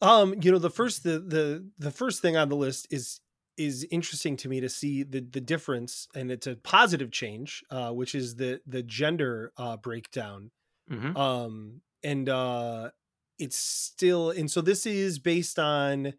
Um, 0.00 0.34
you 0.40 0.50
know, 0.52 0.58
the 0.58 0.70
first 0.70 1.02
the 1.02 1.18
the 1.20 1.68
the 1.78 1.90
first 1.90 2.20
thing 2.20 2.36
on 2.36 2.48
the 2.48 2.56
list 2.56 2.86
is 2.90 3.20
is 3.56 3.86
interesting 3.90 4.36
to 4.36 4.48
me 4.48 4.60
to 4.60 4.68
see 4.68 5.02
the 5.02 5.20
the 5.20 5.40
difference 5.40 6.08
and 6.14 6.30
it's 6.30 6.46
a 6.46 6.56
positive 6.56 7.10
change, 7.10 7.62
uh, 7.70 7.90
which 7.92 8.14
is 8.14 8.36
the 8.36 8.60
the 8.66 8.82
gender 8.82 9.52
uh 9.56 9.76
breakdown. 9.76 10.50
hmm 10.88 11.16
um 11.16 11.82
and 12.04 12.28
uh 12.28 12.90
it's 13.38 13.58
still 13.58 14.30
and 14.30 14.50
so 14.50 14.60
this 14.62 14.86
is 14.86 15.18
based 15.18 15.58
on 15.58 16.14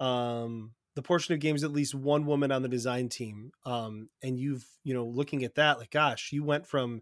um 0.00 0.72
the 0.94 1.02
portion 1.02 1.34
of 1.34 1.40
games 1.40 1.64
at 1.64 1.72
least 1.72 1.94
one 1.94 2.26
woman 2.26 2.52
on 2.52 2.62
the 2.62 2.68
design 2.68 3.08
team 3.08 3.52
um 3.64 4.08
and 4.22 4.38
you've 4.38 4.66
you 4.84 4.94
know 4.94 5.04
looking 5.04 5.44
at 5.44 5.54
that 5.54 5.78
like 5.78 5.90
gosh 5.90 6.32
you 6.32 6.44
went 6.44 6.66
from 6.66 7.00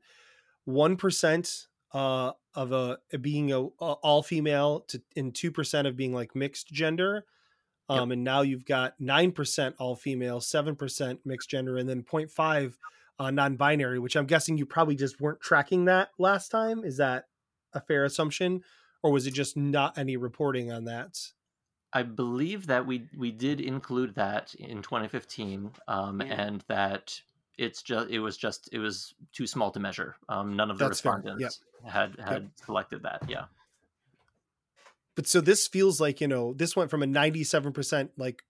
1% 0.68 1.66
uh 1.92 2.32
of 2.54 2.72
a 2.72 2.98
being 3.20 3.52
a, 3.52 3.60
a 3.60 3.68
all 4.02 4.22
female 4.22 4.80
to 4.80 5.00
in 5.16 5.32
2% 5.32 5.86
of 5.86 5.96
being 5.96 6.12
like 6.12 6.34
mixed 6.34 6.68
gender 6.68 7.24
um 7.88 8.12
and 8.12 8.24
now 8.24 8.42
you've 8.42 8.64
got 8.64 8.94
9% 9.00 9.74
all 9.78 9.96
female 9.96 10.40
7% 10.40 11.18
mixed 11.24 11.50
gender 11.50 11.76
and 11.76 11.88
then 11.88 12.02
0.5 12.02 12.74
uh, 13.18 13.30
non-binary 13.30 13.98
which 13.98 14.16
i'm 14.16 14.26
guessing 14.26 14.56
you 14.56 14.64
probably 14.66 14.94
just 14.94 15.20
weren't 15.20 15.40
tracking 15.40 15.84
that 15.86 16.10
last 16.18 16.48
time. 16.48 16.84
Is 16.84 16.96
that 16.96 17.24
a 17.72 17.80
fair 17.80 18.04
assumption 18.04 18.62
or 19.02 19.10
was 19.12 19.26
it 19.26 19.34
just 19.34 19.56
not 19.56 19.96
any 19.98 20.16
reporting 20.16 20.70
on 20.72 20.84
that 20.84 21.18
I 21.92 22.02
believe 22.04 22.66
that 22.68 22.86
we 22.86 23.08
we 23.16 23.30
did 23.32 23.60
include 23.60 24.14
that 24.14 24.54
in 24.54 24.82
2015, 24.82 25.72
um, 25.88 26.20
Yeah. 26.20 26.26
and 26.26 26.64
that 26.68 27.20
it's 27.58 27.82
just 27.82 28.10
it 28.10 28.20
was 28.20 28.36
just 28.36 28.68
it 28.72 28.78
was 28.78 29.14
too 29.32 29.46
small 29.46 29.70
to 29.72 29.80
measure. 29.80 30.16
Um, 30.28 30.54
none 30.56 30.70
of 30.70 30.78
the 30.78 30.84
That's 30.84 31.04
respondents 31.04 31.60
had 31.84 32.18
had 32.20 32.50
selected 32.64 33.02
that. 33.02 33.22
Yeah. 33.28 33.46
but 35.14 35.26
so 35.26 35.40
this 35.40 35.66
feels 35.66 36.00
like 36.00 36.20
you 36.20 36.28
know 36.28 36.52
this 36.54 36.76
went 36.76 36.90
from 36.90 37.02
a 37.02 37.06
97% 37.06 38.10
like 38.16 38.42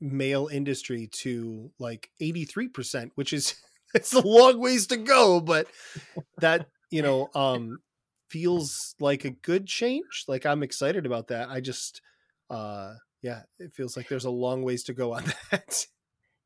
male 0.00 0.48
industry 0.48 1.06
to 1.06 1.70
like 1.78 2.10
83% 2.20 3.10
which 3.14 3.32
is 3.32 3.54
it's 3.94 4.12
a 4.12 4.26
long 4.26 4.58
ways 4.60 4.86
to 4.88 4.96
go 4.96 5.40
but 5.40 5.68
that 6.38 6.68
you 6.90 7.02
know 7.02 7.28
um 7.34 7.78
feels 8.28 8.94
like 9.00 9.24
a 9.24 9.30
good 9.30 9.66
change 9.66 10.24
like 10.28 10.44
i'm 10.44 10.62
excited 10.62 11.06
about 11.06 11.28
that 11.28 11.48
i 11.48 11.60
just 11.60 12.02
uh 12.50 12.94
yeah 13.22 13.42
it 13.58 13.74
feels 13.74 13.96
like 13.96 14.08
there's 14.08 14.24
a 14.24 14.30
long 14.30 14.62
ways 14.62 14.84
to 14.84 14.94
go 14.94 15.14
on 15.14 15.24
that 15.50 15.86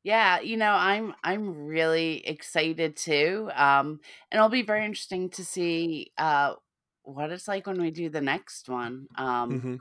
Yeah, 0.03 0.41
you 0.41 0.57
know, 0.57 0.73
I'm 0.73 1.15
I'm 1.23 1.67
really 1.67 2.27
excited 2.27 2.97
too. 2.97 3.51
Um 3.55 4.01
and 4.31 4.39
it'll 4.39 4.49
be 4.49 4.63
very 4.63 4.85
interesting 4.85 5.29
to 5.31 5.45
see 5.45 6.13
uh 6.17 6.55
what 7.03 7.31
it's 7.31 7.49
like 7.49 7.67
when 7.67 7.81
we 7.81 7.91
do 7.91 8.09
the 8.09 8.21
next 8.23 8.69
one. 8.69 9.09
Um 9.17 9.63
Mhm. 9.63 9.81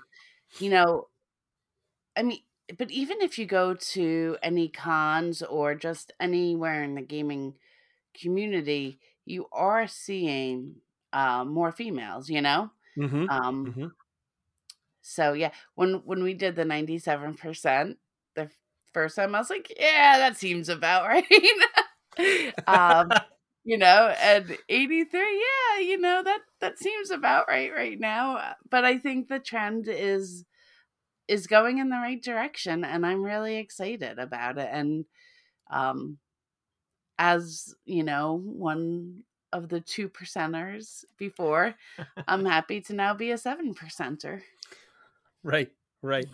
you 0.60 0.69
know, 0.71 1.10
I 2.15 2.23
mean, 2.23 2.43
but 2.77 2.91
even 2.91 3.21
if 3.21 3.38
you 3.39 3.45
go 3.45 3.73
to 3.73 4.38
any 4.43 4.69
cons 4.69 5.41
or 5.41 5.75
just 5.75 6.12
anywhere 6.19 6.84
in 6.84 6.95
the 6.95 7.01
gaming 7.01 7.58
community, 8.15 8.99
you 9.25 9.47
are 9.51 9.88
seeing 9.88 10.82
uh, 11.13 11.45
more 11.45 11.71
females, 11.71 12.29
you 12.29 12.41
know? 12.41 12.71
Mhm. 12.95 13.29
Um 13.29 13.77
Mhm. 13.77 13.95
So 15.09 15.33
yeah, 15.33 15.51
when 15.75 15.95
when 16.05 16.23
we 16.23 16.33
did 16.33 16.55
the 16.55 16.65
97% 16.65 17.97
the 18.35 18.49
first 18.93 19.15
time 19.15 19.35
I 19.35 19.39
was 19.39 19.49
like, 19.49 19.73
yeah, 19.79 20.17
that 20.19 20.37
seems 20.37 20.69
about 20.69 21.07
right. 21.07 21.25
um 22.67 23.19
you 23.65 23.77
know, 23.77 24.13
and 24.21 24.57
83, 24.69 25.19
yeah, 25.19 25.83
you 25.85 25.97
know, 25.99 26.23
that 26.23 26.39
that 26.61 26.79
seems 26.79 27.11
about 27.11 27.47
right 27.47 27.71
right 27.73 27.99
now, 27.99 28.37
Uh, 28.37 28.53
but 28.69 28.85
I 28.85 28.97
think 28.97 29.27
the 29.27 29.39
trend 29.39 29.87
is 29.89 30.45
is 31.27 31.47
going 31.47 31.79
in 31.79 31.89
the 31.89 31.97
right 31.97 32.21
direction 32.23 32.83
and 32.85 33.05
I'm 33.05 33.23
really 33.23 33.57
excited 33.57 34.19
about 34.19 34.57
it 34.57 34.69
and 34.71 35.05
um 35.71 36.17
as, 37.17 37.73
you 37.85 38.03
know, 38.03 38.41
one 38.45 39.23
of 39.51 39.69
the 39.69 39.81
two 39.81 40.09
percenters 40.09 41.03
before, 41.17 41.75
I'm 42.27 42.45
happy 42.45 42.81
to 42.81 42.93
now 42.93 43.13
be 43.13 43.31
a 43.31 43.37
seven 43.37 43.73
percenter. 43.73 44.41
Right 45.43 45.69
right. 46.02 46.25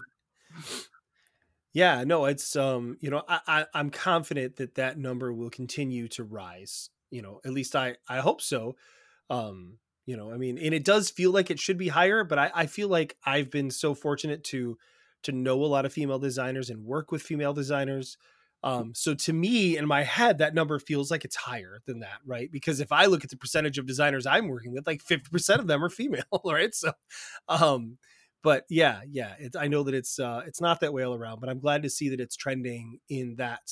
Yeah 1.74 2.04
no 2.06 2.26
it's 2.26 2.56
um 2.56 2.98
you 3.02 3.10
know 3.10 3.22
I, 3.28 3.40
I 3.48 3.66
i'm 3.74 3.90
confident 3.90 4.56
that 4.58 4.76
that 4.76 4.98
number 4.98 5.34
will 5.34 5.50
continue 5.50 6.08
to 6.10 6.24
rise 6.24 6.90
you 7.12 7.22
know 7.22 7.42
at 7.46 7.52
least 7.52 7.76
i 7.76 7.96
i 8.08 8.20
hope 8.20 8.42
so. 8.42 8.76
Um 9.30 9.78
you 10.06 10.16
know 10.16 10.32
i 10.32 10.38
mean 10.38 10.58
and 10.58 10.74
it 10.74 10.86
does 10.86 11.10
feel 11.10 11.32
like 11.32 11.52
it 11.52 11.60
should 11.60 11.78
be 11.78 11.88
higher 11.90 12.24
but 12.24 12.38
i 12.40 12.52
i 12.56 12.66
feel 12.68 12.88
like 12.88 13.18
i've 13.26 13.50
been 13.52 13.72
so 13.72 13.94
fortunate 13.94 14.44
to 14.46 14.78
to 15.24 15.32
know 15.32 15.64
a 15.64 15.66
lot 15.66 15.86
of 15.86 15.92
female 15.92 16.20
designers 16.20 16.70
and 16.70 16.86
work 16.86 17.12
with 17.12 17.22
female 17.24 17.54
designers. 17.54 18.18
Um 18.64 18.94
so 18.96 19.14
to 19.16 19.34
me 19.34 19.76
in 19.78 19.88
my 19.88 20.04
head 20.04 20.38
that 20.38 20.54
number 20.54 20.80
feels 20.80 21.10
like 21.12 21.26
it's 21.26 21.36
higher 21.36 21.80
than 21.88 22.00
that 22.00 22.20
right? 22.26 22.50
Because 22.52 22.80
if 22.80 22.92
i 22.92 23.06
look 23.06 23.24
at 23.24 23.32
the 23.32 23.38
percentage 23.38 23.78
of 23.78 23.86
designers 23.86 24.26
i'm 24.26 24.48
working 24.48 24.72
with 24.72 24.88
like 24.88 25.04
50% 25.04 25.60
of 25.60 25.68
them 25.68 25.84
are 25.84 25.90
female 25.90 26.24
right? 26.46 26.74
So 26.74 26.94
um 27.50 27.98
but 28.46 28.66
yeah 28.70 29.02
yeah 29.10 29.36
it's 29.40 29.58
i 29.58 29.68
know 29.68 29.84
that 29.84 29.96
it's 29.96 30.20
uh 30.20 30.44
it's 30.48 30.62
not 30.62 30.82
that 30.82 30.94
way 30.94 31.04
all 31.04 31.16
around 31.16 31.42
but 31.42 31.50
i'm 31.50 31.60
glad 31.60 31.84
to 31.84 31.92
see 31.92 32.10
that 32.10 32.22
it's 32.22 32.38
trending 32.38 33.00
in 33.10 33.36
that 33.38 33.64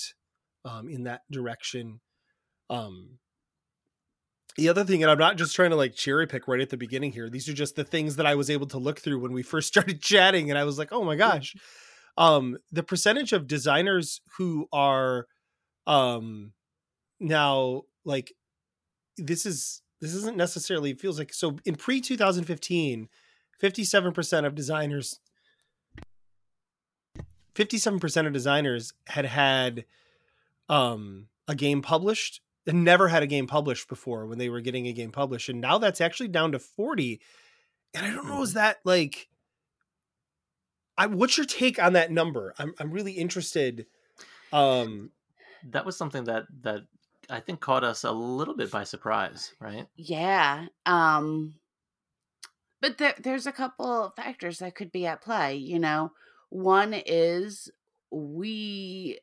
um 0.66 0.90
in 0.90 1.06
that 1.06 1.22
direction 1.32 2.02
um 2.70 3.20
the 4.58 4.70
other 4.70 4.84
thing 4.84 5.02
and 5.02 5.12
i'm 5.12 5.18
not 5.18 5.38
just 5.38 5.56
trying 5.56 5.72
to 5.72 5.76
like 5.76 5.96
cherry 5.96 6.28
pick 6.28 6.48
right 6.48 6.62
at 6.62 6.70
the 6.70 6.78
beginning 6.78 7.12
here 7.12 7.30
these 7.30 7.50
are 7.50 7.54
just 7.54 7.76
the 7.76 7.84
things 7.84 8.16
that 8.16 8.26
i 8.26 8.36
was 8.36 8.50
able 8.50 8.68
to 8.68 8.78
look 8.78 9.00
through 9.00 9.20
when 9.20 9.34
we 9.34 9.44
first 9.54 9.68
started 9.68 10.02
chatting 10.02 10.50
and 10.50 10.60
i 10.60 10.64
was 10.64 10.78
like 10.78 10.92
oh 10.92 11.04
my 11.04 11.16
gosh. 11.16 11.56
Um 12.18 12.58
the 12.72 12.84
percentage 12.84 13.34
of 13.34 13.48
designers 13.48 14.22
who 14.38 14.68
are 14.72 15.28
Um, 15.88 16.54
now, 17.22 17.84
like, 18.06 18.34
this 19.18 19.46
is 19.46 19.82
this 20.02 20.14
isn't 20.16 20.38
necessarily 20.38 20.94
feels 20.96 21.20
like 21.20 21.34
so 21.34 21.58
in 21.66 21.76
pre 21.76 22.02
2015, 22.02 23.10
57% 23.62 24.46
of 24.46 24.56
designers 24.56 25.20
57% 27.56 28.28
of 28.28 28.34
designers 28.34 28.94
had 29.08 29.26
had 29.26 29.86
um 30.70 31.28
a 31.48 31.56
game 31.56 31.82
published 31.82 32.42
and 32.66 32.84
never 32.84 33.10
had 33.10 33.22
a 33.22 33.28
game 33.28 33.48
published 33.48 33.90
before 33.90 34.26
when 34.26 34.38
they 34.38 34.50
were 34.50 34.62
getting 34.62 34.88
a 34.88 34.94
game 34.94 35.12
published 35.12 35.50
and 35.50 35.60
now 35.62 35.78
that's 35.78 36.02
actually 36.02 36.30
down 36.30 36.54
to 36.54 36.60
40 36.60 37.20
and 37.94 38.06
i 38.06 38.12
don't 38.12 38.28
know 38.28 38.42
is 38.42 38.54
that 38.54 38.78
like 38.86 39.28
I, 40.98 41.08
what's 41.08 41.38
your 41.38 41.46
take 41.46 41.84
on 41.84 41.94
that 41.94 42.12
number 42.12 42.54
i'm, 42.58 42.74
I'm 42.80 42.92
really 42.92 43.12
interested 43.12 43.86
um 44.54 45.12
that 45.70 45.86
was 45.86 45.98
something 45.98 46.24
that 46.26 46.46
that 46.62 46.84
I 47.30 47.40
think 47.40 47.60
caught 47.60 47.84
us 47.84 48.04
a 48.04 48.12
little 48.12 48.56
bit 48.56 48.72
by 48.72 48.84
surprise, 48.84 49.54
right? 49.60 49.88
Yeah. 49.96 50.66
Um 50.86 51.56
but 52.84 52.98
there, 52.98 53.16
there's 53.18 53.48
a 53.48 53.54
couple 53.54 54.12
factors 54.18 54.60
that 54.60 54.76
could 54.76 54.92
be 54.92 55.06
at 55.06 55.22
play, 55.22 55.56
you 55.56 55.80
know. 55.80 56.12
One 56.50 56.94
is 56.94 57.72
we 58.12 59.20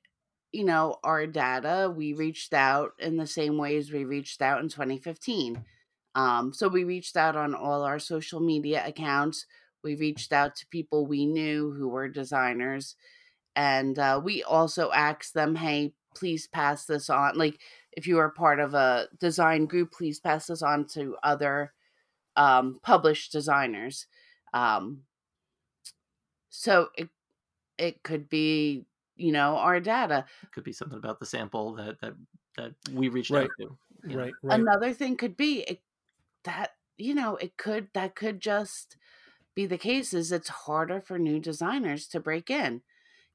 you 0.52 0.64
know, 0.64 0.96
our 1.04 1.26
data, 1.26 1.92
we 1.94 2.12
reached 2.12 2.54
out 2.54 2.92
in 2.98 3.18
the 3.18 3.26
same 3.26 3.56
ways 3.58 3.92
we 3.92 4.04
reached 4.04 4.42
out 4.42 4.60
in 4.60 4.68
2015. 4.68 5.62
Um, 6.14 6.52
so 6.52 6.68
we 6.68 6.84
reached 6.84 7.16
out 7.16 7.36
on 7.36 7.54
all 7.54 7.82
our 7.82 7.98
social 7.98 8.40
media 8.40 8.82
accounts. 8.84 9.46
We 9.84 9.94
reached 9.94 10.32
out 10.32 10.56
to 10.56 10.66
people 10.70 11.06
we 11.06 11.24
knew 11.26 11.70
who 11.70 11.88
were 11.88 12.08
designers. 12.08 12.96
And 13.54 13.96
uh, 13.98 14.20
we 14.24 14.42
also 14.42 14.90
asked 14.90 15.34
them, 15.34 15.54
hey, 15.54 15.92
please 16.16 16.48
pass 16.48 16.86
this 16.86 17.08
on. 17.08 17.38
Like, 17.38 17.60
if 17.92 18.06
you 18.06 18.18
are 18.18 18.30
part 18.30 18.58
of 18.58 18.74
a 18.74 19.08
design 19.20 19.66
group, 19.66 19.92
please 19.92 20.18
pass 20.18 20.46
this 20.46 20.62
on 20.62 20.86
to 20.94 21.16
other 21.22 21.72
um, 22.40 22.80
published 22.82 23.32
designers. 23.32 24.06
Um, 24.54 25.04
so 26.48 26.88
it 26.96 27.08
it 27.78 28.02
could 28.02 28.28
be 28.28 28.86
you 29.16 29.32
know 29.32 29.56
our 29.56 29.80
data 29.80 30.26
It 30.42 30.52
could 30.52 30.64
be 30.64 30.72
something 30.72 30.98
about 30.98 31.18
the 31.20 31.26
sample 31.26 31.74
that 31.74 32.00
that 32.00 32.14
that 32.56 32.74
we 32.92 33.08
reached 33.08 33.34
Right. 33.34 33.36
out 33.36 33.56
to. 33.58 33.78
you 34.06 34.16
right 34.16 34.34
right 34.42 34.68
another 34.68 34.92
thing 34.94 35.16
could 35.16 35.36
be 35.36 35.62
it, 35.62 35.82
that 36.44 36.76
you 36.98 37.14
know 37.14 37.36
it 37.36 37.56
could 37.58 37.90
that 37.94 38.16
could 38.16 38.40
just 38.40 38.96
be 39.54 39.66
the 39.66 39.78
case 39.78 40.14
is 40.14 40.32
it's 40.32 40.48
harder 40.48 41.00
for 41.00 41.18
new 41.18 41.40
designers 41.40 42.08
to 42.08 42.20
break 42.20 42.50
in 42.50 42.82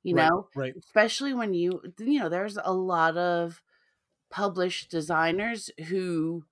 you 0.03 0.13
right, 0.13 0.33
know 0.33 0.49
right 0.55 0.75
especially 0.77 1.33
when 1.33 1.53
you 1.53 1.81
you 1.99 2.19
know 2.19 2.29
there's 2.29 2.57
a 2.63 2.73
lot 2.73 3.17
of 3.17 3.61
published 4.31 4.91
designers 4.91 5.71
who 5.87 6.45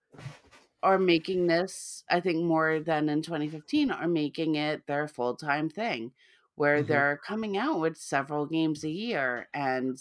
are 0.83 0.99
making 0.99 1.47
this 1.47 2.05
i 2.11 2.19
think 2.21 2.43
more 2.45 2.81
than 2.81 3.09
in 3.09 3.23
2015 3.23 3.91
are 3.91 4.07
making 4.09 4.55
it 4.55 4.87
their 4.87 5.07
full-time 5.07 5.69
thing 5.69 6.13
where 6.55 6.83
Mhm. 6.83 6.83
they're 6.83 7.19
coming 7.25 7.57
out 7.57 7.79
with 7.81 7.97
several 7.97 8.45
games 8.47 8.83
a 8.85 8.91
year 8.91 9.49
and 9.55 9.99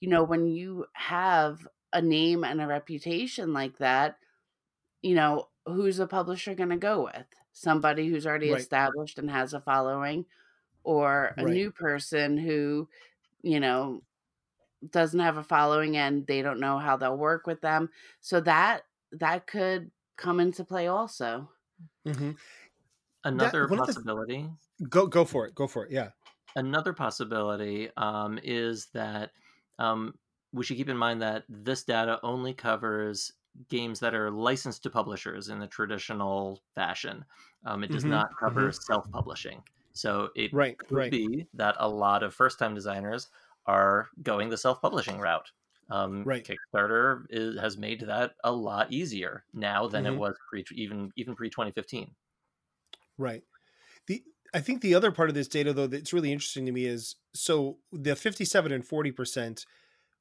you 0.00 0.08
know 0.08 0.24
when 0.24 0.46
you 0.48 0.86
have 0.94 1.66
a 1.92 2.02
name 2.02 2.44
and 2.44 2.60
a 2.62 2.66
reputation 2.66 3.52
like 3.54 3.78
that 3.78 4.18
you 5.02 5.14
know 5.14 5.48
who's 5.66 5.98
a 5.98 6.06
publisher 6.06 6.54
going 6.54 6.70
to 6.70 6.76
go 6.76 7.04
with 7.04 7.26
somebody 7.52 8.08
who's 8.08 8.26
already 8.26 8.50
Right. 8.50 8.68
established 8.68 9.18
and 9.18 9.30
has 9.30 9.54
a 9.54 9.60
following 9.60 10.24
or 10.84 11.34
a 11.38 11.44
Right. 11.44 11.46
new 11.46 11.72
person 11.72 12.38
who 12.38 12.88
you 13.42 13.60
know 13.60 14.02
doesn't 14.90 15.20
have 15.20 15.36
a 15.36 15.42
following 15.44 15.96
and 15.96 16.26
they 16.26 16.42
don't 16.42 16.60
know 16.60 16.78
how 16.78 16.96
they'll 16.96 17.16
work 17.16 17.46
with 17.46 17.60
them 17.60 17.90
so 18.20 18.40
that 18.40 18.84
that 19.12 19.46
could 19.46 19.90
come 20.18 20.40
into 20.40 20.64
play 20.64 20.86
also 20.88 21.50
hmm 22.04 22.32
Another 23.24 23.68
one 23.68 23.78
of 23.78 23.86
the- 23.86 24.02
possibility 24.02 24.50
go 24.88 25.06
go 25.06 25.24
for 25.24 25.46
it 25.46 25.54
go 25.54 25.68
for 25.68 25.86
it 25.86 25.92
yeah 25.92 26.10
another 26.56 26.92
possibility 26.92 27.90
um, 27.96 28.38
is 28.42 28.86
that 28.92 29.32
um, 29.78 30.18
we 30.52 30.64
should 30.64 30.76
keep 30.76 30.88
in 30.88 30.96
mind 30.96 31.22
that 31.22 31.44
this 31.48 31.84
data 31.84 32.18
only 32.22 32.54
covers 32.54 33.32
games 33.68 34.00
that 34.00 34.14
are 34.14 34.30
licensed 34.30 34.82
to 34.82 34.90
publishers 34.90 35.48
in 35.48 35.58
the 35.58 35.66
traditional 35.66 36.62
fashion. 36.74 37.24
Um, 37.64 37.82
it 37.84 37.90
does 37.90 38.04
Mhm, 38.04 38.06
not 38.06 38.28
cover 38.42 38.72
self-publishing. 38.72 39.62
So 39.92 40.30
it 40.36 40.52
right 40.52 40.78
could 40.88 40.88
right 40.90 41.16
be 41.28 41.48
that 41.54 41.76
a 41.78 41.88
lot 41.88 42.22
of 42.22 42.34
first-time 42.34 42.74
designers 42.74 43.28
are 43.66 44.08
going 44.22 44.48
the 44.48 44.56
self-publishing 44.56 45.18
route. 45.18 45.50
Um, 45.90 46.24
Right. 46.24 46.48
Kickstarter 46.48 47.26
is, 47.30 47.58
has 47.60 47.78
made 47.78 48.00
that 48.02 48.34
a 48.44 48.52
lot 48.52 48.92
easier 48.92 49.44
now 49.54 49.88
than 49.88 50.04
Mhm. 50.04 50.06
it 50.06 50.16
was 50.16 50.36
pre 50.50 50.64
even 50.72 51.12
even 51.16 51.34
pre 51.36 51.50
2015. 51.50 52.14
Right. 53.16 53.42
The 54.06 54.24
I 54.54 54.60
think 54.60 54.82
the 54.82 54.94
other 54.94 55.12
part 55.12 55.28
of 55.30 55.36
this 55.36 55.48
data 55.48 55.72
though 55.72 55.88
that's 55.88 56.12
really 56.12 56.32
interesting 56.32 56.66
to 56.66 56.72
me 56.72 56.86
is 56.86 57.16
so 57.34 57.80
the 57.92 58.16
57 58.16 58.72
and 58.72 58.86
40% 58.86 59.66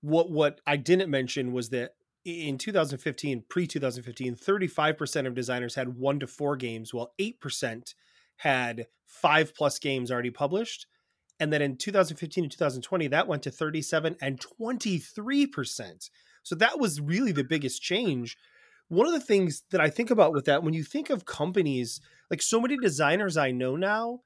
what 0.02 0.32
what 0.32 0.62
I 0.68 0.78
didn't 0.78 1.10
mention 1.12 1.54
was 1.54 1.70
that 1.72 1.94
in 2.26 2.58
2015 2.58 3.44
pre 3.50 3.68
2015 3.68 4.36
35% 4.36 5.28
of 5.28 5.36
designers 5.36 5.76
had 5.76 5.98
1 5.98 6.20
to 6.22 6.28
4 6.28 6.58
games 6.58 6.94
while 6.94 7.14
8% 7.20 7.96
had 8.38 8.88
5 9.06 9.56
plus 9.56 9.80
games 9.80 10.12
already 10.12 10.32
published 10.32 10.88
and 11.40 11.52
then 11.54 11.62
in 11.62 11.78
2015 11.78 12.46
and 12.46 12.52
2020 12.52 13.08
that 13.08 13.28
went 13.28 13.44
to 13.44 13.52
37 13.52 14.16
and 14.22 14.40
23%. 14.40 16.10
So 16.44 16.56
that 16.56 16.80
was 16.80 17.02
really 17.02 17.32
the 17.32 17.44
biggest 17.44 17.82
change. 17.82 18.38
One 18.90 19.06
of 19.06 19.14
the 19.14 19.20
things 19.20 19.64
that 19.72 19.82
I 19.82 19.90
think 19.90 20.12
about 20.12 20.34
with 20.34 20.46
that 20.46 20.64
when 20.64 20.74
you 20.74 20.84
think 20.84 21.10
of 21.10 21.26
companies 21.26 22.00
like 22.32 22.42
so 22.42 22.60
many 22.60 22.78
designers 22.78 23.38
I 23.38 23.52
know 23.52 23.76
now 23.76 24.22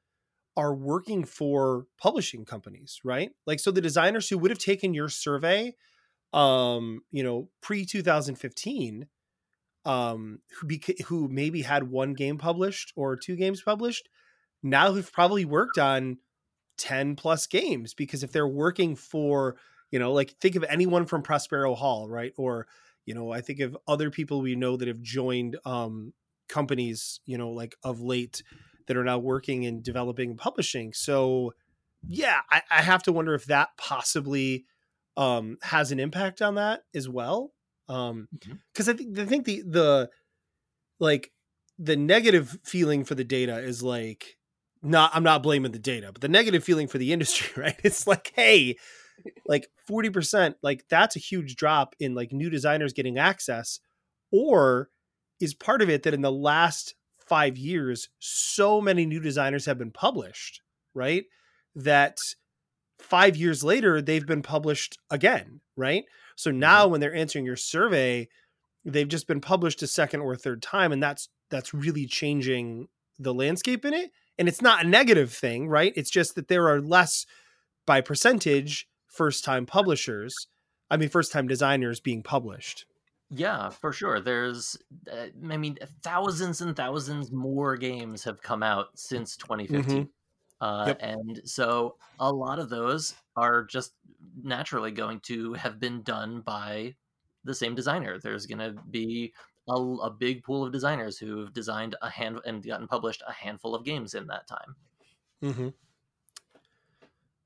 are 0.58 0.76
working 0.76 1.24
for 1.24 1.86
publishing 1.98 2.46
companies, 2.46 3.00
right? 3.04 3.32
Like 3.48 3.60
so 3.60 3.72
the 3.72 3.82
designers 3.82 4.30
who 4.30 4.38
would 4.38 4.52
have 4.52 4.60
taken 4.60 4.94
your 4.94 5.10
survey 5.10 5.76
um, 6.34 7.02
you 7.12 7.24
know, 7.24 7.50
pre 7.62 7.86
2015 7.86 9.08
um 9.84 10.40
who 10.60 10.68
beca- 10.68 11.02
who 11.06 11.28
maybe 11.28 11.64
had 11.64 11.90
one 11.90 12.14
game 12.14 12.38
published 12.38 12.94
or 12.96 13.16
two 13.16 13.36
games 13.36 13.64
published 13.64 14.10
now 14.62 14.94
have 14.94 15.12
probably 15.12 15.44
worked 15.44 15.80
on 15.80 16.20
10 16.78 17.16
plus 17.16 17.48
games 17.48 17.94
because 17.94 18.24
if 18.24 18.32
they're 18.32 18.48
working 18.48 18.96
for, 18.96 19.56
you 19.92 20.00
know, 20.00 20.14
like 20.14 20.32
think 20.42 20.56
of 20.56 20.64
anyone 20.64 21.06
from 21.06 21.22
Prospero 21.22 21.76
Hall, 21.76 22.10
right? 22.10 22.34
Or 22.38 22.68
you 23.06 23.16
know, 23.16 23.32
I 23.32 23.42
think 23.42 23.60
of 23.60 23.78
other 23.88 24.12
people 24.12 24.42
we 24.42 24.56
know 24.56 24.78
that 24.78 24.88
have 24.88 25.02
joined 25.02 25.58
um 25.66 26.14
companies, 26.48 27.20
you 27.26 27.38
know, 27.38 27.50
like 27.52 27.76
of 27.84 28.02
late 28.02 28.44
that 28.88 28.98
are 28.98 29.04
now 29.04 29.20
working 29.20 29.64
in 29.64 29.82
developing 29.82 30.32
and 30.32 30.40
publishing. 30.40 30.94
So 30.94 31.54
yeah, 32.08 32.42
I, 32.50 32.62
I 32.72 32.82
have 32.82 33.04
to 33.04 33.12
wonder 33.12 33.34
if 33.34 33.46
that 33.46 33.70
possibly 33.78 34.66
um 35.18 35.58
has 35.62 35.92
an 35.92 36.00
impact 36.00 36.42
on 36.42 36.56
that 36.56 36.84
as 36.94 37.08
well. 37.10 37.54
Um 37.88 38.28
because 38.74 38.90
I 38.90 38.94
think 38.94 39.18
I 39.20 39.26
think 39.26 39.46
the 39.46 39.64
the 39.66 40.10
like 41.00 41.32
the 41.78 41.98
negative 41.98 42.60
feeling 42.64 43.04
for 43.04 43.16
the 43.16 43.24
data 43.24 43.58
is 43.58 43.82
like 43.82 44.38
not 44.82 45.12
I'm 45.14 45.24
not 45.24 45.44
blaming 45.44 45.72
the 45.72 45.80
data, 45.80 46.12
but 46.12 46.22
the 46.22 46.28
negative 46.28 46.64
feeling 46.64 46.88
for 46.88 46.98
the 46.98 47.14
industry, 47.14 47.50
right? 47.62 47.80
It's 47.84 48.08
like, 48.08 48.32
hey, 48.36 48.78
like 49.46 49.70
40%, 49.90 50.56
like 50.64 50.86
that's 50.90 51.16
a 51.16 51.20
huge 51.20 51.56
drop 51.56 51.96
in 52.00 52.16
like 52.16 52.32
new 52.32 52.50
designers 52.50 52.94
getting 52.94 53.18
access. 53.18 53.80
Or 54.32 54.90
is 55.40 55.54
part 55.54 55.82
of 55.82 55.90
it 55.90 56.04
that 56.04 56.14
in 56.14 56.22
the 56.22 56.32
last 56.32 56.96
five 57.20 57.58
years, 57.58 58.10
so 58.20 58.82
many 58.82 59.06
new 59.06 59.20
designers 59.20 59.66
have 59.66 59.78
been 59.78 59.92
published, 59.92 60.62
right? 60.94 61.26
That 61.76 62.18
five 63.00 63.36
years 63.36 63.64
later, 63.64 64.02
they've 64.02 64.26
been 64.26 64.42
published 64.42 64.98
again, 65.10 65.62
right? 65.76 66.06
So 66.36 66.50
mm-hmm. 66.50 66.60
now 66.60 66.88
when 66.88 67.02
they're 67.02 67.16
answering 67.16 67.46
your 67.46 67.56
survey, 67.56 68.28
they've 68.86 69.08
just 69.08 69.28
been 69.28 69.42
published 69.42 69.84
a 69.84 69.88
second 69.88 70.22
or 70.22 70.36
third 70.36 70.62
time, 70.62 70.92
and 70.92 71.02
that's 71.02 71.30
that's 71.50 71.74
really 71.74 72.06
changing 72.06 72.88
the 73.20 73.34
landscape 73.34 73.86
in 73.86 73.94
it. 73.94 74.12
And 74.38 74.48
it's 74.48 74.62
not 74.62 74.86
a 74.86 74.88
negative 74.88 75.34
thing, 75.34 75.68
right? 75.68 75.94
It's 75.96 76.10
just 76.10 76.36
that 76.36 76.48
there 76.48 76.68
are 76.70 76.82
less 76.82 77.26
by 77.86 78.02
percentage 78.02 78.88
first 79.08 79.44
time 79.44 79.66
publishers. 79.66 80.48
I 80.90 80.98
mean, 80.98 81.10
first 81.10 81.32
time 81.32 81.48
designers 81.48 82.00
being 82.00 82.24
published. 82.24 82.86
Yeah, 83.30 83.70
for 83.70 83.94
sure. 83.94 84.20
There's, 84.20 84.78
uh, 85.12 85.28
I 85.50 85.58
mean, 85.58 85.78
thousands 86.04 86.62
and 86.62 86.76
thousands 86.76 87.32
more 87.32 87.78
games 87.78 88.24
have 88.26 88.42
come 88.42 88.62
out 88.62 88.88
since 89.00 89.38
2015. 89.38 90.10
Uh, 90.60 90.86
Yep. 90.88 90.98
And 91.00 91.42
so 91.46 91.98
a 92.20 92.32
lot 92.32 92.60
of 92.60 92.70
those 92.70 93.16
are 93.36 93.64
just 93.64 93.94
naturally 94.44 94.92
going 94.92 95.20
to 95.22 95.54
have 95.54 95.80
been 95.80 96.04
done 96.04 96.42
by 96.42 96.96
the 97.44 97.56
same 97.56 97.74
designer. 97.74 98.20
There's 98.20 98.46
going 98.46 98.60
to 98.60 98.80
be 98.92 99.34
a, 99.72 99.76
a 99.76 100.10
big 100.10 100.44
pool 100.44 100.66
of 100.66 100.72
designers 100.72 101.18
who've 101.18 101.54
designed 101.54 101.96
a 102.02 102.10
hand 102.10 102.40
and 102.46 102.66
gotten 102.66 102.88
published 102.88 103.24
a 103.28 103.32
handful 103.32 103.74
of 103.74 103.86
games 103.86 104.14
in 104.14 104.28
that 104.28 104.48
time. 104.48 104.76
Mm-hmm. 105.44 105.70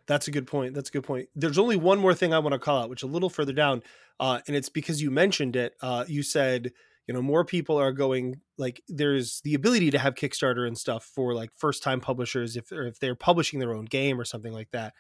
That's 0.08 0.28
a 0.28 0.32
good 0.32 0.48
point. 0.48 0.74
That's 0.74 0.90
a 0.90 0.92
good 0.92 1.04
point. 1.04 1.30
There's 1.36 1.58
only 1.58 1.78
one 1.78 2.00
more 2.00 2.14
thing 2.14 2.34
I 2.34 2.40
want 2.40 2.54
to 2.54 2.60
call 2.60 2.82
out, 2.82 2.90
which 2.90 3.04
a 3.04 3.08
little 3.08 3.30
further 3.30 3.54
down, 3.54 3.82
uh, 4.20 4.40
and 4.48 4.56
it's 4.56 4.70
because 4.70 5.02
you 5.02 5.10
mentioned 5.10 5.56
it. 5.56 5.74
Uh, 5.82 6.06
you 6.08 6.22
said 6.22 6.72
you 7.08 7.14
know 7.14 7.22
more 7.22 7.46
people 7.46 7.78
are 7.78 7.92
going 7.92 8.42
like 8.58 8.82
there's 8.88 9.42
the 9.42 9.54
ability 9.54 9.92
to 9.92 10.00
have 10.00 10.16
Kickstarter 10.16 10.68
and 10.68 10.78
stuff 10.78 11.04
for 11.04 11.34
like 11.34 11.52
first 11.56 11.84
time 11.84 12.02
publishers 12.02 12.56
if 12.56 12.72
if 12.72 13.00
they're 13.00 13.16
publishing 13.16 13.60
their 13.60 13.74
own 13.74 13.86
game 13.86 14.20
or 14.20 14.26
something 14.26 14.54
like 14.54 14.72
that. 14.72 14.94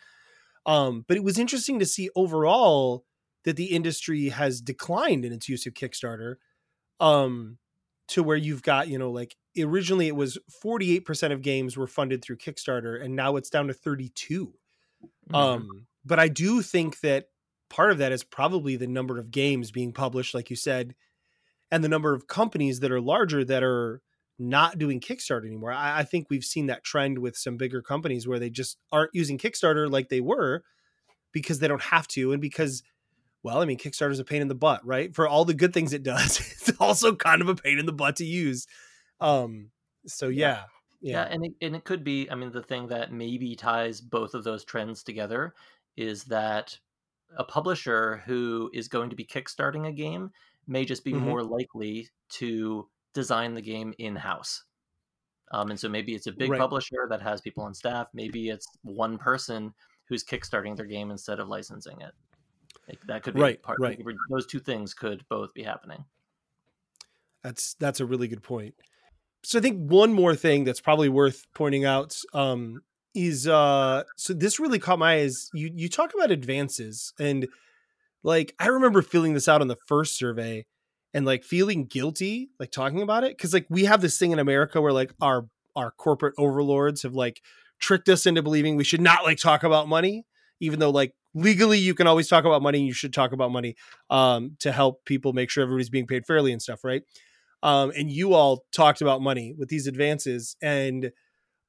Um, 0.65 1.05
but 1.07 1.17
it 1.17 1.23
was 1.23 1.37
interesting 1.37 1.79
to 1.79 1.85
see 1.85 2.09
overall 2.15 3.05
that 3.43 3.55
the 3.55 3.65
industry 3.65 4.29
has 4.29 4.59
declined 4.61 5.23
in 5.23 5.31
its 5.31 5.47
use 5.47 5.65
of 5.65 5.73
Kickstarter. 5.73 6.35
Um, 6.99 7.57
to 8.09 8.21
where 8.23 8.37
you've 8.37 8.61
got 8.61 8.87
you 8.87 8.99
know 8.99 9.09
like 9.11 9.35
originally 9.57 10.07
it 10.07 10.15
was 10.15 10.37
48% 10.63 11.31
of 11.31 11.41
games 11.41 11.75
were 11.75 11.87
funded 11.87 12.23
through 12.23 12.37
Kickstarter 12.37 13.01
and 13.03 13.15
now 13.15 13.35
it's 13.35 13.49
down 13.49 13.67
to 13.67 13.73
32 13.73 14.53
Mhm. 15.29 15.35
um, 15.35 15.87
but 16.05 16.19
I 16.19 16.27
do 16.27 16.61
think 16.61 16.99
that 17.01 17.29
part 17.69 17.91
of 17.91 17.97
that 17.99 18.11
is 18.11 18.23
probably 18.23 18.75
the 18.75 18.87
number 18.87 19.17
of 19.19 19.31
games 19.31 19.71
being 19.71 19.91
published, 19.93 20.33
like 20.35 20.49
you 20.51 20.55
said, 20.55 20.95
and 21.71 21.83
the 21.83 21.89
number 21.89 22.13
of 22.13 22.27
companies 22.27 22.79
that 22.81 22.91
are 22.91 23.01
larger 23.01 23.43
that 23.45 23.63
are 23.63 24.01
not 24.39 24.77
doing 24.77 24.99
Kickstarter 24.99 25.45
anymore. 25.47 25.71
I, 25.71 25.99
I 25.99 26.03
think 26.03 26.27
we've 26.29 26.43
seen 26.45 26.67
that 26.67 26.83
trend 26.83 27.19
with 27.19 27.37
some 27.37 27.57
bigger 27.57 27.81
companies 27.81 28.27
where 28.27 28.39
they 28.39 28.49
just 28.49 28.77
aren't 28.91 29.11
using 29.13 29.37
Kickstarter 29.37 29.89
like 29.89 30.09
they 30.09 30.21
were 30.21 30.63
because 31.31 31.59
they 31.59 31.67
don't 31.67 31.81
have 31.81 32.07
to, 32.09 32.31
and 32.31 32.41
because, 32.41 32.83
well, 33.45 33.61
I 33.61 33.65
mean, 33.65 33.77
Kickstarter 33.77 34.11
is 34.11 34.19
a 34.19 34.25
pain 34.25 34.41
in 34.41 34.47
the 34.47 34.55
butt, 34.55 34.83
right? 34.83 35.13
For 35.13 35.27
all 35.27 35.45
the 35.45 35.53
good 35.53 35.71
things 35.71 35.93
it 35.93 36.01
does, 36.01 36.39
it's 36.39 36.71
also 36.79 37.15
kind 37.15 37.41
of 37.43 37.47
a 37.47 37.55
pain 37.55 37.77
in 37.77 37.85
the 37.85 37.93
butt 37.93 38.15
to 38.15 38.25
use. 38.25 38.65
Um, 39.21 39.69
so 40.07 40.29
yeah, 40.29 40.63
yeah, 40.99 41.27
and 41.29 41.45
it, 41.45 41.53
and 41.61 41.75
it 41.75 41.83
could 41.83 42.03
be 42.03 42.29
i 42.31 42.35
mean 42.35 42.51
the 42.51 42.63
thing 42.63 42.87
that 42.87 43.11
maybe 43.11 43.55
ties 43.55 44.01
both 44.01 44.33
of 44.33 44.43
those 44.43 44.65
trends 44.65 45.03
together 45.03 45.53
is 45.95 46.23
that 46.25 46.77
a 47.37 47.43
publisher 47.43 48.23
who 48.25 48.69
is 48.73 48.87
going 48.87 49.09
to 49.11 49.15
be 49.15 49.25
kickstarting 49.25 49.87
a 49.87 49.91
game 49.91 50.31
may 50.67 50.83
just 50.85 51.03
be 51.03 51.13
Mhm. 51.13 51.21
more 51.21 51.43
likely 51.43 52.09
to 52.29 52.89
design 53.13 53.53
the 53.53 53.61
game 53.61 53.93
in 53.99 54.15
house 54.15 54.63
um, 55.51 55.69
and 55.69 55.79
so 55.79 55.87
maybe 55.87 56.15
it's 56.15 56.27
a 56.27 56.31
big 56.31 56.49
Right. 56.51 56.59
publisher 56.59 57.07
that 57.09 57.21
has 57.21 57.41
people 57.41 57.63
on 57.63 57.73
staff 57.73 58.07
maybe 58.13 58.49
it's 58.49 58.67
one 58.81 59.17
person 59.17 59.73
who's 60.07 60.23
kickstarting 60.23 60.75
their 60.75 60.85
game 60.87 61.11
instead 61.11 61.39
of 61.39 61.47
licensing 61.47 62.01
it 62.01 62.13
like, 62.87 62.99
that 63.07 63.23
could 63.23 63.33
be 63.33 63.41
Right, 63.41 63.61
part 63.61 63.79
right. 63.79 63.99
those 64.29 64.45
two 64.45 64.59
things 64.59 64.93
could 64.93 65.23
both 65.29 65.53
be 65.53 65.63
happening 65.63 66.05
That's 67.43 67.75
that's 67.75 67.99
a 67.99 68.05
really 68.05 68.27
good 68.27 68.43
point. 68.43 68.73
So 69.43 69.59
I 69.59 69.61
think 69.61 69.77
one 69.77 70.11
more 70.11 70.35
thing 70.35 70.63
that's 70.63 70.81
probably 70.81 71.09
worth 71.09 71.45
pointing 71.53 71.85
out 71.85 72.17
um, 72.33 72.81
is 73.13 73.47
uh, 73.47 74.03
so 74.17 74.33
this 74.33 74.59
really 74.59 74.79
caught 74.79 74.97
my 74.97 75.15
eyes. 75.15 75.51
you 75.53 75.71
you 75.73 75.87
talk 75.87 76.13
about 76.15 76.31
advances 76.31 77.13
and 77.19 77.47
like 78.23 78.55
I 78.59 78.67
remember 78.67 79.03
filling 79.03 79.35
this 79.35 79.47
out 79.47 79.61
on 79.61 79.67
the 79.67 79.77
first 79.87 80.17
survey 80.17 80.65
and 81.13 81.25
like 81.25 81.43
feeling 81.43 81.85
guilty 81.85 82.49
like 82.59 82.71
talking 82.71 83.01
about 83.01 83.23
it 83.23 83.37
because 83.37 83.53
like 83.53 83.67
we 83.69 83.85
have 83.85 84.01
this 84.01 84.17
thing 84.17 84.31
in 84.31 84.39
America 84.39 84.81
where 84.81 84.91
like 84.91 85.13
our 85.21 85.47
our 85.75 85.91
corporate 85.91 86.33
overlords 86.39 87.03
have 87.03 87.13
like 87.13 87.41
tricked 87.79 88.09
us 88.09 88.25
into 88.25 88.41
believing 88.41 88.75
we 88.75 88.83
should 88.83 89.01
not 89.01 89.23
like 89.23 89.37
talk 89.37 89.63
about 89.63 89.87
money 89.87 90.25
even 90.59 90.79
though 90.79 90.89
like 90.89 91.13
legally 91.35 91.77
you 91.77 91.93
can 91.93 92.07
always 92.07 92.27
talk 92.27 92.45
about 92.45 92.63
money 92.63 92.79
you 92.81 92.93
should 92.93 93.13
talk 93.13 93.31
about 93.33 93.51
money 93.51 93.75
um, 94.09 94.55
to 94.59 94.71
help 94.71 95.05
people 95.05 95.33
make 95.33 95.51
sure 95.51 95.61
everybody's 95.63 95.89
being 95.89 96.07
paid 96.07 96.25
fairly 96.25 96.51
and 96.51 96.61
stuff 96.61 96.83
right? 96.83 97.03
Um, 97.61 97.91
and 97.95 98.11
you 98.11 98.33
all 98.33 98.65
talked 98.71 99.01
about 99.01 99.21
money 99.21 99.53
with 99.57 99.69
these 99.69 99.87
advances 99.87 100.55
and 100.61 101.11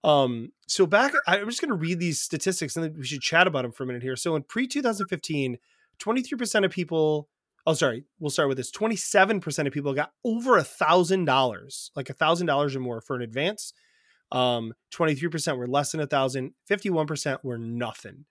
um, 0.05 0.53
so 0.69 0.87
back 0.87 1.13
i'm 1.27 1.49
just 1.49 1.61
going 1.61 1.71
to 1.71 1.75
read 1.75 1.99
these 1.99 2.21
statistics 2.21 2.77
and 2.77 2.85
then 2.85 2.95
we 2.97 3.05
should 3.05 3.21
chat 3.21 3.47
about 3.49 3.63
them 3.63 3.73
for 3.73 3.83
a 3.83 3.87
minute 3.87 4.03
here. 4.03 4.17
So 4.17 4.37
in 4.37 4.45
pre-2015 4.45 5.57
23% 5.99 6.65
of 6.65 6.71
people 6.71 7.29
oh 7.67 7.75
sorry 7.75 8.05
we'll 8.21 8.31
start 8.31 8.49
with 8.49 8.59
this 8.59 8.71
27% 8.71 9.67
of 9.67 9.73
people 9.73 9.95
got 9.95 10.13
over 10.25 10.59
a 10.59 10.63
thousand 10.65 11.25
dollars 11.25 11.91
like 11.97 12.11
a 12.11 12.15
thousand 12.15 12.47
dollars 12.47 12.77
or 12.77 12.81
more 12.81 13.01
for 13.01 13.17
an 13.17 13.23
advance. 13.23 13.73
Um 14.31 14.75
23% 14.95 15.57
were 15.57 15.67
less 15.67 15.93
than 15.93 16.01
a 16.01 16.07
thousand 16.07 16.53
51% 16.71 17.43
were 17.43 17.59
nothing. 17.59 18.27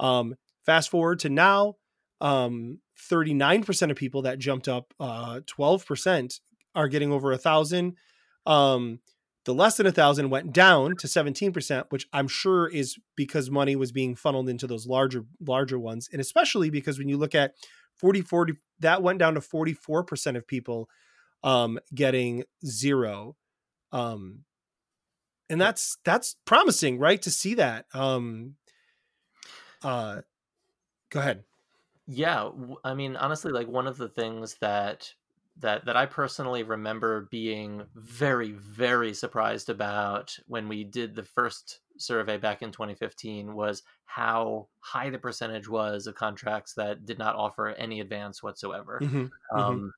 Um 0.00 0.34
fast 0.64 0.90
forward 0.90 1.18
to 1.20 1.28
now 1.28 1.76
um 2.20 2.78
39% 3.10 3.90
of 3.90 3.96
people 3.96 4.22
that 4.22 4.38
jumped 4.38 4.68
up 4.68 4.94
uh 5.00 5.40
12% 5.40 6.40
are 6.74 6.88
getting 6.88 7.12
over 7.12 7.32
a 7.32 7.38
thousand. 7.38 7.96
Um 8.46 9.00
the 9.44 9.54
less 9.54 9.76
than 9.76 9.86
a 9.86 9.92
thousand 9.92 10.30
went 10.30 10.52
down 10.52 10.96
to 10.96 11.08
17% 11.08 11.86
which 11.88 12.06
i'm 12.12 12.28
sure 12.28 12.68
is 12.68 12.96
because 13.16 13.50
money 13.50 13.74
was 13.74 13.90
being 13.90 14.14
funneled 14.14 14.48
into 14.48 14.66
those 14.66 14.86
larger 14.86 15.24
larger 15.40 15.78
ones. 15.78 16.08
And 16.12 16.20
especially 16.20 16.70
because 16.70 16.98
when 16.98 17.08
you 17.08 17.16
look 17.16 17.34
at 17.34 17.54
40 17.96 18.22
40 18.22 18.54
that 18.80 19.02
went 19.02 19.18
down 19.18 19.34
to 19.34 19.40
44% 19.40 20.36
of 20.36 20.46
people 20.46 20.88
um 21.42 21.78
getting 21.94 22.44
zero. 22.64 23.36
Um 23.90 24.44
and 25.50 25.60
that's 25.60 25.98
that's 26.04 26.36
promising 26.44 26.98
right 26.98 27.20
to 27.22 27.30
see 27.30 27.54
that. 27.54 27.86
Um 27.92 28.54
uh 29.82 30.22
go 31.12 31.20
ahead 31.20 31.44
Yeah, 32.06 32.50
I 32.84 32.94
mean, 32.94 33.16
honestly, 33.16 33.52
like 33.52 33.68
one 33.68 33.86
of 33.86 33.96
the 33.96 34.08
things 34.08 34.56
that 34.58 35.14
that 35.56 35.84
that 35.84 35.96
I 35.96 36.06
personally 36.06 36.62
remember 36.62 37.22
being 37.30 37.86
very, 37.94 38.52
very 38.52 39.14
surprised 39.14 39.68
about 39.68 40.36
when 40.46 40.66
we 40.68 40.82
did 40.84 41.14
the 41.14 41.22
first 41.22 41.80
survey 41.98 42.38
back 42.38 42.62
in 42.62 42.72
2015 42.72 43.54
was 43.54 43.82
how 44.04 44.68
high 44.80 45.10
the 45.10 45.18
percentage 45.18 45.68
was 45.68 46.06
of 46.06 46.14
contracts 46.16 46.74
that 46.74 47.04
did 47.04 47.18
not 47.18 47.36
offer 47.36 47.68
any 47.68 48.00
advance 48.00 48.42
whatsoever. 48.42 49.04
Mhm, 49.04 49.34
mhm. 49.54 49.82
Um, 49.82 49.92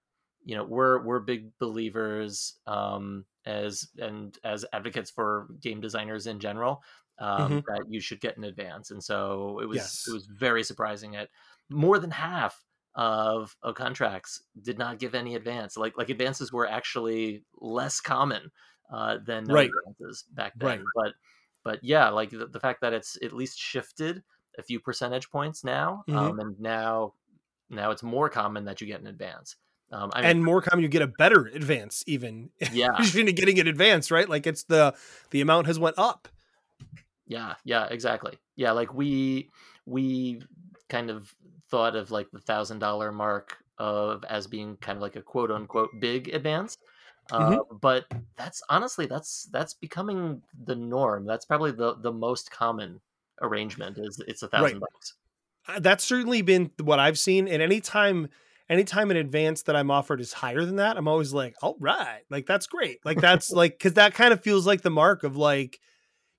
you 0.45 0.55
know, 0.57 0.65
we're 0.65 1.03
we're 1.05 1.21
big 1.21 1.57
believers 1.59 2.61
um, 2.67 3.25
as 3.47 3.89
and 3.99 4.37
as 4.45 4.65
advocates 4.75 5.11
for 5.11 5.49
game 5.61 5.81
designers 5.81 6.27
in 6.27 6.39
general 6.41 6.83
um, 7.19 7.63
that 7.69 7.85
you 7.89 8.01
should 8.01 8.21
get 8.21 8.37
in 8.37 8.45
advance, 8.45 8.91
and 8.91 9.03
so 9.03 9.61
it 9.61 9.67
was 9.67 9.77
Yes. 9.77 10.05
it 10.07 10.13
was 10.13 10.27
very 10.27 10.63
surprising. 10.65 11.17
At 11.17 11.31
more 11.71 11.99
than 11.99 12.11
half 12.11 12.65
of, 12.95 13.57
of 13.63 13.75
contracts 13.75 14.43
did 14.63 14.79
not 14.79 14.99
give 14.99 15.15
any 15.15 15.35
advance. 15.35 15.77
Like 15.77 15.97
like 15.99 16.11
advances 16.11 16.53
were 16.53 16.67
actually 16.69 17.45
less 17.61 18.01
common 18.01 18.51
uh, 18.93 19.19
than 19.25 19.47
no 19.47 19.55
Right. 19.55 19.71
advances 19.87 20.25
back 20.33 20.55
then. 20.57 20.79
Right. 20.79 20.81
But 20.95 21.15
but 21.65 21.83
yeah, 21.83 22.09
like 22.11 22.31
the, 22.31 22.47
the 22.47 22.61
fact 22.61 22.81
that 22.83 22.93
it's 22.93 23.17
at 23.23 23.33
least 23.33 23.59
shifted 23.59 24.23
a 24.59 24.63
few 24.63 24.79
percentage 24.81 25.31
points 25.31 25.65
now, 25.65 26.05
Mhm. 26.09 26.17
um, 26.17 26.39
and 26.41 26.61
now 26.61 27.15
now 27.71 27.91
it's 27.91 28.03
more 28.03 28.29
common 28.29 28.65
that 28.67 28.81
you 28.81 28.87
get 28.87 29.01
an 29.01 29.07
advance. 29.07 29.57
Um, 29.93 30.11
I 30.15 30.23
mean, 30.23 30.31
and 30.31 30.45
more 30.45 30.61
common 30.63 30.83
you 30.83 30.89
get 30.89 31.03
a 31.03 31.07
better 31.07 31.47
advance 31.47 32.03
even 32.07 32.51
yeah, 32.73 32.89
getting 33.13 33.61
an 33.61 33.69
advance 33.69 34.11
right 34.11 34.29
like 34.29 34.47
it's 34.47 34.65
the 34.65 34.95
the 35.31 35.41
amount 35.41 35.67
has 35.67 35.79
went 35.79 35.97
up 35.99 36.27
yeah, 37.27 37.55
yeah, 37.65 37.87
exactly. 37.91 38.39
Yeah, 38.57 38.73
like 38.73 38.95
we 38.95 39.51
we 39.87 40.43
kind 40.89 41.11
of 41.11 41.35
thought 41.71 41.97
of 41.97 42.11
like 42.11 42.31
the 42.33 42.41
thousand 42.41 42.79
dollar 42.79 43.13
mark 43.13 43.59
of 43.79 44.25
as 44.25 44.47
being 44.47 44.77
kind 44.77 44.97
of 44.97 45.03
like 45.03 45.17
a 45.17 45.23
quote 45.23 45.51
unquote 45.51 45.91
big 46.01 46.29
advance. 46.29 46.77
Uh, 47.31 47.59
but 47.81 48.05
that's 48.37 48.63
honestly 48.69 49.07
that's 49.07 49.49
that's 49.51 49.75
becoming 49.75 50.43
the 50.65 50.77
norm. 50.77 51.25
That's 51.25 51.47
probably 51.47 51.73
the 51.73 51.97
the 51.97 52.13
most 52.13 52.51
common 52.51 53.01
arrangement 53.41 53.99
is 53.99 54.23
it's 54.29 54.43
a 54.43 54.49
thousand 54.49 54.81
bucks. 54.81 55.15
Uh, 55.67 55.81
that's 55.81 56.05
certainly 56.05 56.43
been 56.43 56.71
what 56.83 56.99
i've 56.99 57.19
seen 57.19 57.49
and 57.49 57.63
anytime 57.63 58.29
anytime 58.69 59.11
an 59.11 59.17
advance 59.17 59.63
that 59.63 59.75
i'm 59.75 59.91
offered 59.91 60.21
is 60.21 60.31
higher 60.31 60.63
than 60.63 60.77
that 60.77 60.99
i'm 60.99 61.09
always 61.09 61.33
like 61.33 61.55
all 61.63 61.75
right 61.81 62.21
like 62.29 62.45
that's 62.45 62.67
great 62.67 62.99
like 63.03 63.19
that's 63.19 63.51
like 63.51 63.73
because 63.73 63.95
that 63.95 64.13
kind 64.13 64.35
of 64.35 64.43
feels 64.43 64.67
like 64.67 64.83
the 64.83 64.91
mark 64.91 65.25
of 65.25 65.39
like 65.39 65.81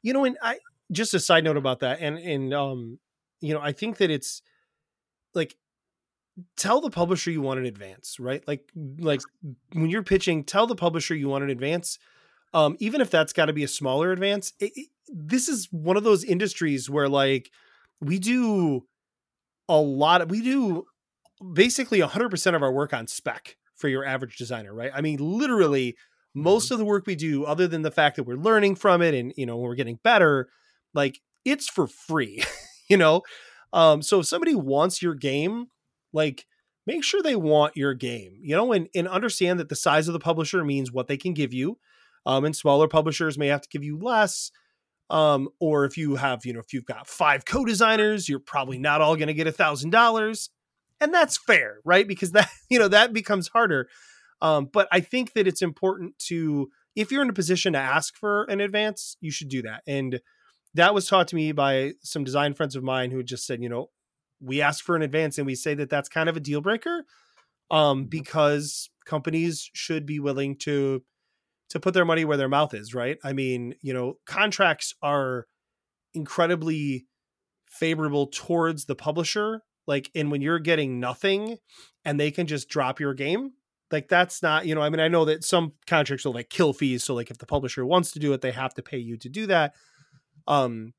you 0.03 0.13
know 0.13 0.25
and 0.25 0.37
i 0.43 0.59
just 0.91 1.13
a 1.13 1.19
side 1.19 1.43
note 1.43 1.57
about 1.57 1.79
that 1.79 1.99
and 2.01 2.17
and 2.17 2.53
um 2.53 2.99
you 3.41 3.53
know 3.53 3.61
i 3.61 3.71
think 3.71 3.97
that 3.97 4.09
it's 4.11 4.41
like 5.35 5.55
tell 6.57 6.81
the 6.81 6.89
publisher 6.89 7.31
you 7.31 7.41
want 7.41 7.59
an 7.59 7.65
advance 7.65 8.19
right? 8.19 8.45
Like 8.47 8.69
like 8.99 9.21
when 9.73 9.89
you're 9.89 10.03
pitching 10.03 10.43
tell 10.43 10.67
the 10.67 10.75
publisher 10.75 11.15
you 11.15 11.29
want 11.29 11.43
an 11.43 11.49
advance 11.49 11.97
um 12.53 12.77
even 12.79 13.01
if 13.01 13.11
that's 13.11 13.33
got 13.33 13.47
to 13.47 13.53
be 13.53 13.63
a 13.63 13.67
smaller 13.67 14.11
advance 14.11 14.53
it, 14.59 14.71
it- 14.75 14.89
this 15.13 15.49
is 15.49 15.67
one 15.71 15.97
of 15.97 16.03
those 16.03 16.23
industries 16.23 16.89
where 16.89 17.09
like 17.09 17.51
we 18.01 18.19
do 18.19 18.85
a 19.69 19.77
lot 19.79 20.21
of 20.21 20.29
we 20.31 20.41
do 20.41 20.85
basically 21.53 22.01
100% 22.01 22.55
of 22.55 22.63
our 22.63 22.71
work 22.71 22.93
on 22.93 23.07
spec 23.07 23.57
for 23.75 23.89
your 23.89 24.05
average 24.05 24.37
designer 24.37 24.73
right? 24.73 24.91
I 24.93 25.01
mean 25.01 25.19
literally 25.19 25.97
most 26.35 26.71
of 26.71 26.79
the 26.79 26.85
work 26.85 27.05
we 27.07 27.15
do 27.15 27.45
other 27.45 27.67
than 27.67 27.83
the 27.83 27.91
fact 27.91 28.17
that 28.17 28.23
we're 28.23 28.37
learning 28.37 28.75
from 28.75 29.01
it 29.01 29.13
and 29.15 29.33
you 29.37 29.45
know 29.45 29.57
we're 29.57 29.75
getting 29.75 29.99
better 30.03 30.49
like 30.95 31.19
it's 31.45 31.69
for 31.69 31.87
free 31.87 32.43
you 32.89 32.97
know 32.97 33.21
um 33.73 34.01
so 34.01 34.21
if 34.21 34.25
somebody 34.25 34.55
wants 34.55 35.01
your 35.01 35.15
game 35.15 35.67
like 36.13 36.45
make 36.87 37.03
sure 37.03 37.21
they 37.21 37.35
want 37.35 37.75
your 37.77 37.93
game 37.93 38.37
you 38.41 38.55
know 38.55 38.71
and, 38.73 38.87
and 38.95 39.07
understand 39.07 39.59
that 39.59 39.69
the 39.69 39.75
size 39.75 40.07
of 40.07 40.13
the 40.13 40.19
publisher 40.19 40.63
means 40.65 40.91
what 40.91 41.07
they 41.07 41.17
can 41.17 41.33
give 41.33 41.53
you 41.53 41.77
um 42.25 42.45
and 42.45 42.55
smaller 42.55 42.87
publishers 42.87 43.37
may 43.37 43.47
have 43.47 43.61
to 43.61 43.69
give 43.69 43.83
you 43.83 43.97
less 43.99 44.51
Um, 45.09 45.49
or 45.59 45.85
if 45.85 45.97
you 45.97 46.15
have, 46.15 46.45
you 46.45 46.53
know, 46.53 46.59
if 46.59 46.73
you've 46.73 46.85
got 46.85 47.07
five 47.07 47.45
co-designers, 47.45 48.27
you're 48.27 48.39
probably 48.39 48.79
not 48.79 49.01
all 49.01 49.15
going 49.15 49.27
to 49.27 49.35
get 49.35 49.47
a 49.47 49.51
thousand 49.51 49.91
dollars, 49.91 50.49
and 50.99 51.13
that's 51.13 51.37
fair, 51.37 51.79
right? 51.85 52.07
Because 52.07 52.31
that, 52.31 52.49
you 52.69 52.79
know, 52.79 52.87
that 52.87 53.13
becomes 53.13 53.49
harder. 53.49 53.87
Um, 54.41 54.67
but 54.71 54.87
I 54.91 55.01
think 55.01 55.33
that 55.33 55.47
it's 55.47 55.61
important 55.61 56.17
to, 56.27 56.69
if 56.95 57.11
you're 57.11 57.21
in 57.21 57.29
a 57.29 57.33
position 57.33 57.73
to 57.73 57.79
ask 57.79 58.15
for 58.17 58.45
an 58.45 58.61
advance, 58.61 59.15
you 59.21 59.31
should 59.31 59.49
do 59.49 59.61
that. 59.61 59.83
And 59.87 60.19
that 60.75 60.93
was 60.93 61.07
taught 61.07 61.27
to 61.29 61.35
me 61.35 61.51
by 61.51 61.93
some 62.01 62.23
design 62.23 62.53
friends 62.53 62.75
of 62.75 62.83
mine 62.83 63.11
who 63.11 63.23
just 63.23 63.45
said, 63.45 63.61
you 63.61 63.69
know, 63.69 63.89
we 64.41 64.61
ask 64.61 64.83
for 64.83 64.95
an 64.95 65.01
advance 65.01 65.37
and 65.37 65.47
we 65.47 65.55
say 65.55 65.73
that 65.73 65.89
that's 65.89 66.09
kind 66.09 66.29
of 66.29 66.35
a 66.35 66.41
deal 66.41 66.61
breaker 66.61 67.05
um, 67.71 68.05
because 68.05 68.89
companies 69.05 69.69
should 69.73 70.05
be 70.05 70.19
willing 70.19 70.55
to 70.57 71.01
to 71.69 71.79
put 71.79 71.95
their 71.95 72.05
money 72.05 72.25
where 72.25 72.37
their 72.37 72.49
mouth 72.49 72.75
is, 72.75 72.93
right? 72.93 73.17
I 73.23 73.33
mean, 73.33 73.73
you 73.81 73.93
know, 73.93 74.19
contracts 74.27 74.93
are 75.01 75.47
incredibly 76.13 77.07
favorable 77.67 78.27
towards 78.27 78.85
the 78.85 78.95
publisher. 78.95 79.61
Like, 79.87 80.11
and 80.13 80.29
when 80.29 80.41
you're 80.41 80.59
getting 80.59 80.99
nothing 80.99 81.57
and 82.03 82.19
they 82.19 82.29
can 82.29 82.45
just 82.45 82.69
drop 82.69 82.99
your 82.99 83.15
game, 83.15 83.53
like 83.91 84.09
that's 84.09 84.43
not, 84.43 84.67
you 84.67 84.75
know, 84.75 84.81
I 84.81 84.89
mean, 84.89 84.99
I 84.99 85.07
know 85.07 85.25
that 85.25 85.43
some 85.43 85.73
contracts 85.87 86.25
will 86.25 86.33
like 86.33 86.49
kill 86.49 86.71
fees. 86.71 87.03
So 87.03 87.15
like 87.15 87.31
if 87.31 87.39
the 87.39 87.45
publisher 87.47 87.83
wants 87.85 88.11
to 88.11 88.19
do 88.19 88.33
it, 88.33 88.41
they 88.41 88.51
have 88.51 88.75
to 88.75 88.83
pay 88.83 88.97
you 88.97 89.17
to 89.17 89.29
do 89.29 89.47
that. 89.47 89.73
Um, 90.47 90.93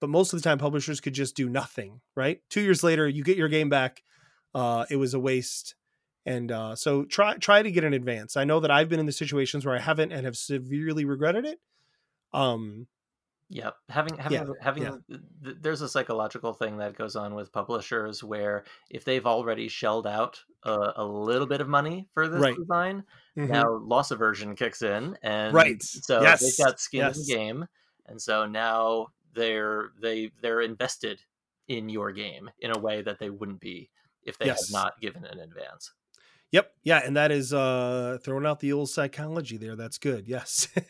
but 0.00 0.10
most 0.10 0.32
of 0.32 0.40
the 0.40 0.44
time 0.48 0.58
publishers 0.58 1.00
could 1.00 1.14
just 1.14 1.36
do 1.36 1.48
nothing, 1.48 2.00
right? 2.16 2.40
Two 2.50 2.60
years 2.60 2.82
later, 2.82 3.08
you 3.08 3.22
get 3.22 3.36
your 3.36 3.48
game 3.48 3.68
back. 3.68 4.02
Uh, 4.54 4.84
it 4.90 4.96
was 4.96 5.14
a 5.14 5.20
waste 5.20 5.74
and 6.24 6.52
uh, 6.52 6.76
so 6.76 7.04
try 7.04 7.36
try 7.36 7.62
to 7.62 7.70
get 7.70 7.84
an 7.84 7.94
advance. 7.94 8.36
I 8.36 8.44
know 8.44 8.60
that 8.60 8.70
I've 8.70 8.88
been 8.88 9.00
in 9.00 9.06
the 9.06 9.12
situations 9.12 9.66
where 9.66 9.74
I 9.74 9.80
haven't 9.80 10.12
and 10.12 10.24
have 10.24 10.36
severely 10.36 11.04
regretted 11.04 11.44
it. 11.44 11.58
Um, 12.32 12.86
yeah, 13.48 13.70
having 13.88 14.16
having 14.18 14.38
Yeah, 14.38 14.44
having 14.60 14.82
yeah. 14.84 14.96
th- 15.08 15.56
there's 15.60 15.82
a 15.82 15.88
psychological 15.88 16.52
thing 16.52 16.78
that 16.78 16.96
goes 16.96 17.16
on 17.16 17.34
with 17.34 17.52
publishers 17.52 18.22
where 18.22 18.64
if 18.88 19.04
they've 19.04 19.26
already 19.26 19.68
shelled 19.68 20.06
out 20.06 20.40
a, 20.62 20.92
a 20.96 21.04
little 21.04 21.46
bit 21.46 21.60
of 21.60 21.68
money 21.68 22.08
for 22.14 22.28
this 22.28 22.40
Right. 22.40 22.56
design, 22.56 23.02
mhm. 23.36 23.48
now 23.48 23.64
loss 23.68 24.10
aversion 24.10 24.54
kicks 24.54 24.80
in, 24.82 25.18
and 25.22 25.52
Right. 25.54 25.82
so 25.82 26.22
Yes. 26.22 26.40
they've 26.40 26.66
got 26.66 26.80
skin 26.80 27.04
in 27.06 27.12
the 27.12 27.24
game, 27.26 27.66
and 28.12 28.22
so 28.22 28.46
now 28.46 29.08
they're 29.34 29.90
they 30.00 30.30
they're 30.40 30.60
invested 30.60 31.18
in 31.66 31.88
your 31.88 32.12
game 32.12 32.48
in 32.60 32.70
a 32.70 32.78
way 32.78 33.02
that 33.02 33.18
they 33.18 33.30
wouldn't 33.30 33.60
be 33.60 33.90
if 34.22 34.38
they 34.38 34.46
Yes. 34.46 34.68
had 34.68 34.72
not 34.72 35.00
given 35.00 35.24
an 35.24 35.40
advance. 35.40 35.92
Yep. 36.50 36.70
Yeah, 36.84 37.00
and 37.04 37.16
that 37.16 37.32
is 37.32 37.52
uh 37.54 38.18
throwing 38.22 38.44
out 38.46 38.60
the 38.60 38.72
old 38.74 38.90
psychology 38.90 39.56
there. 39.56 39.74
That's 39.74 39.96
good. 39.98 40.28
Yes. 40.28 40.68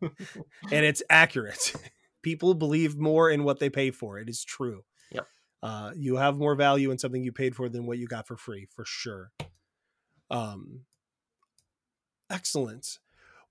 and 0.00 0.84
it's 0.84 1.02
accurate. 1.10 1.74
People 2.22 2.54
believe 2.54 2.96
more 2.96 3.28
in 3.30 3.42
what 3.44 3.58
they 3.58 3.68
pay 3.68 3.90
for. 3.90 4.18
It 4.18 4.28
is 4.28 4.44
true. 4.44 4.84
Yep. 5.10 5.26
Uh 5.62 5.90
you 5.96 6.16
have 6.16 6.36
more 6.36 6.54
value 6.54 6.92
in 6.92 6.98
something 6.98 7.22
you 7.24 7.32
paid 7.32 7.56
for 7.56 7.68
than 7.68 7.84
what 7.86 7.98
you 7.98 8.06
got 8.06 8.28
for 8.28 8.36
free, 8.36 8.68
for 8.70 8.84
sure. 8.86 9.32
Um 10.30 10.82
excellent. 12.30 12.98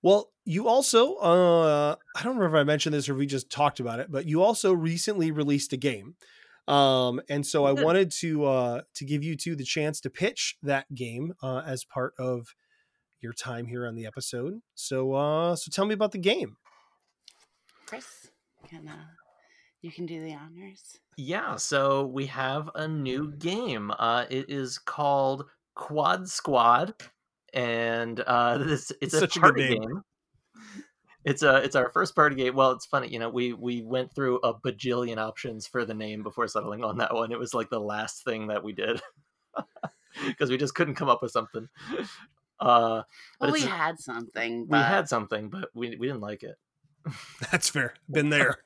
Well, 0.06 0.30
you 0.44 0.68
also 0.68 1.16
uh 1.16 1.96
I 2.16 2.22
don't 2.22 2.36
remember 2.36 2.58
if 2.58 2.60
I 2.60 2.62
mentioned 2.62 2.94
this 2.94 3.08
or 3.08 3.16
we 3.16 3.26
just 3.26 3.50
talked 3.50 3.80
about 3.80 3.98
it, 3.98 4.06
but 4.08 4.24
you 4.24 4.40
also 4.40 4.72
recently 4.72 5.32
released 5.32 5.72
a 5.72 5.76
game. 5.76 6.14
Um 6.68 7.20
and 7.28 7.44
so 7.44 7.64
I 7.64 7.72
wanted 7.72 8.12
to 8.20 8.44
uh 8.44 8.80
to 8.94 9.04
give 9.04 9.24
you 9.24 9.34
two 9.34 9.56
the 9.56 9.64
chance 9.64 10.00
to 10.02 10.08
pitch 10.08 10.58
that 10.62 10.94
game 10.94 11.34
uh 11.42 11.62
as 11.66 11.82
part 11.82 12.14
of 12.20 12.54
your 13.20 13.32
time 13.32 13.66
here 13.66 13.84
on 13.84 13.96
the 13.96 14.06
episode. 14.06 14.60
So 14.76 15.12
uh 15.14 15.56
so 15.56 15.72
tell 15.72 15.86
me 15.86 15.94
about 15.94 16.12
the 16.12 16.18
game. 16.18 16.56
Chris, 17.86 18.30
can 18.68 18.86
uh, 18.86 19.06
you 19.82 19.90
can 19.90 20.06
do 20.06 20.22
the 20.22 20.34
honors. 20.34 20.98
Yeah, 21.16 21.56
so 21.56 22.06
we 22.06 22.26
have 22.26 22.70
a 22.76 22.86
new 22.86 23.32
game. 23.32 23.90
Uh, 23.98 24.26
it 24.30 24.50
is 24.50 24.78
called 24.78 25.46
Quad 25.74 26.28
Squad, 26.28 26.94
and 27.52 28.20
uh, 28.20 28.58
this 28.64 28.92
it's 29.00 29.14
a 29.14 29.20
Such 29.20 29.36
a 29.36 29.40
party 29.40 29.68
name. 29.70 29.80
game. 29.82 30.02
It's 31.24 31.42
a 31.42 31.56
it's 31.56 31.74
our 31.74 31.90
first 31.90 32.14
party 32.14 32.36
game. 32.36 32.54
Well, 32.54 32.70
it's 32.70 32.86
funny, 32.86 33.08
you 33.08 33.18
know, 33.18 33.28
we 33.28 33.52
we 33.52 33.82
went 33.82 34.14
through 34.14 34.38
a 34.44 34.54
bajillion 34.54 35.18
options 35.18 35.66
for 35.66 35.84
the 35.84 35.94
name 35.94 36.22
before 36.22 36.46
settling 36.46 36.84
on 36.84 36.98
that 36.98 37.14
one. 37.14 37.32
It 37.32 37.38
was 37.38 37.52
like 37.52 37.68
the 37.68 37.80
last 37.80 38.22
thing 38.24 38.46
that 38.46 38.62
we 38.62 38.72
did 38.72 39.00
because 40.26 40.50
we 40.50 40.56
just 40.56 40.74
couldn't 40.76 40.94
come 40.94 41.08
up 41.08 41.22
with 41.22 41.32
something. 41.32 41.68
Uh, 42.60 43.02
but 43.40 43.46
Well, 43.46 43.52
we 43.52 43.62
had 43.62 43.98
something, 43.98 44.68
we 44.68 44.78
had 44.78 45.08
something, 45.08 45.50
but 45.50 45.70
we 45.74 45.96
we 45.96 46.06
didn't 46.06 46.20
like 46.22 46.44
it. 46.44 46.56
That's 47.50 47.68
fair. 47.70 47.94
Been 48.08 48.30
there. 48.30 48.58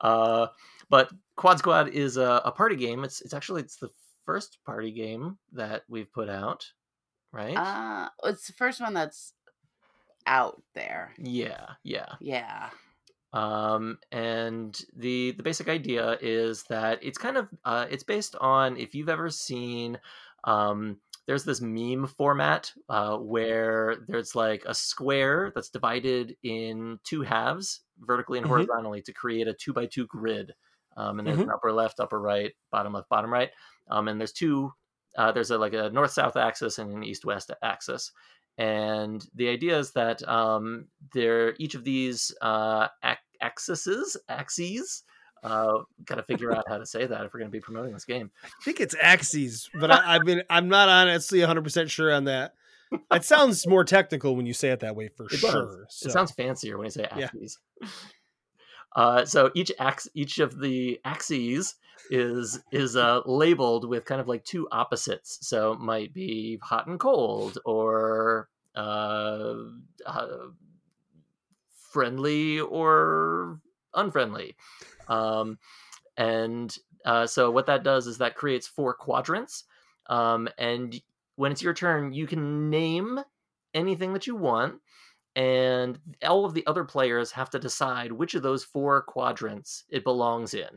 uh, 0.00 0.46
but 0.88 1.10
Quad 1.36 1.58
Squad 1.58 1.88
is 1.88 2.16
a, 2.16 2.42
a 2.44 2.52
party 2.52 2.76
game. 2.76 3.04
It's 3.04 3.20
it's 3.22 3.34
actually 3.34 3.62
it's 3.62 3.76
the 3.76 3.90
first 4.28 4.58
party 4.66 4.92
game 4.92 5.38
that 5.52 5.84
we've 5.88 6.12
put 6.12 6.28
out, 6.28 6.66
right? 7.32 7.56
uh, 7.56 8.08
it's 8.24 8.46
the 8.46 8.52
first 8.52 8.78
one 8.80 8.92
that's 8.92 9.32
out 10.26 10.60
there. 10.74 11.14
yeah, 11.16 11.66
yeah. 11.82 12.12
Yeah. 12.20 12.68
Um, 13.32 13.98
and 14.12 14.78
the 14.96 15.32
the 15.32 15.42
basic 15.42 15.68
idea 15.68 16.18
is 16.20 16.64
that 16.68 16.98
it's 17.02 17.18
kind 17.18 17.36
of 17.38 17.48
uh, 17.64 17.86
it's 17.90 18.04
based 18.04 18.36
on 18.40 18.76
if 18.76 18.94
you've 18.94 19.08
ever 19.08 19.30
seen 19.30 19.98
um, 20.44 20.98
there's 21.26 21.44
this 21.44 21.60
meme 21.60 22.06
format 22.06 22.72
uh, 22.88 23.16
where 23.18 23.96
there's 24.08 24.34
like 24.34 24.62
a 24.66 24.74
square 24.74 25.52
that's 25.54 25.68
divided 25.70 26.36
in 26.42 26.98
two 27.04 27.22
halves 27.22 27.80
vertically 28.00 28.38
and 28.38 28.46
Mhm. 28.46 28.50
horizontally 28.50 29.02
to 29.02 29.12
create 29.12 29.46
a 29.48 29.52
two 29.54 29.72
by 29.74 29.86
two 29.86 30.06
grid 30.06 30.52
um, 30.98 31.18
and 31.18 31.26
there's 31.26 31.38
an 31.38 31.50
upper 31.50 31.72
left 31.72 32.00
upper 32.00 32.20
right 32.20 32.52
bottom 32.70 32.92
left 32.92 33.08
bottom 33.08 33.32
right 33.32 33.50
um, 33.88 34.08
and 34.08 34.20
there's 34.20 34.32
two 34.32 34.70
uh, 35.16 35.32
there's 35.32 35.50
a 35.50 35.56
like 35.56 35.72
a 35.72 35.88
north 35.90 36.10
south 36.10 36.36
axis 36.36 36.78
and 36.78 36.92
an 36.92 37.02
east 37.02 37.24
west 37.24 37.50
axis 37.62 38.12
and 38.58 39.26
the 39.36 39.48
idea 39.48 39.78
is 39.78 39.92
that 39.92 40.26
um, 40.28 40.86
there 41.14 41.54
each 41.58 41.74
of 41.74 41.84
these 41.84 42.34
uh, 42.42 42.88
ac- 43.04 43.18
axes 43.40 44.16
axes 44.28 45.04
uh, 45.44 45.78
got 46.04 46.16
to 46.16 46.22
figure 46.24 46.52
out 46.52 46.64
how 46.68 46.76
to 46.76 46.84
say 46.84 47.06
that 47.06 47.24
if 47.24 47.32
we're 47.32 47.38
going 47.38 47.50
to 47.50 47.56
be 47.56 47.60
promoting 47.60 47.92
this 47.92 48.04
game 48.04 48.30
I 48.44 48.48
think 48.64 48.80
it's 48.80 48.96
axes, 49.00 49.70
but 49.80 49.90
I, 49.90 50.16
I 50.16 50.18
mean 50.18 50.42
I'm 50.50 50.68
not 50.68 50.88
honestly 50.88 51.38
100 51.38 51.62
percent 51.62 51.90
sure 51.90 52.12
on 52.12 52.24
that. 52.24 52.54
It 53.12 53.24
sounds 53.24 53.66
more 53.66 53.84
technical 53.84 54.34
when 54.34 54.46
you 54.46 54.54
say 54.54 54.70
it 54.70 54.80
that 54.80 54.96
way 54.96 55.08
for 55.08 55.26
It 55.26 55.38
sure. 55.38 55.86
So, 55.90 56.08
It 56.08 56.12
sounds 56.12 56.32
fancier 56.32 56.78
when 56.78 56.86
you 56.86 56.90
say 56.90 57.06
Yeah. 57.16 57.28
Uh, 58.94 59.24
so 59.24 59.50
each 59.54 59.70
ax 59.78 60.08
each 60.14 60.38
of 60.38 60.60
the 60.60 61.00
axes 61.04 61.76
is 62.10 62.60
is 62.72 62.96
uh, 62.96 63.20
labeled 63.26 63.88
with 63.88 64.04
kind 64.04 64.20
of 64.20 64.28
like 64.28 64.44
two 64.44 64.68
opposites. 64.72 65.38
So 65.42 65.72
it 65.72 65.80
might 65.80 66.12
be 66.12 66.58
hot 66.62 66.86
and 66.86 66.98
cold, 66.98 67.58
or 67.64 68.48
uh, 68.74 69.54
uh, 70.06 70.36
friendly 71.90 72.60
or 72.60 73.60
unfriendly. 73.94 74.56
Um, 75.08 75.58
and 76.16 76.76
uh, 77.04 77.26
so 77.26 77.50
what 77.50 77.66
that 77.66 77.84
does 77.84 78.06
is 78.06 78.18
that 78.18 78.36
creates 78.36 78.66
four 78.66 78.94
quadrants. 78.94 79.64
Um, 80.06 80.48
and 80.58 81.00
when 81.36 81.52
it's 81.52 81.62
your 81.62 81.74
turn, 81.74 82.12
you 82.12 82.26
can 82.26 82.70
name 82.70 83.20
anything 83.74 84.12
that 84.14 84.26
you 84.26 84.34
want 84.34 84.80
and 85.36 85.98
all 86.26 86.44
of 86.44 86.54
the 86.54 86.66
other 86.66 86.84
players 86.84 87.30
have 87.32 87.50
to 87.50 87.58
decide 87.58 88.10
which 88.12 88.34
of 88.34 88.42
those 88.42 88.64
four 88.64 89.02
quadrants 89.02 89.84
it 89.88 90.04
belongs 90.04 90.54
in. 90.54 90.68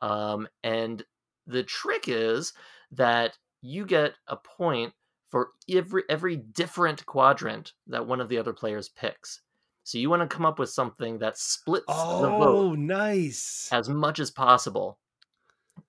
Um, 0.00 0.46
and 0.62 1.02
the 1.46 1.62
trick 1.62 2.04
is 2.08 2.52
that 2.92 3.38
you 3.62 3.86
get 3.86 4.12
a 4.28 4.36
point 4.36 4.92
for 5.30 5.50
every 5.68 6.02
every 6.08 6.36
different 6.36 7.04
quadrant 7.06 7.72
that 7.86 8.06
one 8.06 8.20
of 8.20 8.28
the 8.28 8.38
other 8.38 8.52
players 8.52 8.88
picks. 8.90 9.40
So 9.84 9.98
you 9.98 10.10
want 10.10 10.28
to 10.28 10.34
come 10.36 10.44
up 10.44 10.58
with 10.58 10.70
something 10.70 11.18
that 11.18 11.38
splits 11.38 11.86
the 11.86 11.92
vote 12.28 12.56
Oh, 12.56 12.74
nice. 12.74 13.68
as 13.72 13.88
much 13.88 14.18
as 14.18 14.30
possible. 14.30 14.98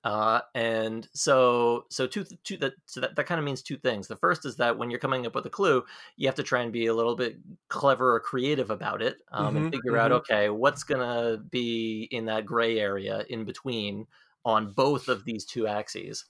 Uh, 0.07 0.41
and 0.55 1.09
so, 1.13 1.85
so 1.89 2.07
two, 2.07 2.23
two 2.43 2.55
that, 2.57 2.73
so 2.85 3.01
that, 3.01 3.15
that 3.17 3.25
kind 3.25 3.39
of 3.39 3.45
means 3.45 3.61
two 3.61 3.77
things. 3.77 4.07
The 4.07 4.15
first 4.15 4.45
is 4.45 4.55
that 4.55 4.77
when 4.77 4.89
you're 4.89 4.99
coming 5.01 5.25
up 5.25 5.35
with 5.35 5.45
a 5.45 5.49
clue, 5.49 5.83
you 6.15 6.27
have 6.27 6.35
to 6.35 6.43
try 6.43 6.61
and 6.61 6.71
be 6.71 6.85
a 6.85 6.93
little 6.93 7.15
bit 7.15 7.37
clever 7.67 8.15
or 8.15 8.19
creative 8.21 8.69
about 8.69 9.01
it, 9.01 9.21
um, 9.31 9.55
Mhm, 9.55 9.57
and 9.57 9.67
figure 9.69 9.97
out, 9.97 10.11
mhm. 10.11 10.19
okay, 10.21 10.49
what's 10.49 10.83
gonna 10.83 11.37
be 11.37 12.03
in 12.11 12.25
that 12.25 12.45
gray 12.45 12.79
area 12.79 13.25
in 13.29 13.43
between 13.43 14.07
on 14.45 14.71
both 14.71 15.09
of 15.09 15.25
these 15.25 15.45
two 15.45 15.67
axes. 15.67 16.25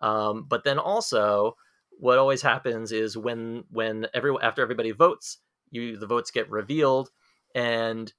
Um, 0.00 0.44
but 0.44 0.64
then 0.64 0.78
also, 0.78 1.56
what 1.98 2.18
always 2.18 2.42
happens 2.42 2.92
is 2.92 3.16
when 3.16 3.64
when 3.70 4.06
every 4.14 4.34
after 4.42 4.62
everybody 4.62 4.92
votes, 4.92 5.38
you 5.70 5.96
the 5.96 6.06
votes 6.06 6.30
get 6.30 6.50
revealed, 6.50 7.10
and 7.54 8.12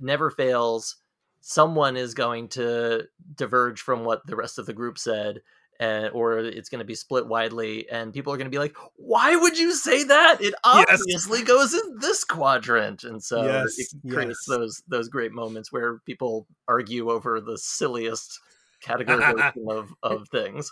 never 0.00 0.30
fails 0.30 0.96
someone 1.42 1.96
is 1.96 2.14
going 2.14 2.48
to 2.48 3.02
diverge 3.34 3.80
from 3.80 4.04
what 4.04 4.24
the 4.26 4.36
rest 4.36 4.58
of 4.58 4.66
the 4.66 4.72
group 4.72 4.96
said 4.96 5.40
and 5.80 6.10
or 6.14 6.38
it's 6.38 6.68
going 6.68 6.78
to 6.78 6.84
be 6.84 6.94
split 6.94 7.26
widely 7.26 7.88
and 7.90 8.12
people 8.12 8.32
are 8.32 8.36
going 8.36 8.46
to 8.46 8.50
be 8.50 8.58
like 8.58 8.76
why 8.96 9.34
would 9.34 9.58
you 9.58 9.74
say 9.74 10.04
that 10.04 10.40
it 10.40 10.54
Yes. 10.72 10.88
obviously 11.00 11.42
goes 11.42 11.74
in 11.74 11.98
this 11.98 12.22
quadrant 12.24 13.02
and 13.04 13.22
so 13.22 13.42
Yes, 13.44 13.78
it 13.78 13.88
creates 14.08 14.44
yes. 14.46 14.56
those 14.58 14.82
those 14.86 15.08
great 15.08 15.32
moments 15.32 15.72
where 15.72 15.98
people 16.06 16.46
argue 16.68 17.10
over 17.10 17.40
the 17.40 17.58
silliest 17.58 18.38
categorization 18.84 19.68
of 19.70 19.92
of 20.02 20.28
things 20.28 20.70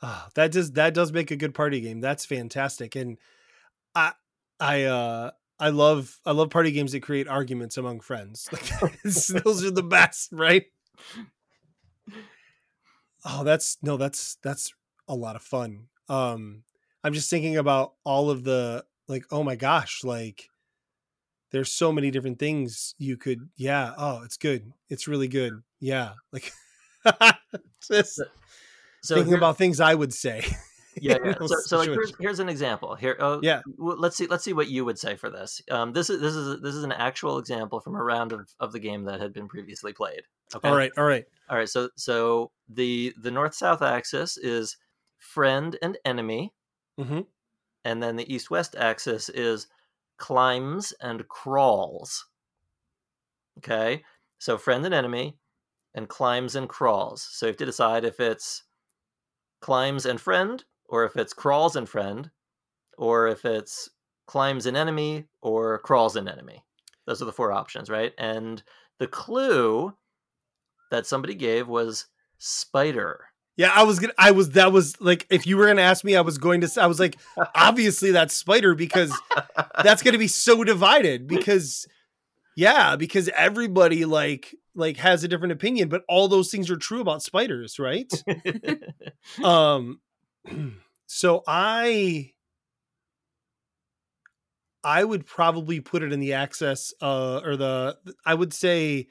Ah, 0.00 0.28
that 0.34 0.52
does 0.52 0.72
that 0.72 0.94
does 0.94 1.12
make 1.12 1.30
a 1.30 1.36
good 1.36 1.54
party 1.54 1.80
game. 1.80 2.00
That's 2.00 2.24
fantastic. 2.24 2.94
And 2.94 3.18
I 3.94 4.12
I 4.60 4.84
uh 4.84 5.30
I 5.60 5.70
love 5.70 6.18
I 6.24 6.32
love 6.32 6.50
party 6.50 6.70
games 6.70 6.92
that 6.92 7.02
create 7.02 7.26
arguments 7.28 7.76
among 7.76 8.00
friends. 8.00 8.48
Like, 8.82 9.02
those 9.44 9.64
are 9.64 9.70
the 9.70 9.82
best, 9.82 10.30
right? 10.32 10.64
Oh, 13.24 13.44
that's 13.44 13.78
no, 13.82 13.96
that's 13.96 14.36
that's 14.42 14.72
a 15.08 15.14
lot 15.14 15.36
of 15.36 15.42
fun. 15.42 15.86
Um 16.08 16.62
I'm 17.04 17.12
just 17.12 17.30
thinking 17.30 17.56
about 17.56 17.94
all 18.04 18.30
of 18.30 18.44
the 18.44 18.84
like 19.08 19.24
oh 19.30 19.42
my 19.42 19.56
gosh, 19.56 20.02
like 20.04 20.48
there's 21.50 21.72
so 21.72 21.90
many 21.92 22.10
different 22.10 22.38
things 22.38 22.94
you 22.98 23.16
could 23.16 23.48
yeah, 23.56 23.92
oh, 23.96 24.22
it's 24.24 24.36
good. 24.36 24.72
It's 24.88 25.08
really 25.08 25.28
good. 25.28 25.62
Yeah. 25.80 26.12
Like 26.32 26.52
just 27.90 28.20
so 29.02 29.14
thinking 29.14 29.28
here- 29.32 29.38
about 29.38 29.58
things 29.58 29.80
I 29.80 29.94
would 29.94 30.14
say. 30.14 30.44
Yeah, 31.00 31.16
yeah. 31.24 31.34
so, 31.46 31.56
so 31.60 31.78
like 31.78 31.88
here's, 31.88 32.12
here's 32.20 32.38
an 32.40 32.48
example 32.48 32.94
here 32.94 33.16
oh, 33.20 33.40
Yeah. 33.42 33.62
let's 33.78 34.16
see 34.16 34.26
let's 34.26 34.44
see 34.44 34.52
what 34.52 34.68
you 34.68 34.84
would 34.84 34.98
say 34.98 35.16
for 35.16 35.30
this 35.30 35.60
um 35.70 35.92
this 35.92 36.10
is 36.10 36.20
this 36.20 36.34
is 36.34 36.60
this 36.60 36.74
is 36.74 36.84
an 36.84 36.92
actual 36.92 37.38
example 37.38 37.80
from 37.80 37.94
a 37.96 38.02
round 38.02 38.32
of, 38.32 38.48
of 38.60 38.72
the 38.72 38.78
game 38.78 39.04
that 39.04 39.20
had 39.20 39.32
been 39.32 39.48
previously 39.48 39.92
played 39.92 40.22
okay 40.54 40.68
All 40.68 40.76
right, 40.76 40.92
all 40.96 41.04
right. 41.04 41.24
all 41.50 41.56
right 41.58 41.68
so 41.68 41.88
so 41.96 42.50
the 42.68 43.12
the 43.20 43.30
north 43.30 43.54
south 43.54 43.82
axis 43.82 44.36
is 44.36 44.76
friend 45.18 45.76
and 45.82 45.98
enemy 46.04 46.52
Mhm. 46.98 47.26
and 47.84 48.02
then 48.02 48.16
the 48.16 48.32
east 48.32 48.50
west 48.50 48.74
axis 48.78 49.28
is 49.28 49.66
climbs 50.16 50.92
and 51.00 51.26
crawls 51.28 52.26
okay 53.58 54.02
so 54.38 54.56
friend 54.58 54.84
and 54.84 54.94
enemy 54.94 55.36
and 55.94 56.08
climbs 56.08 56.54
and 56.56 56.68
crawls 56.68 57.22
so 57.22 57.46
you 57.46 57.50
have 57.50 57.56
to 57.56 57.64
decide 57.66 58.04
if 58.04 58.20
it's 58.20 58.64
climbs 59.60 60.06
and 60.06 60.20
friend 60.20 60.64
or 60.88 61.04
if 61.04 61.16
it's 61.16 61.32
crawls 61.32 61.76
and 61.76 61.88
friend 61.88 62.30
or 62.96 63.28
if 63.28 63.44
it's 63.44 63.90
climbs 64.26 64.66
and 64.66 64.76
enemy 64.76 65.24
or 65.42 65.78
crawls 65.78 66.16
and 66.16 66.28
enemy 66.28 66.64
those 67.06 67.22
are 67.22 67.26
the 67.26 67.32
four 67.32 67.52
options 67.52 67.88
right 67.88 68.12
and 68.18 68.62
the 68.98 69.06
clue 69.06 69.92
that 70.90 71.06
somebody 71.06 71.34
gave 71.34 71.68
was 71.68 72.06
spider 72.38 73.24
Yeah, 73.56 73.72
I 73.74 73.82
was 73.82 73.98
gonna. 73.98 74.12
I 74.16 74.30
was. 74.30 74.50
That 74.50 74.70
was 74.70 75.00
like, 75.00 75.26
if 75.30 75.44
you 75.44 75.56
were 75.56 75.66
gonna 75.66 75.82
ask 75.82 76.04
me, 76.04 76.14
I 76.14 76.20
was 76.20 76.38
going 76.38 76.60
to. 76.60 76.80
I 76.80 76.86
was 76.86 77.00
like, 77.00 77.16
obviously 77.56 78.12
that's 78.12 78.32
spider 78.32 78.76
because 78.76 79.12
that's 79.82 80.00
gonna 80.02 80.16
be 80.18 80.28
so 80.28 80.62
divided. 80.62 81.26
Because, 81.38 81.84
yeah, 82.56 82.94
because 82.94 83.28
everybody 83.36 84.04
like 84.04 84.54
like 84.76 84.96
has 84.98 85.24
a 85.24 85.28
different 85.28 85.52
opinion, 85.52 85.88
but 85.88 86.04
all 86.08 86.28
those 86.28 86.52
things 86.52 86.70
are 86.70 86.76
true 86.76 87.00
about 87.00 87.20
spiders, 87.20 87.80
right? 87.80 88.10
um, 89.44 89.98
so 91.06 91.42
I, 91.46 92.32
I 94.84 95.04
would 95.04 95.26
probably 95.26 95.80
put 95.80 96.02
it 96.02 96.12
in 96.12 96.20
the 96.20 96.34
access, 96.34 96.92
uh, 97.02 97.40
or 97.44 97.56
the. 97.56 97.98
I 98.24 98.34
would 98.34 98.52
say, 98.54 99.08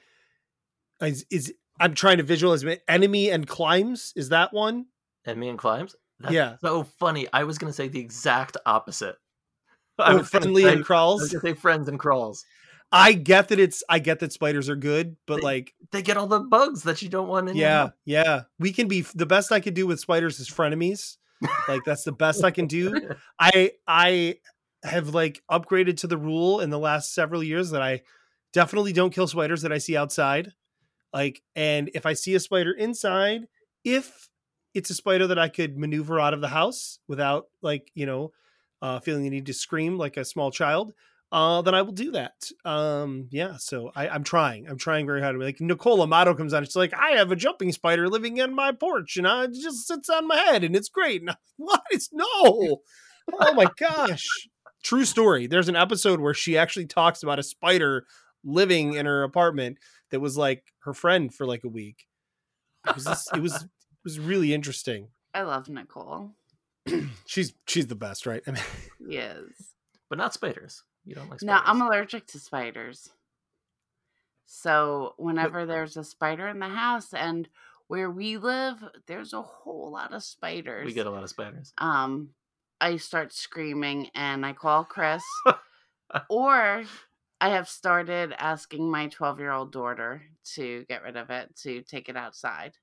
is, 1.00 1.24
is 1.30 1.52
I'm 1.80 1.94
trying 1.94 2.16
to 2.18 2.22
visualize 2.24 2.64
enemy 2.88 3.30
and 3.30 3.46
climbs. 3.46 4.12
Is 4.16 4.30
that 4.30 4.52
one? 4.52 4.86
enemy 5.26 5.48
and 5.50 5.58
climbs 5.58 5.94
That's 6.20 6.32
Yeah. 6.32 6.56
so 6.62 6.84
funny 6.84 7.26
i 7.34 7.44
was 7.44 7.58
going 7.58 7.70
to 7.70 7.76
say 7.76 7.86
the 7.88 8.00
exact 8.00 8.56
opposite 8.64 9.16
Oh, 9.98 10.18
was 10.18 10.28
friendly 10.30 10.62
say- 10.62 10.68
and 10.68 10.76
I 10.76 10.78
was 10.78 10.86
crawls. 10.86 11.20
going 11.28 11.40
to 11.42 11.46
say 11.48 11.52
friends 11.54 11.86
and 11.86 11.98
crawls 11.98 12.46
I 12.90 13.12
get 13.12 13.48
that 13.48 13.58
it's 13.60 13.82
I 13.90 13.98
get 13.98 14.20
that 14.20 14.32
spiders 14.32 14.70
are 14.70 14.76
good, 14.76 15.16
but 15.26 15.36
They- 15.36 15.42
like 15.42 15.74
they 15.92 16.00
get 16.00 16.16
all 16.16 16.26
the 16.28 16.40
bugs 16.40 16.84
that 16.84 17.02
you 17.02 17.10
don't 17.10 17.28
want 17.28 17.50
in 17.50 17.56
yeah, 17.56 17.90
yeah. 18.06 18.42
We 18.58 18.72
can 18.72 18.88
be 18.88 19.02
the 19.02 19.26
best 19.26 19.52
I 19.52 19.60
could 19.60 19.74
do 19.74 19.86
with 19.86 20.00
spiders 20.00 20.40
is 20.40 20.48
frenemies. 20.48 21.18
Like 21.68 21.84
that's 21.84 22.04
the 22.04 22.12
best 22.12 22.44
I 22.44 22.50
can 22.50 22.66
do. 22.66 23.10
I 23.40 23.72
I 23.86 24.36
have 24.82 25.14
like 25.14 25.42
upgraded 25.50 25.98
to 25.98 26.06
the 26.06 26.16
rule 26.16 26.60
in 26.60 26.70
the 26.70 26.78
last 26.78 27.14
several 27.14 27.42
years 27.42 27.70
that 27.70 27.82
I 27.82 28.02
definitely 28.52 28.92
don't 28.92 29.12
kill 29.12 29.26
spiders 29.26 29.62
that 29.62 29.72
I 29.72 29.78
see 29.78 29.96
outside. 29.96 30.52
Like 31.12 31.42
and 31.56 31.90
if 31.94 32.06
I 32.06 32.12
see 32.14 32.34
a 32.34 32.40
spider 32.40 32.72
inside, 32.72 33.48
if 33.84 34.28
it's 34.74 34.90
a 34.90 34.94
spider 34.94 35.26
that 35.28 35.38
I 35.38 35.48
could 35.48 35.78
maneuver 35.78 36.20
out 36.20 36.34
of 36.34 36.40
the 36.40 36.48
house 36.48 36.98
without 37.08 37.46
like, 37.62 37.90
you 37.94 38.06
know, 38.06 38.32
uh 38.82 39.00
feeling 39.00 39.22
the 39.22 39.30
need 39.30 39.46
to 39.46 39.54
scream 39.54 39.98
like 39.98 40.16
a 40.16 40.24
small 40.24 40.50
child, 40.50 40.92
uh, 41.30 41.60
then 41.62 41.74
I 41.74 41.82
will 41.82 41.92
do 41.92 42.12
that. 42.12 42.50
Um, 42.64 43.28
yeah, 43.30 43.56
so 43.58 43.92
I, 43.94 44.08
I'm 44.08 44.24
trying. 44.24 44.66
I'm 44.68 44.78
trying 44.78 45.06
very 45.06 45.20
hard. 45.20 45.38
Like 45.38 45.60
Nicole 45.60 46.02
Amato 46.02 46.34
comes 46.34 46.54
on, 46.54 46.64
she's 46.64 46.76
like, 46.76 46.94
I 46.94 47.10
have 47.12 47.30
a 47.30 47.36
jumping 47.36 47.72
spider 47.72 48.08
living 48.08 48.38
in 48.38 48.54
my 48.54 48.72
porch, 48.72 49.16
and 49.16 49.26
uh, 49.26 49.46
it 49.48 49.54
just 49.54 49.86
sits 49.86 50.08
on 50.08 50.26
my 50.26 50.36
head, 50.36 50.64
and 50.64 50.74
it's 50.74 50.88
great. 50.88 51.20
And 51.20 51.30
I'm, 51.30 51.36
what? 51.56 51.82
It's 51.90 52.08
no. 52.12 52.24
Oh 53.40 53.54
my 53.54 53.66
gosh. 53.78 54.26
True 54.82 55.04
story. 55.04 55.46
There's 55.46 55.68
an 55.68 55.76
episode 55.76 56.20
where 56.20 56.34
she 56.34 56.56
actually 56.56 56.86
talks 56.86 57.22
about 57.22 57.38
a 57.38 57.42
spider 57.42 58.06
living 58.44 58.94
in 58.94 59.04
her 59.06 59.22
apartment 59.24 59.76
that 60.10 60.20
was 60.20 60.36
like 60.38 60.64
her 60.84 60.94
friend 60.94 61.34
for 61.34 61.44
like 61.46 61.64
a 61.64 61.68
week. 61.68 62.06
It 62.86 62.94
was 62.94 63.04
just, 63.04 63.36
it 63.36 63.42
was 63.42 63.54
it 63.64 63.68
was 64.04 64.18
really 64.18 64.54
interesting. 64.54 65.08
I 65.34 65.42
love 65.42 65.68
Nicole. 65.68 66.32
She's 67.26 67.52
she's 67.66 67.88
the 67.88 67.96
best, 67.96 68.24
right? 68.24 68.42
I 68.46 68.52
mean, 68.52 68.62
Yes. 69.06 69.36
but 70.08 70.16
not 70.16 70.32
spiders 70.32 70.84
you 71.08 71.14
don't 71.14 71.28
like 71.30 71.42
No, 71.42 71.54
I'm 71.64 71.80
allergic 71.82 72.26
to 72.28 72.38
spiders. 72.38 73.10
So 74.46 75.14
whenever 75.18 75.66
there's 75.66 75.96
a 75.96 76.04
spider 76.04 76.48
in 76.48 76.58
the 76.58 76.68
house 76.68 77.12
and 77.12 77.48
where 77.86 78.10
we 78.10 78.36
live, 78.36 78.82
there's 79.06 79.32
a 79.32 79.42
whole 79.42 79.90
lot 79.90 80.12
of 80.12 80.22
spiders. 80.22 80.86
we 80.86 80.92
get 80.92 81.06
a 81.06 81.10
lot 81.10 81.22
of 81.22 81.30
spiders 81.30 81.72
um 81.78 82.30
I 82.80 82.96
start 82.96 83.32
screaming 83.32 84.10
and 84.14 84.46
I 84.46 84.52
call 84.52 84.84
Chris 84.84 85.24
or 86.30 86.84
I 87.40 87.48
have 87.50 87.68
started 87.68 88.32
asking 88.38 88.90
my 88.90 89.08
12-year-old 89.08 89.72
daughter 89.72 90.22
to 90.54 90.84
get 90.88 91.02
rid 91.02 91.16
of 91.16 91.30
it 91.30 91.54
to 91.62 91.82
take 91.82 92.08
it 92.08 92.16
outside. 92.16 92.76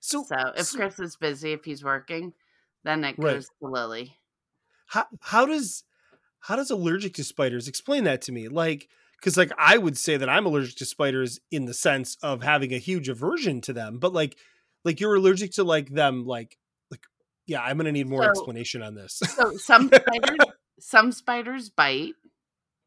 so 0.00 0.24
So 0.24 0.36
if 0.56 0.66
so- 0.66 0.76
Chris 0.78 0.98
is 1.00 1.16
busy, 1.16 1.52
if 1.52 1.64
he's 1.64 1.84
working, 1.84 2.34
then 2.84 3.04
it 3.04 3.18
Right. 3.18 3.34
goes 3.34 3.48
to 3.60 3.68
Lily. 3.68 4.16
how 4.86 5.06
how 5.20 5.46
does 5.46 5.84
how 6.40 6.56
does 6.56 6.70
allergic 6.70 7.14
to 7.14 7.24
spiders 7.24 7.68
explain 7.68 8.04
that 8.04 8.22
to 8.22 8.32
me 8.32 8.48
like 8.48 8.88
because 9.18 9.36
like 9.36 9.52
i 9.58 9.76
would 9.78 9.96
say 9.98 10.16
that 10.16 10.28
i'm 10.28 10.46
allergic 10.46 10.76
to 10.76 10.84
spiders 10.86 11.38
in 11.50 11.64
the 11.66 11.74
sense 11.74 12.16
of 12.22 12.42
having 12.42 12.72
a 12.72 12.78
huge 12.78 13.08
aversion 13.08 13.60
to 13.60 13.72
them 13.72 13.98
but 13.98 14.12
like 14.12 14.36
like 14.84 15.00
you're 15.00 15.14
allergic 15.14 15.52
to 15.52 15.64
like 15.64 15.88
them 15.90 16.24
like 16.24 16.56
like 16.90 17.02
yeah 17.46 17.62
i'm 17.62 17.76
gonna 17.76 17.92
need 17.92 18.08
more 18.08 18.24
So- 18.24 18.30
explanation 18.30 18.82
on 18.82 18.94
this 18.94 19.20
So 19.24 19.56
some 19.56 19.88
spiders, 19.88 20.38
some 20.80 21.12
spiders 21.12 21.68
bite, 21.68 22.14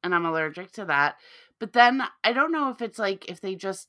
and 0.04 0.16
I'm 0.16 0.26
allergic 0.26 0.72
to 0.74 0.86
that. 0.86 1.18
But 1.60 1.74
then 1.74 2.02
I 2.24 2.34
don't 2.34 2.52
know 2.52 2.70
if 2.72 2.82
it's 2.82 2.98
like 3.00 3.30
if 3.30 3.40
they 3.40 3.56
just 3.56 3.88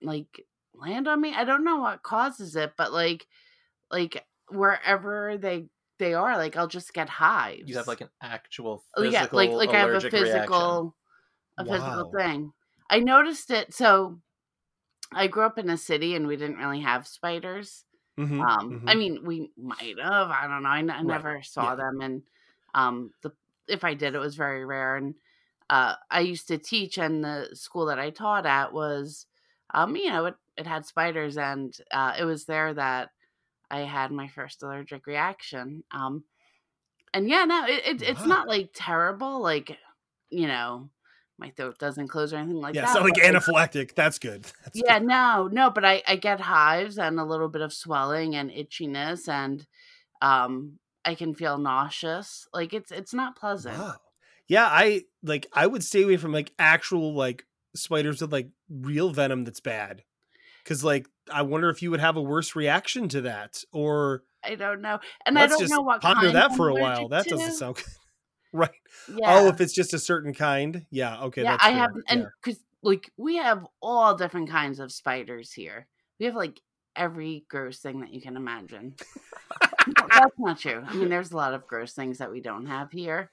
like 0.00 0.44
land 0.74 1.06
on 1.06 1.20
me. 1.20 1.34
I 1.34 1.44
don't 1.44 1.62
know 1.64 1.76
what 1.78 2.02
causes 2.02 2.56
it, 2.56 2.72
but 2.76 2.92
like 2.92 3.26
like 3.90 4.24
wherever 4.48 5.36
they 5.38 5.66
they 6.02 6.14
are, 6.14 6.36
like 6.38 6.56
I'll 6.56 6.68
just 6.68 6.94
get 6.94 7.08
hives. 7.10 7.62
you 7.66 7.76
have 7.76 7.88
like 7.88 8.00
an 8.00 8.10
actual 8.20 8.84
Oh, 8.96 9.02
physical 9.02 9.28
yeah, 9.28 9.28
like 9.32 9.54
like 9.54 9.72
I 9.74 9.80
have 9.80 9.94
a 9.94 10.00
allergic 10.00 10.16
reaction. 10.18 10.82
physical 10.82 10.96
a 11.58 11.66
physical 11.66 12.04
Wow. 12.04 12.18
thing. 12.18 12.52
I 12.90 13.00
noticed 13.00 13.50
it. 13.50 13.74
So 13.74 14.20
I 15.12 15.28
grew 15.28 15.44
up 15.44 15.58
in 15.58 15.70
a 15.70 15.78
city 15.78 16.14
and 16.16 16.26
we 16.26 16.36
didn't 16.36 16.58
really 16.58 16.80
have 16.82 17.06
spiders. 17.08 17.86
Mhm, 18.16 18.48
Um, 18.48 18.80
I 18.86 18.94
mhm. 18.94 18.96
mean, 18.96 19.24
we 19.24 19.52
might 19.56 19.98
have. 20.00 20.30
I 20.30 20.48
don't 20.48 20.62
know. 20.64 20.68
I, 20.70 20.78
n- 20.80 20.90
I 20.90 21.02
never 21.02 21.42
saw 21.42 21.76
yeah. 21.76 21.76
them, 21.76 22.00
and 22.02 22.22
um, 22.74 23.12
the 23.22 23.32
if 23.68 23.84
I 23.84 23.94
did, 23.94 24.14
it 24.14 24.18
was 24.20 24.36
very 24.36 24.64
rare. 24.64 24.96
And 24.96 25.14
uh, 25.70 25.96
I 26.10 26.20
used 26.20 26.48
to 26.48 26.58
teach, 26.58 26.98
and 26.98 27.24
the 27.24 27.50
school 27.54 27.86
that 27.86 27.98
I 28.00 28.10
taught 28.10 28.46
at 28.46 28.72
was, 28.72 29.26
um, 29.74 29.96
you 29.96 30.10
know, 30.10 30.26
it, 30.26 30.36
it 30.56 30.66
had 30.66 30.86
spiders, 30.86 31.38
and 31.38 31.76
uh, 31.92 32.14
it 32.18 32.24
was 32.24 32.46
there 32.46 32.74
that 32.74 33.10
I 33.72 33.80
had 33.80 34.12
my 34.12 34.28
first 34.28 34.62
allergic 34.62 35.06
reaction. 35.06 35.82
Um, 35.90 36.24
and 37.14 37.28
yeah, 37.28 37.44
no, 37.44 37.64
it, 37.66 37.82
it 37.86 38.02
it's 38.02 38.24
not 38.24 38.46
like 38.48 38.70
terrible, 38.74 39.40
like 39.42 39.76
you 40.30 40.46
know, 40.46 40.90
my 41.38 41.50
throat 41.50 41.78
doesn't 41.78 42.08
close 42.08 42.32
or 42.32 42.36
anything 42.36 42.60
like 42.60 42.74
yeah 42.74 42.82
that. 42.82 42.88
Yeah, 42.88 42.94
so 42.94 43.00
like 43.02 43.14
anaphylactic 43.14 43.94
that's 43.94 44.18
good 44.18 44.44
That's 44.64 44.80
yeah, 44.86 44.98
no, 44.98 45.48
no, 45.50 45.70
but 45.70 45.84
I 45.84 46.02
I 46.06 46.16
get 46.16 46.40
hives 46.40 46.98
and 46.98 47.18
a 47.18 47.24
little 47.24 47.48
bit 47.48 47.62
of 47.62 47.72
swelling 47.72 48.34
and 48.36 48.50
itchiness 48.50 49.28
and 49.28 49.66
um 50.20 50.78
I 51.04 51.14
can 51.16 51.34
feel 51.34 51.58
nauseous. 51.58 52.46
Like 52.52 52.72
it's 52.72 52.92
it's 52.92 53.12
not 53.14 53.36
pleasant. 53.36 53.76
wow 53.78 53.96
yeah 54.48 54.66
i 54.66 55.02
like 55.22 55.46
i 55.52 55.66
would 55.66 55.84
stay 55.84 56.02
away 56.02 56.16
from 56.16 56.32
like 56.32 56.52
actual 56.58 57.14
like 57.14 57.46
spiders 57.74 58.20
with 58.20 58.32
like 58.32 58.48
real 58.68 59.10
venom 59.12 59.44
that's 59.44 59.60
bad 59.60 60.02
Because 60.62 60.84
like 60.84 61.06
I 61.32 61.42
wonder 61.42 61.70
if 61.70 61.82
you 61.82 61.90
would 61.90 62.00
have 62.00 62.16
a 62.16 62.22
worse 62.22 62.56
reaction 62.56 63.08
to 63.10 63.22
that, 63.22 63.62
or 63.72 64.24
I 64.44 64.54
don't 64.54 64.80
know, 64.80 64.98
and 65.26 65.38
I 65.38 65.46
don't 65.46 65.68
know 65.68 65.82
what 65.82 66.00
ponder 66.00 66.26
kind 66.26 66.36
that 66.36 66.56
for 66.56 66.68
a 66.68 66.74
while. 66.74 67.08
That 67.08 67.26
doesn't 67.26 67.52
sound 67.52 67.76
good. 67.76 67.84
right. 68.52 68.70
Oh, 69.08 69.16
yeah. 69.16 69.34
Oh, 69.34 69.46
if 69.48 69.60
it's 69.60 69.72
just 69.72 69.94
a 69.94 69.98
certain 69.98 70.34
kind, 70.34 70.86
yeah. 70.90 71.22
Okay, 71.24 71.42
yeah, 71.42 71.58
I 71.60 71.70
fair. 71.70 71.78
have, 71.78 71.90
and 72.08 72.20
yeah. 72.22 72.26
because 72.42 72.60
like 72.82 73.10
we 73.16 73.36
have 73.36 73.66
all 73.80 74.16
different 74.16 74.50
kinds 74.50 74.80
of 74.80 74.92
spiders 74.92 75.52
here. 75.52 75.86
We 76.18 76.26
have 76.26 76.34
like 76.34 76.60
every 76.96 77.44
gross 77.48 77.78
thing 77.78 78.00
that 78.00 78.12
you 78.12 78.20
can 78.20 78.36
imagine. 78.36 78.94
No, 79.84 80.06
That's 80.08 80.38
not 80.38 80.58
true. 80.60 80.84
I 80.86 80.94
mean, 80.94 81.08
there's 81.08 81.32
a 81.32 81.36
lot 81.36 81.54
of 81.54 81.66
gross 81.66 81.92
things 81.92 82.18
that 82.18 82.30
we 82.30 82.40
don't 82.40 82.66
have 82.66 82.92
here, 82.92 83.32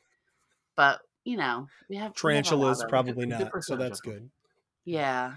but 0.76 1.00
you 1.24 1.38
know, 1.38 1.68
we 1.90 1.98
have 1.98 2.02
we 2.02 2.06
have 2.06 2.16
tarantulas 2.16 2.84
probably 2.90 3.28
not. 3.28 3.52
So 3.64 3.76
that's 3.76 4.02
good. 4.02 4.32
Yeah, 4.84 5.34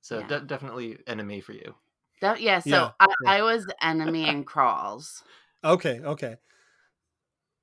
So 0.00 0.20
Yeah. 0.20 0.26
de- 0.26 0.40
definitely 0.40 0.98
enemy 1.06 1.40
for 1.40 1.52
you. 1.52 1.74
that, 2.20 2.40
yeah. 2.40 2.58
So 2.58 2.68
Yeah, 2.68 2.90
I. 3.00 3.38
I 3.38 3.42
was 3.42 3.66
enemy 3.80 4.24
and 4.24 4.46
crawls. 4.46 5.22
Okay, 5.64 6.00
okay. 6.00 6.36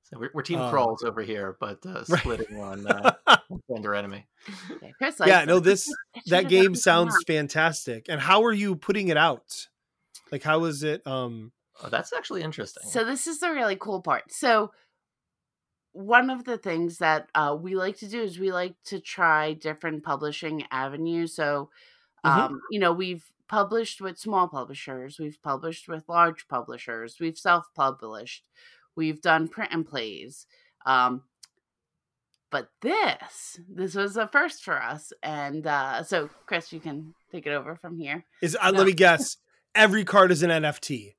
So 0.04 0.20
we're, 0.20 0.32
we're 0.34 0.42
team 0.42 0.60
Um, 0.62 0.70
crawls 0.70 1.04
over 1.04 1.22
here, 1.22 1.58
but 1.60 1.86
uh, 1.86 2.04
right. 2.08 2.20
splitting 2.20 2.56
on 2.58 2.88
uh, 2.88 3.14
friend 3.68 3.86
or 3.86 3.94
enemy. 3.94 4.26
Yeah, 4.82 4.92
Chris 4.98 5.16
yeah, 5.26 5.46
no, 5.46 5.60
this 5.60 5.88
that 6.28 6.48
game 6.48 6.76
sounds 6.76 7.16
out. 7.16 7.28
fantastic. 7.28 8.06
And 8.08 8.22
how 8.22 8.44
are 8.46 8.54
you 8.54 8.76
putting 8.76 9.10
it 9.10 9.18
out? 9.18 9.68
Like, 10.32 10.44
how 10.44 10.64
is 10.66 10.84
it? 10.84 11.06
Um, 11.06 11.52
Oh, 11.84 11.90
that's 11.90 12.12
actually 12.12 12.42
interesting. 12.42 12.84
So 12.90 13.04
this 13.04 13.28
is 13.28 13.40
the 13.40 13.52
really 13.52 13.76
cool 13.76 14.02
part. 14.02 14.32
So 14.32 14.72
one 15.92 16.30
of 16.30 16.44
the 16.44 16.58
things 16.58 16.98
that 17.00 17.30
uh, 17.36 17.56
we 17.60 17.76
like 17.76 17.98
to 17.98 18.08
do 18.08 18.22
is 18.22 18.40
we 18.40 18.52
like 18.52 18.76
to 18.86 19.00
try 19.00 19.54
different 19.54 20.04
publishing 20.04 20.64
avenues. 20.72 21.36
So, 21.36 21.70
Mhm. 22.26 22.30
um, 22.38 22.62
you 22.72 22.80
know, 22.80 22.92
we've 22.92 23.26
published 23.48 24.02
with 24.02 24.18
small 24.18 24.48
publishers, 24.48 25.18
we've 25.20 25.42
published 25.42 25.88
with 25.88 26.08
large 26.10 26.48
publishers, 26.48 27.18
we've 27.20 27.38
self-published, 27.38 28.44
we've 28.96 29.22
done 29.22 29.48
print 29.48 29.72
and 29.74 29.88
plays. 29.88 30.46
Um, 30.86 31.24
but 32.50 32.70
this, 32.82 33.60
this 33.70 33.94
was 33.96 34.16
a 34.18 34.28
first 34.28 34.64
for 34.64 34.82
us, 34.82 35.12
and 35.22 35.68
uh, 35.68 36.04
so 36.04 36.30
Chris, 36.46 36.72
you 36.72 36.80
can 36.80 37.14
take 37.32 37.46
it 37.46 37.52
over 37.52 37.76
from 37.76 37.98
here. 37.98 38.26
is 38.42 38.58
uh, 38.62 38.72
No. 38.72 38.80
let 38.80 38.88
me 38.88 38.94
guess. 38.94 39.38
Every 39.76 40.06
card 40.06 40.32
is 40.32 40.44
an 40.44 40.50
NFT. 40.50 41.16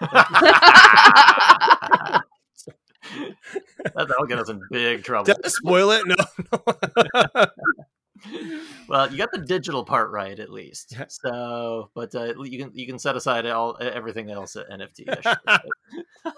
that, 0.10 2.22
that'll 3.94 4.26
get 4.26 4.38
us 4.38 4.48
in 4.48 4.60
big 4.70 5.04
trouble. 5.04 5.24
Did 5.24 5.36
I 5.44 5.48
spoil 5.48 5.90
it? 5.90 6.02
No. 6.06 6.16
well, 8.92 9.10
you 9.10 9.16
got 9.16 9.32
the 9.32 9.38
digital 9.38 9.84
part 9.84 10.10
right 10.10 10.38
at 10.38 10.50
least. 10.50 10.92
Yeah. 10.92 11.06
So, 11.08 11.90
but 11.94 12.14
uh, 12.14 12.34
you 12.44 12.58
can 12.62 12.70
you 12.74 12.86
can 12.86 12.98
set 12.98 13.16
aside 13.16 13.46
all 13.46 13.76
everything 13.80 14.30
else 14.30 14.54
at 14.54 14.68
NFT. 14.68 15.60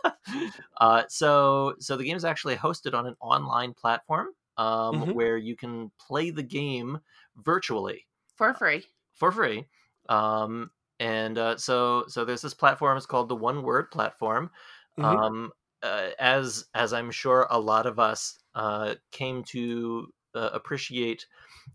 uh, 0.80 1.02
so, 1.08 1.74
so 1.80 1.96
the 1.96 2.04
game 2.04 2.16
is 2.16 2.24
actually 2.24 2.56
hosted 2.56 2.94
on 2.94 3.06
an 3.06 3.16
online 3.20 3.74
platform 3.74 4.28
um, 4.56 5.02
Mhm. 5.02 5.14
where 5.14 5.36
you 5.36 5.56
can 5.56 5.90
play 5.98 6.30
the 6.30 6.42
game 6.42 7.00
virtually 7.36 8.06
For 8.36 8.54
free. 8.54 8.86
for 9.12 9.32
free. 9.32 9.66
Um, 10.08 10.70
and 11.00 11.38
uh, 11.38 11.56
so, 11.56 12.04
so 12.06 12.24
there's 12.24 12.42
this 12.42 12.54
platform. 12.54 12.96
It's 12.96 13.06
called 13.06 13.28
the 13.28 13.34
One 13.36 13.62
Word 13.62 13.90
Platform. 13.90 14.50
Mhm. 14.98 15.04
Um, 15.04 15.52
uh, 15.82 16.10
as 16.18 16.66
as 16.74 16.92
I'm 16.94 17.10
sure 17.10 17.46
a 17.50 17.58
lot 17.58 17.84
of 17.84 17.98
us 17.98 18.38
uh, 18.54 18.94
came 19.10 19.42
to 19.44 20.06
uh, 20.34 20.50
appreciate 20.52 21.26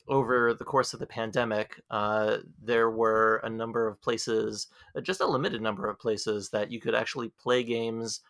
over 0.07 0.53
the 0.53 0.65
course 0.65 0.93
of 0.93 0.99
the 0.99 1.07
pandemic, 1.07 1.81
uh, 1.89 2.39
there 2.61 2.89
were 2.89 3.37
a 3.43 3.49
number 3.49 3.87
of 3.87 4.01
places, 4.01 4.67
uh, 4.95 5.01
just 5.01 5.21
a 5.21 5.27
limited 5.27 5.61
number 5.61 5.87
of 5.89 5.99
places 5.99 6.49
that 6.51 6.71
you 6.71 6.79
could 6.79 6.95
actually 6.95 7.29
play 7.29 7.63
games 7.63 8.21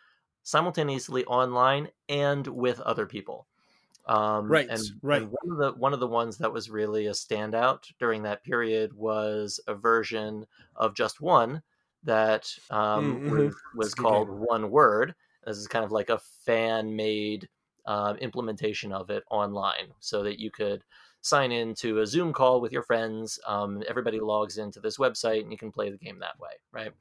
simultaneously 0.44 1.26
online 1.26 1.90
and 2.08 2.48
with 2.48 2.80
other 2.82 3.06
people. 3.06 3.48
Um, 4.06 4.58
Right, 4.58 4.68
and, 4.68 4.82
right. 5.02 5.22
and 5.22 5.32
one 5.32 5.52
of 5.52 5.58
the 5.58 5.80
one 5.80 5.94
of 5.94 6.00
the 6.00 6.08
ones 6.08 6.38
that 6.40 6.52
was 6.54 6.70
really 6.70 7.06
a 7.08 7.12
standout 7.12 7.92
during 8.00 8.24
that 8.24 8.44
period 8.44 8.94
was 8.94 9.60
a 9.68 9.76
version 9.76 10.48
of 10.76 10.96
just 10.96 11.22
one 11.22 11.62
that 12.04 12.58
um, 12.70 13.20
Mm, 13.24 13.24
mhm. 13.24 13.46
was, 13.46 13.56
was 13.74 13.94
called 13.94 14.30
game. 14.30 14.40
One 14.40 14.72
Word. 14.72 15.16
This 15.46 15.58
is 15.58 15.68
kind 15.68 15.86
of 15.86 15.92
like 15.92 16.10
a 16.10 16.20
fan 16.20 16.96
made 16.96 17.50
um, 17.86 18.18
implementation 18.18 18.92
of 18.92 19.10
it 19.10 19.24
online, 19.30 19.94
so 20.00 20.24
that 20.24 20.40
you 20.40 20.52
could 20.52 20.84
sign 21.22 21.52
in 21.52 21.76
to 21.76 22.00
a 22.00 22.08
Zoom 22.08 22.34
call 22.34 22.62
with 22.62 22.72
your 22.72 22.84
friends. 22.84 23.40
Um, 23.46 23.84
everybody 23.88 24.20
logs 24.20 24.58
into 24.58 24.80
this 24.80 24.98
website, 24.98 25.42
and 25.42 25.52
you 25.52 25.58
can 25.58 25.72
play 25.72 25.90
the 25.90 25.98
game 25.98 26.20
that 26.20 26.40
way, 26.40 26.52
right? 26.72 26.92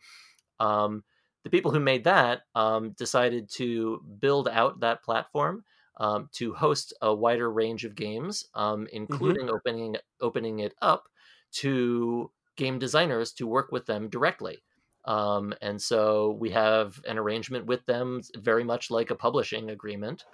Um, 0.61 1.05
the 1.45 1.51
people 1.51 1.71
who 1.71 1.81
made 1.81 2.05
that 2.05 2.43
um, 2.55 2.91
decided 2.93 3.49
to 3.53 4.03
build 4.21 4.49
out 4.49 4.81
that 4.81 5.03
platform 5.03 5.64
um, 5.99 6.29
to 6.33 6.53
host 6.53 6.93
a 7.03 7.14
wider 7.14 7.51
range 7.51 7.85
of 7.85 7.95
games, 7.95 8.47
um, 8.55 8.87
including 8.93 9.49
opening 9.51 9.97
opening 10.21 10.61
it 10.61 10.75
up 10.83 11.09
to 11.51 12.31
game 12.57 12.79
designers 12.79 13.33
to 13.33 13.47
work 13.47 13.73
with 13.73 13.87
them 13.87 14.09
directly. 14.09 14.59
Um, 15.05 15.55
and 15.62 15.81
so 15.81 16.37
we 16.39 16.51
have 16.51 17.01
an 17.09 17.19
arrangement 17.19 17.66
with 17.66 17.85
them, 17.87 18.21
very 18.37 18.64
much 18.64 18.91
like 18.91 19.11
a 19.11 19.14
publishing 19.14 19.71
agreement, 19.71 20.25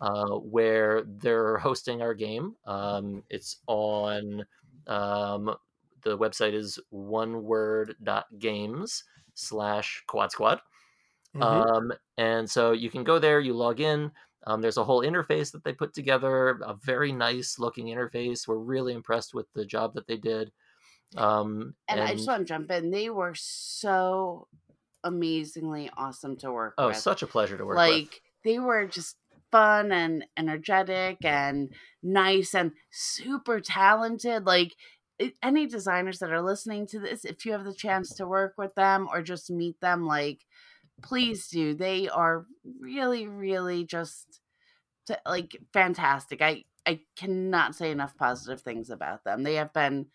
uh, 0.00 0.36
where 0.36 1.02
they're 1.06 1.58
hosting 1.58 2.02
our 2.02 2.14
game. 2.14 2.54
Um, 2.66 3.22
it's 3.30 3.58
on 3.66 4.44
um, 4.86 5.54
the 6.02 6.16
website 6.16 6.54
is 6.54 6.78
oneword.games 6.92 9.04
slash 9.34 10.02
quad 10.06 10.32
squad. 10.32 10.60
Mhm. 11.34 11.42
Um, 11.42 11.92
and 12.16 12.50
so 12.50 12.72
you 12.72 12.90
can 12.90 13.04
go 13.04 13.18
there, 13.18 13.40
you 13.40 13.54
log 13.54 13.80
in. 13.80 14.10
Um, 14.46 14.60
there's 14.60 14.76
a 14.76 14.84
whole 14.84 15.02
interface 15.02 15.50
that 15.52 15.64
they 15.64 15.72
put 15.72 15.92
together, 15.92 16.60
a 16.62 16.74
very 16.74 17.12
nice 17.12 17.58
looking 17.58 17.86
interface. 17.86 18.46
We're 18.46 18.58
really 18.58 18.94
impressed 18.94 19.34
with 19.34 19.46
the 19.54 19.66
job 19.66 19.94
that 19.94 20.06
they 20.06 20.16
did. 20.16 20.52
Um, 21.16 21.74
And, 21.88 22.00
I 22.00 22.14
just 22.14 22.28
want 22.28 22.40
to 22.40 22.44
jump 22.44 22.70
in. 22.70 22.90
They 22.90 23.10
were 23.10 23.34
so 23.34 24.46
amazingly 25.02 25.90
awesome 25.96 26.36
to 26.36 26.52
work 26.52 26.74
oh, 26.78 26.88
with. 26.88 26.96
such 26.96 27.22
a 27.22 27.26
pleasure 27.26 27.56
to 27.56 27.64
work 27.64 27.76
like 27.76 27.94
with. 27.94 28.20
they 28.44 28.58
were 28.58 28.86
just 28.86 29.16
fun 29.50 29.92
and 29.92 30.26
energetic 30.36 31.24
and 31.24 31.74
nice 32.02 32.54
and 32.54 32.72
super 32.90 33.60
talented. 33.60 34.44
Like 34.46 34.74
any 35.42 35.66
designers 35.66 36.18
that 36.18 36.32
are 36.32 36.42
listening 36.42 36.86
to 36.88 37.00
this, 37.00 37.24
if 37.24 37.46
you 37.46 37.52
have 37.52 37.64
the 37.64 37.74
chance 37.74 38.14
to 38.14 38.26
work 38.26 38.54
with 38.58 38.74
them 38.74 39.08
or 39.10 39.22
just 39.22 39.50
meet 39.50 39.80
them, 39.80 40.06
like 40.06 40.46
please 41.02 41.48
do. 41.48 41.74
They 41.74 42.08
are 42.08 42.46
really, 42.80 43.26
really 43.26 43.84
just 43.84 44.40
like 45.24 45.56
fantastic. 45.72 46.42
I 46.42 46.64
I 46.86 47.00
cannot 47.16 47.74
say 47.74 47.90
enough 47.90 48.16
positive 48.16 48.60
things 48.62 48.90
about 48.90 49.24
them. 49.24 49.42
They 49.42 49.54
have 49.54 49.72
been 49.72 50.06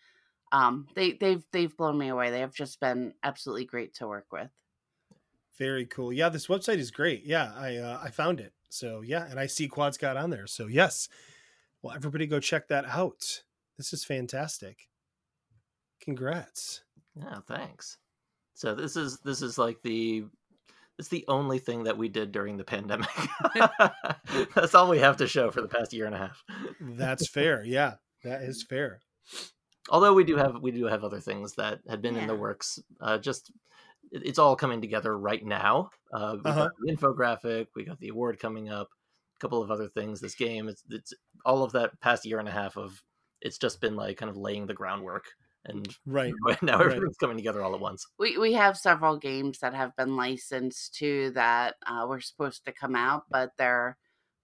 um 0.52 0.88
they 0.94 1.12
they've 1.12 1.44
they've 1.52 1.76
blown 1.76 1.98
me 1.98 2.08
away. 2.08 2.30
They 2.30 2.40
have 2.40 2.54
just 2.54 2.80
been 2.80 3.14
absolutely 3.22 3.64
great 3.64 3.94
to 3.94 4.08
work 4.08 4.26
with. 4.32 4.50
Very 5.58 5.86
cool. 5.86 6.12
Yeah, 6.12 6.28
this 6.28 6.46
website 6.46 6.78
is 6.78 6.90
great. 6.90 7.24
Yeah, 7.24 7.52
I 7.54 7.76
uh, 7.76 8.00
I 8.02 8.10
found 8.10 8.40
it. 8.40 8.52
So 8.72 9.02
yeah, 9.02 9.26
and 9.28 9.38
I 9.38 9.46
see 9.46 9.68
Quad 9.68 9.92
Squad 9.94 10.16
on 10.16 10.30
there. 10.30 10.46
So 10.46 10.66
yes, 10.66 11.10
well, 11.82 11.94
everybody 11.94 12.26
go 12.26 12.40
check 12.40 12.68
that 12.68 12.86
out. 12.86 13.42
This 13.76 13.92
is 13.92 14.02
fantastic. 14.02 14.88
Congrats. 16.00 16.80
Yeah, 17.14 17.40
thanks. 17.46 17.98
So 18.54 18.74
this 18.74 18.96
is 18.96 19.18
this 19.20 19.42
is 19.42 19.58
like 19.58 19.82
the 19.82 20.24
it's 20.98 21.08
the 21.08 21.24
only 21.28 21.58
thing 21.58 21.84
that 21.84 21.98
we 21.98 22.08
did 22.08 22.32
during 22.32 22.56
the 22.56 22.64
pandemic. 22.64 23.10
That's 24.54 24.74
all 24.74 24.88
we 24.88 25.00
have 25.00 25.18
to 25.18 25.26
show 25.26 25.50
for 25.50 25.60
the 25.60 25.68
past 25.68 25.92
year 25.92 26.06
and 26.06 26.14
a 26.14 26.18
half. 26.18 26.42
That's 26.80 27.28
fair. 27.28 27.62
Yeah, 27.64 27.94
that 28.24 28.42
is 28.42 28.62
fair. 28.68 29.00
Although 29.90 30.14
we 30.14 30.24
do 30.24 30.36
have 30.36 30.62
we 30.62 30.70
do 30.70 30.86
have 30.86 31.04
other 31.04 31.20
things 31.20 31.54
that 31.56 31.80
had 31.86 32.00
been 32.00 32.16
in 32.16 32.26
the 32.26 32.34
works. 32.34 32.78
Uh, 33.00 33.18
just 33.18 33.50
it- 33.50 33.54
it's 34.10 34.38
all 34.38 34.56
coming 34.56 34.80
together 34.80 35.16
right 35.18 35.44
now. 35.44 35.90
Uh, 36.12 36.36
we 36.44 36.52
Uh-huh. 36.52 36.54
got 36.54 36.70
the 36.80 36.92
infographic, 36.92 37.68
we 37.74 37.84
got 37.84 37.98
the 37.98 38.08
award 38.08 38.38
coming 38.38 38.68
up, 38.68 38.88
a 39.36 39.40
couple 39.40 39.62
of 39.62 39.70
other 39.70 39.88
things. 39.88 40.20
This 40.20 40.34
game, 40.34 40.68
it's 40.68 40.84
it's 40.90 41.12
all 41.44 41.62
of 41.62 41.72
that 41.72 41.98
past 42.00 42.24
year 42.26 42.38
and 42.38 42.48
a 42.48 42.52
half 42.52 42.76
of 42.76 43.02
it's 43.40 43.58
just 43.58 43.80
been 43.80 43.96
like 43.96 44.16
kind 44.18 44.30
of 44.30 44.36
laying 44.36 44.66
the 44.66 44.74
groundwork, 44.74 45.24
and 45.64 45.94
Right. 46.06 46.34
now 46.62 46.78
Right. 46.84 47.00
coming 47.20 47.36
together 47.36 47.62
all 47.62 47.74
at 47.74 47.80
once. 47.80 48.06
We 48.18 48.38
we 48.38 48.52
have 48.54 48.78
several 48.78 49.16
games 49.18 49.58
that 49.60 49.74
have 49.74 49.96
been 49.96 50.16
licensed 50.16 50.94
too 50.94 51.30
that 51.32 51.76
uh, 51.86 52.06
were 52.08 52.20
supposed 52.20 52.64
to 52.66 52.72
come 52.72 52.94
out, 52.94 53.26
but 53.30 53.56
they're 53.56 53.98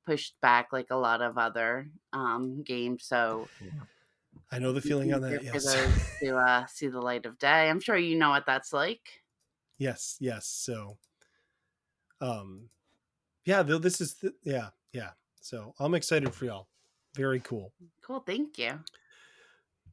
pushed 0.07 0.41
back 0.41 0.73
like 0.73 0.91
a 0.91 0.97
lot 0.97 1.23
of 1.23 1.39
other 1.39 1.91
um, 2.13 2.63
games. 2.63 3.05
So 3.05 3.51
I 4.51 4.59
know 4.59 4.73
the 4.73 4.81
feeling 4.81 5.13
on 5.13 5.21
that. 5.23 5.43
easier 5.43 5.43
Yes. 5.43 5.77
to 6.23 6.37
uh, 6.37 6.67
see 6.67 6.89
the 6.89 7.01
light 7.01 7.27
of 7.27 7.39
day. 7.39 7.69
I'm 7.69 7.81
sure 7.81 7.97
you 7.97 8.17
know 8.17 8.31
what 8.31 8.47
that's 8.47 8.73
like. 8.73 9.23
Yes. 9.79 10.17
Yes. 10.21 10.47
So, 10.47 10.99
um, 12.21 12.69
yeah. 13.45 13.63
Though 13.63 13.79
this 13.79 14.01
is 14.01 14.15
the, 14.15 14.35
yeah 14.45 14.69
yeah. 14.93 15.11
So 15.41 15.75
I'm 15.79 15.95
excited 15.95 16.35
for 16.35 16.45
y'all. 16.45 16.69
Very 17.15 17.41
cool. 17.41 17.73
Cool, 18.03 18.21
thank 18.21 18.59
you. 18.59 18.81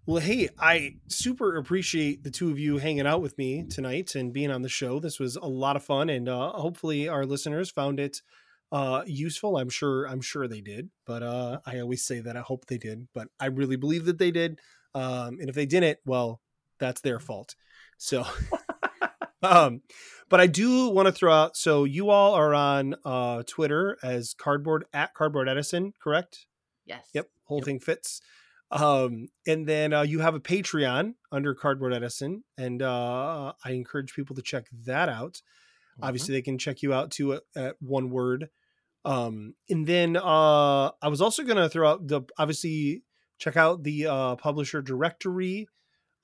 Well, 0.06 0.22
hey, 0.22 0.50
I 0.60 0.98
super 1.08 1.56
appreciate 1.58 2.24
the 2.24 2.30
two 2.30 2.52
of 2.52 2.60
you 2.60 2.78
hanging 2.78 3.08
out 3.08 3.22
with 3.22 3.38
me 3.38 3.64
tonight 3.64 4.14
and 4.14 4.32
being 4.32 4.52
on 4.52 4.62
the 4.62 4.70
show. 4.70 5.00
This 5.00 5.20
was 5.20 5.36
a 5.36 5.46
lot 5.46 5.76
of 5.76 5.84
fun, 5.84 6.10
and 6.10 6.30
uh, 6.30 6.52
hopefully 6.52 7.08
our 7.08 7.26
listeners 7.26 7.72
found 7.72 8.00
it 8.00 8.22
uh, 8.72 9.04
useful. 9.08 9.58
I'm 9.58 9.70
sure. 9.70 10.06
I'm 10.06 10.22
sure 10.22 10.48
they 10.48 10.62
did. 10.62 10.90
But 11.06 11.24
uh, 11.24 11.60
I 11.66 11.80
always 11.80 12.06
say 12.06 12.20
that 12.20 12.38
I 12.38 12.42
hope 12.42 12.66
they 12.66 12.78
did, 12.78 13.08
but 13.14 13.30
I 13.40 13.48
really 13.48 13.78
believe 13.78 14.06
that 14.06 14.20
they 14.20 14.32
did. 14.32 14.60
Um, 14.94 15.40
and 15.40 15.50
if 15.50 15.56
they 15.56 15.66
didn't, 15.66 16.00
well, 16.06 16.42
that's 16.80 17.02
their 17.02 17.20
fault. 17.20 17.56
So, 17.98 18.26
um, 19.46 19.82
but 20.30 20.42
I 20.42 20.48
do 20.48 20.90
want 20.90 21.08
to 21.08 21.12
throw 21.12 21.34
out. 21.34 21.56
So 21.58 21.84
you 21.84 22.10
all 22.10 22.34
are 22.34 22.54
on 22.54 22.96
uh, 23.06 23.44
Twitter 23.48 23.98
as 24.04 24.34
cardboard 24.34 24.86
at 24.94 25.14
cardboard 25.14 25.48
Edison, 25.50 25.94
correct? 26.02 26.46
Yes. 26.86 27.08
Yep, 27.14 27.30
whole 27.46 27.60
Yep. 27.60 27.66
thing 27.66 27.80
fits. 27.80 28.22
Um, 28.72 29.30
and 29.48 29.68
then 29.68 29.94
uh, 29.94 30.02
you 30.02 30.20
have 30.20 30.36
a 30.36 30.40
Patreon 30.40 31.14
under 31.32 31.54
Cardboard 31.54 31.94
Edison, 31.94 32.44
and 32.58 32.82
uh, 32.82 33.54
I 33.64 33.72
encourage 33.72 34.14
people 34.14 34.36
to 34.36 34.42
check 34.42 34.66
that 34.86 35.08
out. 35.08 35.42
Obviously, 36.02 36.34
they 36.34 36.42
can 36.42 36.58
check 36.58 36.82
you 36.82 36.94
out 36.94 37.12
too 37.12 37.34
at, 37.34 37.44
at 37.56 37.76
one 37.80 38.10
word. 38.10 38.50
Um, 39.06 39.54
and 39.70 39.86
then 39.88 40.18
uh, 40.18 40.88
I 41.02 41.08
was 41.08 41.22
also 41.22 41.44
going 41.44 41.58
to 41.58 41.70
throw 41.70 41.90
out 41.90 42.08
the 42.08 42.22
obviously 42.38 43.04
check 43.38 43.56
out 43.56 43.84
the 43.84 44.08
uh, 44.08 44.36
publisher 44.36 44.82
directory. 44.82 45.68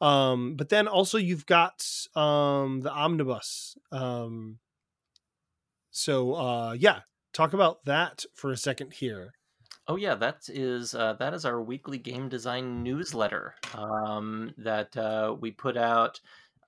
Um, 0.01 0.55
but 0.55 0.69
then 0.69 0.87
also 0.87 1.17
you've 1.17 1.45
got 1.45 1.85
um, 2.15 2.81
the 2.81 2.91
omnibus. 2.91 3.77
Um, 3.91 4.57
so 5.91 6.33
uh, 6.33 6.73
yeah, 6.73 7.01
talk 7.33 7.53
about 7.53 7.85
that 7.85 8.25
for 8.33 8.51
a 8.51 8.57
second 8.57 8.93
here. 8.93 9.33
Oh 9.87 9.95
yeah, 9.95 10.15
that 10.15 10.47
is 10.47 10.95
uh, 10.95 11.13
that 11.13 11.33
is 11.33 11.45
our 11.45 11.61
weekly 11.61 11.97
game 11.97 12.29
design 12.29 12.81
newsletter 12.83 13.55
um, 13.75 14.53
that 14.57 14.95
uh, 14.97 15.35
we 15.39 15.51
put 15.51 15.77
out. 15.77 16.19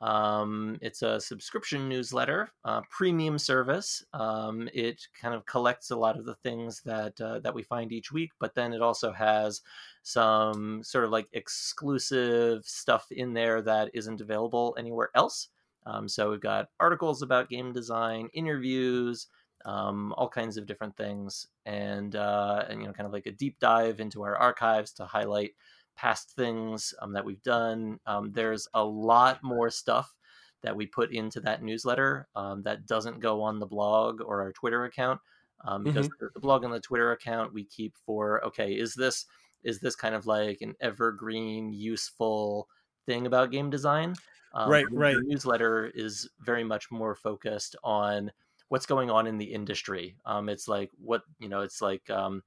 Um, 0.03 0.77
it's 0.81 1.01
a 1.01 1.21
subscription 1.21 1.87
newsletter, 1.87 2.51
uh, 2.65 2.81
premium 2.89 3.39
service. 3.39 4.03
Um, 4.11 4.69
it 4.73 5.07
kind 5.19 5.33
of 5.33 5.45
collects 5.45 5.91
a 5.91 5.95
lot 5.95 6.19
of 6.19 6.25
the 6.25 6.35
things 6.35 6.81
that 6.81 7.19
uh, 7.21 7.39
that 7.39 7.55
we 7.55 7.63
find 7.63 7.93
each 7.93 8.11
week, 8.11 8.31
but 8.37 8.53
then 8.53 8.73
it 8.73 8.81
also 8.81 9.13
has 9.13 9.61
some 10.01 10.83
sort 10.83 11.05
of 11.05 11.11
like 11.11 11.29
exclusive 11.31 12.65
stuff 12.65 13.07
in 13.11 13.33
there 13.33 13.61
that 13.61 13.91
isn't 13.93 14.19
available 14.19 14.75
anywhere 14.77 15.09
else. 15.15 15.47
Um, 15.85 16.09
so 16.09 16.31
we've 16.31 16.41
got 16.41 16.67
articles 16.81 17.21
about 17.21 17.49
game 17.49 17.71
design, 17.71 18.27
interviews, 18.33 19.27
um, 19.63 20.13
all 20.17 20.27
kinds 20.27 20.57
of 20.57 20.65
different 20.65 20.97
things, 20.97 21.47
and 21.65 22.17
uh, 22.17 22.65
and 22.67 22.81
you 22.81 22.87
know, 22.87 22.93
kind 22.93 23.07
of 23.07 23.13
like 23.13 23.27
a 23.27 23.31
deep 23.31 23.57
dive 23.59 24.01
into 24.01 24.23
our 24.23 24.35
archives 24.35 24.91
to 24.93 25.05
highlight 25.05 25.51
past 25.95 26.31
things 26.31 26.93
um, 27.01 27.13
that 27.13 27.25
we've 27.25 27.43
done. 27.43 27.99
Um, 28.05 28.31
there's 28.31 28.67
a 28.73 28.83
lot 28.83 29.43
more 29.43 29.69
stuff 29.69 30.13
that 30.61 30.75
we 30.75 30.85
put 30.85 31.11
into 31.11 31.39
that 31.41 31.61
newsletter 31.61 32.27
um, 32.35 32.63
that 32.63 32.85
doesn't 32.85 33.19
go 33.19 33.41
on 33.41 33.59
the 33.59 33.65
blog 33.65 34.21
or 34.21 34.41
our 34.41 34.51
Twitter 34.53 34.85
account 34.85 35.19
um, 35.65 35.83
because 35.83 36.07
the, 36.19 36.29
the 36.33 36.39
blog 36.39 36.63
and 36.63 36.73
the 36.73 36.79
Twitter 36.79 37.11
account 37.11 37.53
we 37.53 37.65
keep 37.65 37.95
for 38.05 38.43
okay, 38.45 38.73
is 38.73 38.93
this 38.93 39.25
is 39.63 39.79
this 39.79 39.95
kind 39.95 40.15
of 40.15 40.25
like 40.25 40.61
an 40.61 40.75
evergreen, 40.81 41.71
useful 41.71 42.67
thing 43.05 43.25
about 43.25 43.51
game 43.51 43.69
design? 43.69 44.15
Um, 44.53 44.69
Right, 44.69 44.85
right. 44.91 45.15
The 45.15 45.23
newsletter 45.25 45.91
is 45.93 46.29
very 46.39 46.63
much 46.63 46.91
more 46.91 47.15
focused 47.15 47.75
on 47.83 48.31
what's 48.69 48.85
going 48.85 49.09
on 49.09 49.25
in 49.25 49.37
the 49.37 49.45
industry. 49.45 50.15
Um, 50.25 50.49
it's 50.49 50.67
like 50.67 50.91
what 50.97 51.21
you 51.39 51.49
know. 51.49 51.61
It's 51.61 51.81
like 51.81 52.09
um, 52.09 52.43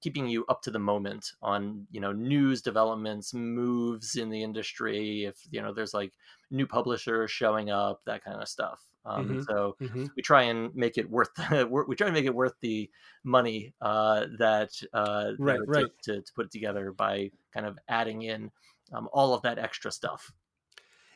keeping 0.00 0.28
you 0.28 0.44
up 0.46 0.62
to 0.62 0.70
the 0.70 0.78
moment 0.78 1.32
on 1.42 1.86
you 1.90 2.00
know 2.00 2.12
news 2.12 2.62
developments, 2.62 3.34
moves 3.34 4.16
in 4.16 4.30
the 4.30 4.42
industry. 4.42 5.24
If 5.24 5.46
you 5.50 5.62
know 5.62 5.72
there's 5.72 5.94
like 5.94 6.14
new 6.50 6.66
publishers 6.66 7.30
showing 7.30 7.70
up, 7.70 8.02
that 8.04 8.24
kind 8.24 8.40
of 8.40 8.48
stuff. 8.48 8.82
Um, 9.04 9.36
Mhm. 9.36 9.46
So 9.48 9.76
Mhm. 9.80 10.10
we 10.16 10.22
try 10.22 10.42
and 10.42 10.74
make 10.74 10.98
it 10.98 11.08
worth 11.10 11.30
we 11.88 11.96
try 11.96 12.06
and 12.08 12.14
make 12.14 12.24
it 12.26 12.34
worth 12.34 12.54
the 12.60 12.90
money 13.24 13.74
uh, 13.80 14.26
that 14.38 14.70
uh, 14.92 15.32
Right, 15.38 15.60
it 15.62 15.68
right. 15.68 15.88
took 15.88 16.00
to, 16.02 16.22
to 16.22 16.32
put 16.34 16.46
it 16.46 16.52
together 16.52 16.92
by 16.92 17.30
kind 17.52 17.66
of 17.66 17.78
adding 17.88 18.22
in 18.22 18.50
um, 18.92 19.08
all 19.12 19.34
of 19.34 19.42
that 19.42 19.58
extra 19.58 19.90
stuff. 19.90 20.32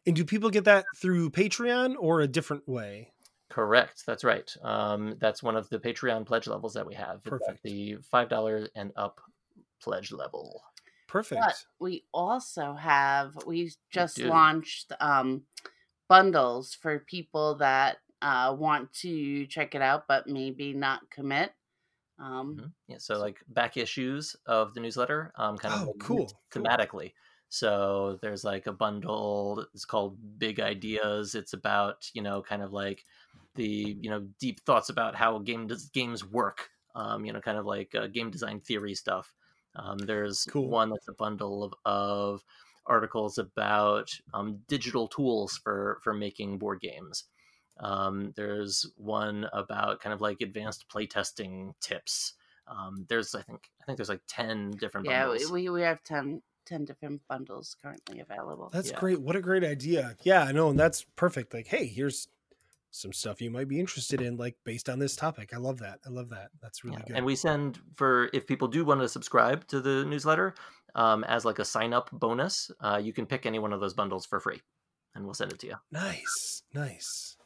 And 0.07 0.17
do 0.17 0.25
people 0.25 0.51
get 0.51 0.65
that 0.65 0.95
through 0.97 1.31
Patreon 1.31 1.97
or 1.99 2.21
a 2.21 2.29
different 2.29 2.67
way? 2.69 3.13
Correct. 3.51 4.07
That's 4.07 4.23
right. 4.23 4.55
Um, 4.63 5.17
that's 5.19 5.43
one 5.43 5.57
of 5.57 5.69
the 5.71 5.79
Patreon 5.81 6.25
pledge 6.25 6.47
levels 6.47 6.75
that 6.75 6.87
we 6.87 6.95
have. 6.95 7.25
Perfect. 7.25 7.63
The 7.65 7.97
five 7.97 8.29
dollars 8.29 8.69
and 8.77 8.93
up 8.97 9.21
pledge 9.81 10.13
level. 10.13 10.63
Perfect. 11.09 11.39
But 11.39 11.65
we 11.81 12.07
also 12.13 12.75
have 12.75 13.37
we 13.47 13.73
just 13.91 14.17
do. 14.17 14.25
launched 14.25 14.93
um, 15.01 15.47
bundles 16.09 16.75
for 16.75 17.01
people 17.01 17.57
that 17.57 17.99
uh, 18.23 18.57
want 18.59 18.93
to 18.95 19.47
check 19.47 19.75
it 19.75 19.83
out 19.83 20.09
but 20.09 20.27
maybe 20.29 20.75
not 20.75 21.11
commit. 21.11 21.55
Um, 22.19 22.63
Mhm. 22.63 22.73
Yeah, 22.89 22.99
so 22.99 23.19
like 23.19 23.43
back 23.49 23.77
issues 23.77 24.35
of 24.47 24.75
the 24.75 24.81
newsletter, 24.81 25.33
um, 25.37 25.57
kind 25.59 25.75
of 25.75 25.81
Oh, 25.81 25.87
like 25.87 25.99
cool, 25.99 26.27
grouped 26.27 26.35
cool. 26.51 26.77
thematically. 26.79 27.15
So 27.49 28.19
there's 28.23 28.45
like 28.45 28.67
a 28.67 28.73
bundle. 28.73 29.67
It's 29.75 29.85
called 29.85 30.39
Big 30.39 30.61
Ideas. 30.61 31.35
It's 31.35 31.53
about 31.53 32.09
you 32.15 32.23
know 32.23 32.43
kind 32.43 32.63
of 32.63 32.73
like 32.73 33.05
the 33.55 33.97
you 34.01 34.11
know 34.11 34.29
deep 34.39 34.61
thoughts 34.61 34.89
about 34.91 35.15
how 35.15 35.39
game 35.39 35.67
des- 35.67 35.89
games 35.93 36.25
work. 36.25 36.71
Um, 36.95 37.25
you 37.25 37.33
know, 37.33 37.41
kind 37.41 37.59
of 37.59 37.67
like 37.67 37.95
uh, 37.95 38.09
game 38.09 38.31
design 38.31 38.61
theory 38.61 38.95
stuff. 38.95 39.33
Um, 39.77 39.99
there's 39.99 40.45
Cool. 40.47 40.69
one 40.69 40.91
that's 40.91 41.07
a 41.09 41.13
bundle 41.13 41.63
of, 41.63 41.75
of 41.85 42.45
articles 42.87 43.39
about 43.39 44.11
um, 44.35 44.59
digital 44.69 45.07
tools 45.09 45.57
for 45.57 46.01
for 46.03 46.13
making 46.15 46.59
board 46.59 46.81
games. 46.81 47.25
Um, 47.79 48.33
there's 48.37 48.87
one 48.97 49.49
about 49.53 50.01
kind 50.01 50.13
of 50.13 50.21
like 50.21 50.41
advanced 50.41 50.87
playtesting 50.89 51.73
tips. 51.81 52.35
Um, 52.67 53.07
there's 53.09 53.35
I 53.35 53.43
think 53.43 53.71
I 53.81 53.85
think 53.85 53.97
there's 53.97 54.09
like 54.09 54.23
ten 54.27 54.73
different 54.73 55.07
yeah, 55.07 55.27
we, 55.31 55.31
bundles. 55.39 55.53
we 55.53 55.69
we 55.71 55.83
have 55.83 56.03
10, 56.03 56.43
10 56.67 56.85
different 56.85 57.23
bundles 57.29 57.77
currently 57.81 58.21
available. 58.21 58.69
That's 58.73 58.91
Yeah. 58.91 58.99
great. 58.99 59.21
What 59.21 59.37
a 59.37 59.41
great 59.41 59.65
idea. 59.65 60.17
Yeah, 60.23 60.43
I 60.43 60.53
know. 60.53 60.71
And 60.71 60.79
that's 60.79 61.05
perfect. 61.17 61.55
Like, 61.55 61.69
hey, 61.69 61.87
here's 61.87 62.29
some 62.91 63.13
stuff 63.13 63.41
you 63.41 63.51
might 63.51 63.69
be 63.69 63.79
interested 63.79 64.21
in, 64.21 64.37
like 64.37 64.57
based 64.65 64.89
on 64.89 64.99
this 64.99 65.17
topic. 65.17 65.53
I 65.55 65.59
love 65.59 65.79
that. 65.79 66.01
I 66.07 66.11
love 66.11 66.31
that. 66.31 66.51
That's 66.61 66.85
really 66.85 66.99
Yeah, 66.99 67.05
good. 67.07 67.17
And 67.17 67.27
we 67.27 67.37
send 67.37 67.79
for 67.95 68.31
if 68.33 68.47
people 68.47 68.69
do 68.69 68.85
want 68.85 69.01
to 69.01 69.09
subscribe 69.09 69.67
to 69.69 69.81
the 69.81 70.05
newsletter 70.05 70.55
um, 70.95 71.25
as 71.25 71.45
like 71.45 71.59
a 71.59 71.65
sign 71.65 71.93
up 71.93 72.11
bonus, 72.13 72.71
uh, 72.81 73.01
you 73.03 73.13
can 73.13 73.27
pick 73.27 73.47
any 73.47 73.59
one 73.59 73.73
of 73.73 73.81
those 73.81 73.95
bundles 73.95 74.27
for 74.27 74.41
free, 74.41 74.61
and 75.15 75.25
we'll 75.25 75.35
send 75.35 75.53
it 75.53 75.59
to 75.61 75.67
you. 75.69 75.77
nice. 75.91 76.63
Nice. 76.75 77.37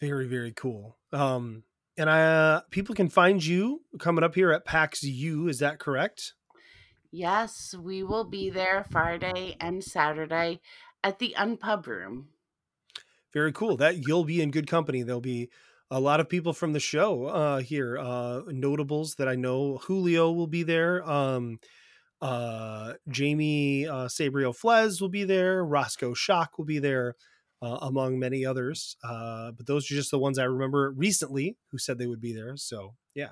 Very, 0.00 0.28
very 0.28 0.52
cool. 0.52 0.96
Um, 1.12 1.64
and 1.96 2.08
I 2.08 2.22
uh 2.22 2.60
people 2.70 2.94
can 2.94 3.08
find 3.08 3.44
you 3.44 3.82
coming 3.98 4.22
up 4.24 4.34
here 4.34 4.52
at 4.52 4.64
PAX 4.64 5.02
U, 5.02 5.48
is 5.48 5.58
that 5.58 5.78
correct? 5.78 6.34
Yes, 7.10 7.74
we 7.76 8.02
will 8.02 8.24
be 8.24 8.50
there 8.50 8.84
Friday 8.90 9.56
and 9.60 9.82
Saturday 9.82 10.60
at 11.02 11.18
the 11.18 11.34
Unpub 11.36 11.86
Room. 11.86 12.28
Very 13.32 13.52
cool. 13.52 13.76
That 13.76 14.06
you'll 14.06 14.24
be 14.24 14.40
in 14.40 14.50
good 14.50 14.66
company. 14.66 15.02
There'll 15.02 15.20
be 15.20 15.50
a 15.90 16.00
lot 16.00 16.20
of 16.20 16.28
people 16.28 16.52
from 16.52 16.72
the 16.72 16.80
show 16.80 17.26
uh 17.26 17.58
here. 17.58 17.98
Uh 17.98 18.42
notables 18.46 19.14
that 19.16 19.28
I 19.28 19.34
know. 19.36 19.78
Julio 19.78 20.32
will 20.32 20.46
be 20.46 20.62
there. 20.62 21.08
Um 21.08 21.58
uh 22.20 22.94
Jamie 23.08 23.86
uh 23.86 24.08
Sabrio 24.08 24.56
Flez 24.58 25.00
will 25.00 25.08
be 25.10 25.24
there. 25.24 25.64
Roscoe 25.64 26.14
Shock 26.14 26.58
will 26.58 26.64
be 26.64 26.78
there, 26.78 27.14
uh, 27.62 27.78
among 27.82 28.18
many 28.18 28.44
others. 28.44 28.96
Uh 29.02 29.52
but 29.52 29.66
those 29.66 29.90
are 29.90 29.94
just 29.94 30.10
the 30.10 30.18
ones 30.18 30.38
I 30.38 30.44
remember 30.44 30.92
recently 30.92 31.56
who 31.70 31.78
said 31.78 31.98
they 31.98 32.06
would 32.06 32.20
be 32.20 32.32
there. 32.34 32.56
So 32.56 32.96
yeah. 33.14 33.30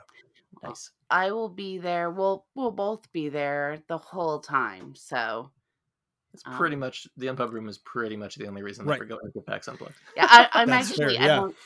Nice. 0.62 0.90
I 1.10 1.30
will 1.32 1.48
be 1.48 1.78
there. 1.78 2.10
We'll 2.10 2.46
we'll 2.54 2.70
both 2.70 3.10
be 3.12 3.28
there 3.28 3.82
the 3.88 3.98
whole 3.98 4.40
time. 4.40 4.94
So 4.94 5.52
It's 6.36 6.56
pretty 6.56 6.74
Um, 6.74 6.80
much 6.80 7.08
the 7.16 7.26
Unpub 7.26 7.52
Room 7.52 7.68
is 7.68 7.78
pretty 7.78 8.16
much 8.16 8.36
the 8.36 8.46
only 8.46 8.62
reason 8.62 8.84
Right. 8.84 8.98
that 8.98 9.08
we're 9.08 9.18
going 9.18 9.32
to 9.32 9.40
PAX 9.40 9.68
Unplugged. 9.68 9.94
yeah, 10.16 10.26
I, 10.30 10.48
I'm 10.52 10.68
That's 10.68 10.94
fair, 10.96 11.06
actually 11.06 11.18
I 11.18 11.26
yeah. 11.26 11.36
don't 11.36 11.56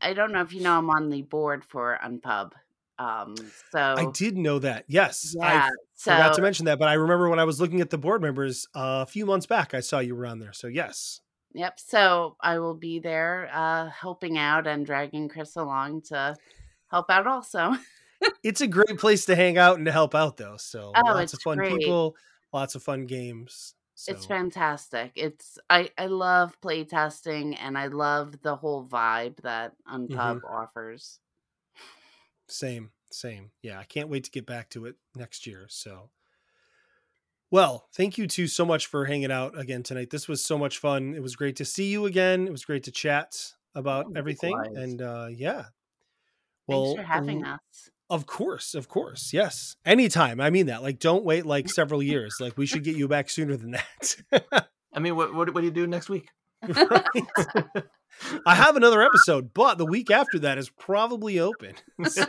I 0.00 0.12
don't 0.12 0.32
know 0.32 0.40
if 0.42 0.52
you 0.52 0.60
know 0.62 0.76
I'm 0.78 0.90
on 0.90 1.10
the 1.10 1.22
board 1.22 1.64
for 1.64 1.98
Unpub. 2.04 2.52
Um 2.98 3.34
so 3.72 3.80
I 3.98 4.06
did 4.12 4.36
know 4.36 4.58
that. 4.60 4.84
Yes. 4.86 5.34
yeah, 5.36 5.66
I 5.66 5.70
so 5.94 6.12
forgot 6.12 6.34
to 6.34 6.42
mention 6.42 6.66
that, 6.66 6.78
but 6.78 6.88
I 6.88 6.94
remember 6.94 7.28
when 7.28 7.38
I 7.40 7.44
was 7.44 7.60
looking 7.60 7.80
at 7.80 7.90
the 7.90 7.98
board 7.98 8.22
members 8.22 8.68
uh, 8.74 9.02
a 9.02 9.06
few 9.06 9.26
months 9.26 9.46
back, 9.46 9.74
I 9.74 9.80
saw 9.80 9.98
you 9.98 10.14
were 10.14 10.26
on 10.26 10.38
there. 10.38 10.52
So 10.52 10.68
yes. 10.68 11.20
Yep. 11.54 11.78
So 11.80 12.36
I 12.40 12.58
will 12.60 12.74
be 12.74 13.00
there 13.00 13.48
uh 13.52 13.88
helping 13.88 14.38
out 14.38 14.66
and 14.66 14.86
dragging 14.86 15.28
Chris 15.28 15.56
along 15.56 16.02
to 16.02 16.36
help 16.88 17.10
out 17.10 17.26
also. 17.26 17.74
it's 18.44 18.60
a 18.60 18.66
great 18.68 18.98
place 18.98 19.24
to 19.26 19.34
hang 19.36 19.58
out 19.58 19.76
and 19.76 19.86
to 19.86 19.92
help 19.92 20.14
out 20.14 20.36
though 20.36 20.56
so 20.56 20.92
Oh, 20.94 21.00
lots 21.04 21.24
it's 21.24 21.34
of 21.34 21.40
fun 21.42 21.58
great. 21.58 21.78
people 21.78 22.14
lots 22.52 22.74
of 22.74 22.82
fun 22.82 23.04
games 23.06 23.74
so 23.94 24.12
It's 24.12 24.26
fantastic. 24.26 25.12
It's 25.14 25.58
I 25.70 25.90
I 25.98 26.06
love 26.06 26.60
playtesting 26.60 27.56
and 27.58 27.76
I 27.78 27.86
love 27.88 28.40
the 28.42 28.56
whole 28.56 28.86
vibe 28.86 29.40
that 29.42 29.76
Unpub 29.86 30.42
offers. 30.44 31.20
same 32.48 32.92
same 33.10 33.50
yeah 33.62 33.78
i 33.78 33.84
can't 33.84 34.08
wait 34.08 34.24
to 34.24 34.30
get 34.30 34.46
back 34.46 34.68
to 34.68 34.86
it 34.86 34.96
next 35.14 35.46
year 35.46 35.66
so 35.68 36.10
Well, 37.50 37.88
thank 37.94 38.18
you 38.18 38.26
two 38.26 38.46
so 38.48 38.64
much 38.64 38.86
for 38.86 39.04
hanging 39.04 39.30
out 39.30 39.56
again 39.58 39.82
tonight. 39.82 40.10
This 40.10 40.26
was 40.26 40.44
so 40.44 40.58
much 40.58 40.78
fun. 40.78 41.14
It 41.14 41.22
was 41.22 41.36
great 41.36 41.56
to 41.56 41.64
see 41.64 41.90
you 41.90 42.06
again. 42.06 42.46
It 42.46 42.50
was 42.50 42.64
great 42.64 42.82
to 42.84 42.90
chat 42.92 43.52
about 43.74 44.06
Oh, 44.06 44.14
everything. 44.14 44.54
likewise. 44.54 44.74
And 44.74 45.00
uh 45.00 45.28
yeah. 45.30 45.66
Well, 46.66 46.84
Thanks 46.84 46.92
for 46.92 47.02
having 47.02 47.42
l- 47.42 47.44
us. 47.44 47.90
Of 48.10 48.26
course, 48.26 48.74
of 48.74 48.88
course. 48.88 49.32
Yes. 49.32 49.76
Anytime. 49.84 50.40
I 50.40 50.50
mean 50.50 50.66
that. 50.66 50.82
Like 50.82 50.98
don't 50.98 51.24
wait 51.24 51.46
like 51.46 51.68
several 51.70 52.02
years. 52.02 52.36
Like 52.40 52.56
we 52.56 52.66
should 52.66 52.84
get 52.84 52.96
you 52.96 53.08
back 53.08 53.30
sooner 53.30 53.56
than 53.56 53.72
that. 53.72 54.66
I 54.92 55.00
mean, 55.00 55.16
what, 55.16 55.34
what 55.34 55.52
what 55.54 55.60
do 55.60 55.66
you 55.66 55.72
do 55.72 55.86
next 55.86 56.08
week? 56.08 56.28
Right? 58.22 58.42
I 58.46 58.54
have 58.54 58.76
another 58.76 59.02
episode, 59.02 59.52
but 59.54 59.76
the 59.76 59.84
week 59.84 60.10
after 60.10 60.38
that 60.40 60.58
is 60.58 60.70
probably 60.70 61.38
open. 61.38 61.74
So, 62.06 62.24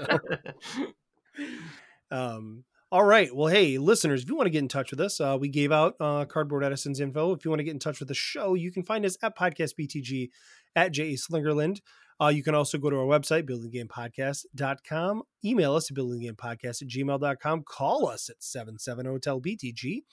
um, 2.11 2.63
all 2.91 3.03
right. 3.03 3.35
Well, 3.35 3.47
hey, 3.47 3.77
listeners, 3.77 4.23
if 4.23 4.29
you 4.29 4.35
want 4.35 4.47
to 4.47 4.51
get 4.51 4.59
in 4.59 4.67
touch 4.67 4.91
with 4.91 5.01
us, 5.01 5.19
uh, 5.19 5.37
we 5.39 5.49
gave 5.49 5.71
out 5.71 5.95
uh, 5.99 6.23
Cardboard 6.25 6.63
Edison's 6.63 7.01
info. 7.01 7.33
If 7.33 7.43
you 7.43 7.51
want 7.51 7.59
to 7.59 7.65
get 7.65 7.73
in 7.73 7.79
touch 7.79 7.99
with 7.99 8.07
the 8.07 8.13
show, 8.13 8.53
you 8.53 8.71
can 8.71 8.83
find 8.83 9.05
us 9.05 9.17
at 9.21 9.37
podcastbtg 9.37 10.29
at 10.75 10.91
J. 10.91 11.13
Slingerland. 11.13 11.81
Uh, 12.21 12.27
you 12.27 12.43
can 12.43 12.55
also 12.55 12.77
go 12.77 12.89
to 12.89 12.97
our 12.97 13.05
website, 13.05 13.43
buildinggamepodcast.com. 13.43 15.23
Email 15.43 15.75
us 15.75 15.91
at 15.91 15.97
buildinggamepodcast 15.97 16.81
at 16.81 16.87
gmail.com. 16.87 17.63
Call 17.63 18.07
us 18.07 18.29
at 18.29 18.41
77 18.41 19.19
tel 19.19 19.41
btg 19.41 20.03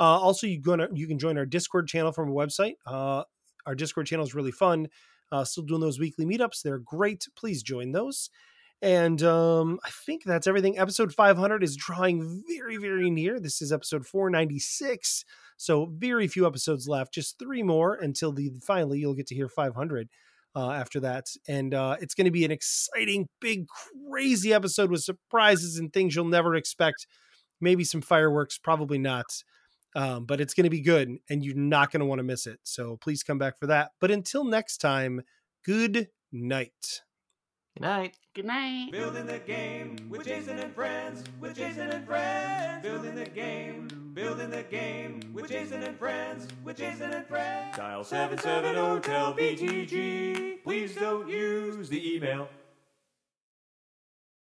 Uh, 0.00 0.02
also, 0.02 0.46
you 0.46 0.60
gonna 0.60 0.88
you 0.92 1.06
can 1.06 1.18
join 1.18 1.36
our 1.36 1.46
Discord 1.46 1.86
channel 1.86 2.12
from 2.12 2.30
our 2.30 2.34
website. 2.34 2.74
Uh, 2.86 3.24
our 3.66 3.74
Discord 3.74 4.06
channel 4.06 4.24
is 4.24 4.34
really 4.34 4.52
fun. 4.52 4.88
Uh, 5.30 5.44
still 5.44 5.64
doing 5.64 5.80
those 5.80 5.98
weekly 5.98 6.24
meetups. 6.24 6.62
They're 6.62 6.78
great. 6.78 7.26
Please 7.36 7.62
join 7.62 7.92
those. 7.92 8.30
And 8.82 9.22
um, 9.22 9.80
I 9.84 9.90
think 9.90 10.24
that's 10.24 10.46
everything. 10.46 10.78
Episode 10.78 11.14
500 11.14 11.62
is 11.64 11.76
drawing 11.76 12.42
very, 12.46 12.76
very 12.76 13.08
near. 13.10 13.40
This 13.40 13.62
is 13.62 13.72
episode 13.72 14.06
496. 14.06 15.24
So 15.56 15.86
very 15.86 16.28
few 16.28 16.46
episodes 16.46 16.86
left. 16.86 17.14
Just 17.14 17.38
three 17.38 17.62
more 17.62 17.94
until 17.94 18.32
the 18.32 18.52
finally 18.62 18.98
you'll 18.98 19.14
get 19.14 19.26
to 19.28 19.34
hear 19.34 19.48
500 19.48 20.08
uh, 20.54 20.70
after 20.70 21.00
that. 21.00 21.26
And 21.48 21.74
uh, 21.74 21.96
it's 22.00 22.14
going 22.14 22.26
to 22.26 22.30
be 22.30 22.44
an 22.44 22.50
exciting, 22.50 23.28
big, 23.40 23.66
crazy 24.10 24.52
episode 24.52 24.90
with 24.90 25.02
surprises 25.02 25.78
and 25.78 25.92
things 25.92 26.14
you'll 26.14 26.26
never 26.26 26.54
expect. 26.54 27.06
Maybe 27.60 27.84
some 27.84 28.02
fireworks, 28.02 28.58
probably 28.58 28.98
not. 28.98 29.26
Um, 29.96 30.24
but 30.24 30.40
it's 30.40 30.54
going 30.54 30.64
to 30.64 30.70
be 30.70 30.80
good 30.80 31.16
and 31.30 31.44
you're 31.44 31.54
not 31.54 31.92
going 31.92 32.00
to 32.00 32.06
want 32.06 32.18
to 32.18 32.24
miss 32.24 32.46
it. 32.46 32.58
So 32.64 32.96
please 33.00 33.22
come 33.22 33.38
back 33.38 33.58
for 33.60 33.68
that. 33.68 33.92
But 34.00 34.10
until 34.10 34.44
next 34.44 34.78
time, 34.78 35.22
good 35.64 36.08
night. 36.32 37.03
Good 37.76 37.82
night. 37.82 38.14
Good 38.34 38.44
night. 38.44 38.92
Building 38.92 39.26
the 39.26 39.40
game 39.40 39.96
with 40.08 40.24
Jason 40.24 40.60
and 40.60 40.72
friends, 40.72 41.24
with 41.40 41.56
Jason 41.56 41.90
and 41.90 42.06
friends. 42.06 42.84
Building 42.84 43.16
the 43.16 43.24
game, 43.24 44.12
building 44.14 44.50
the 44.50 44.62
game 44.62 45.20
with 45.32 45.48
Jason 45.48 45.82
and 45.82 45.98
friends, 45.98 46.46
with 46.62 46.76
Jason 46.76 47.10
and 47.10 47.26
friends. 47.26 47.76
Dial 47.76 48.04
770 48.04 49.00
tell 49.00 49.34
BTG. 49.34 50.62
Please 50.62 50.94
don't 50.94 51.28
use 51.28 51.88
the 51.88 52.14
email. 52.14 52.48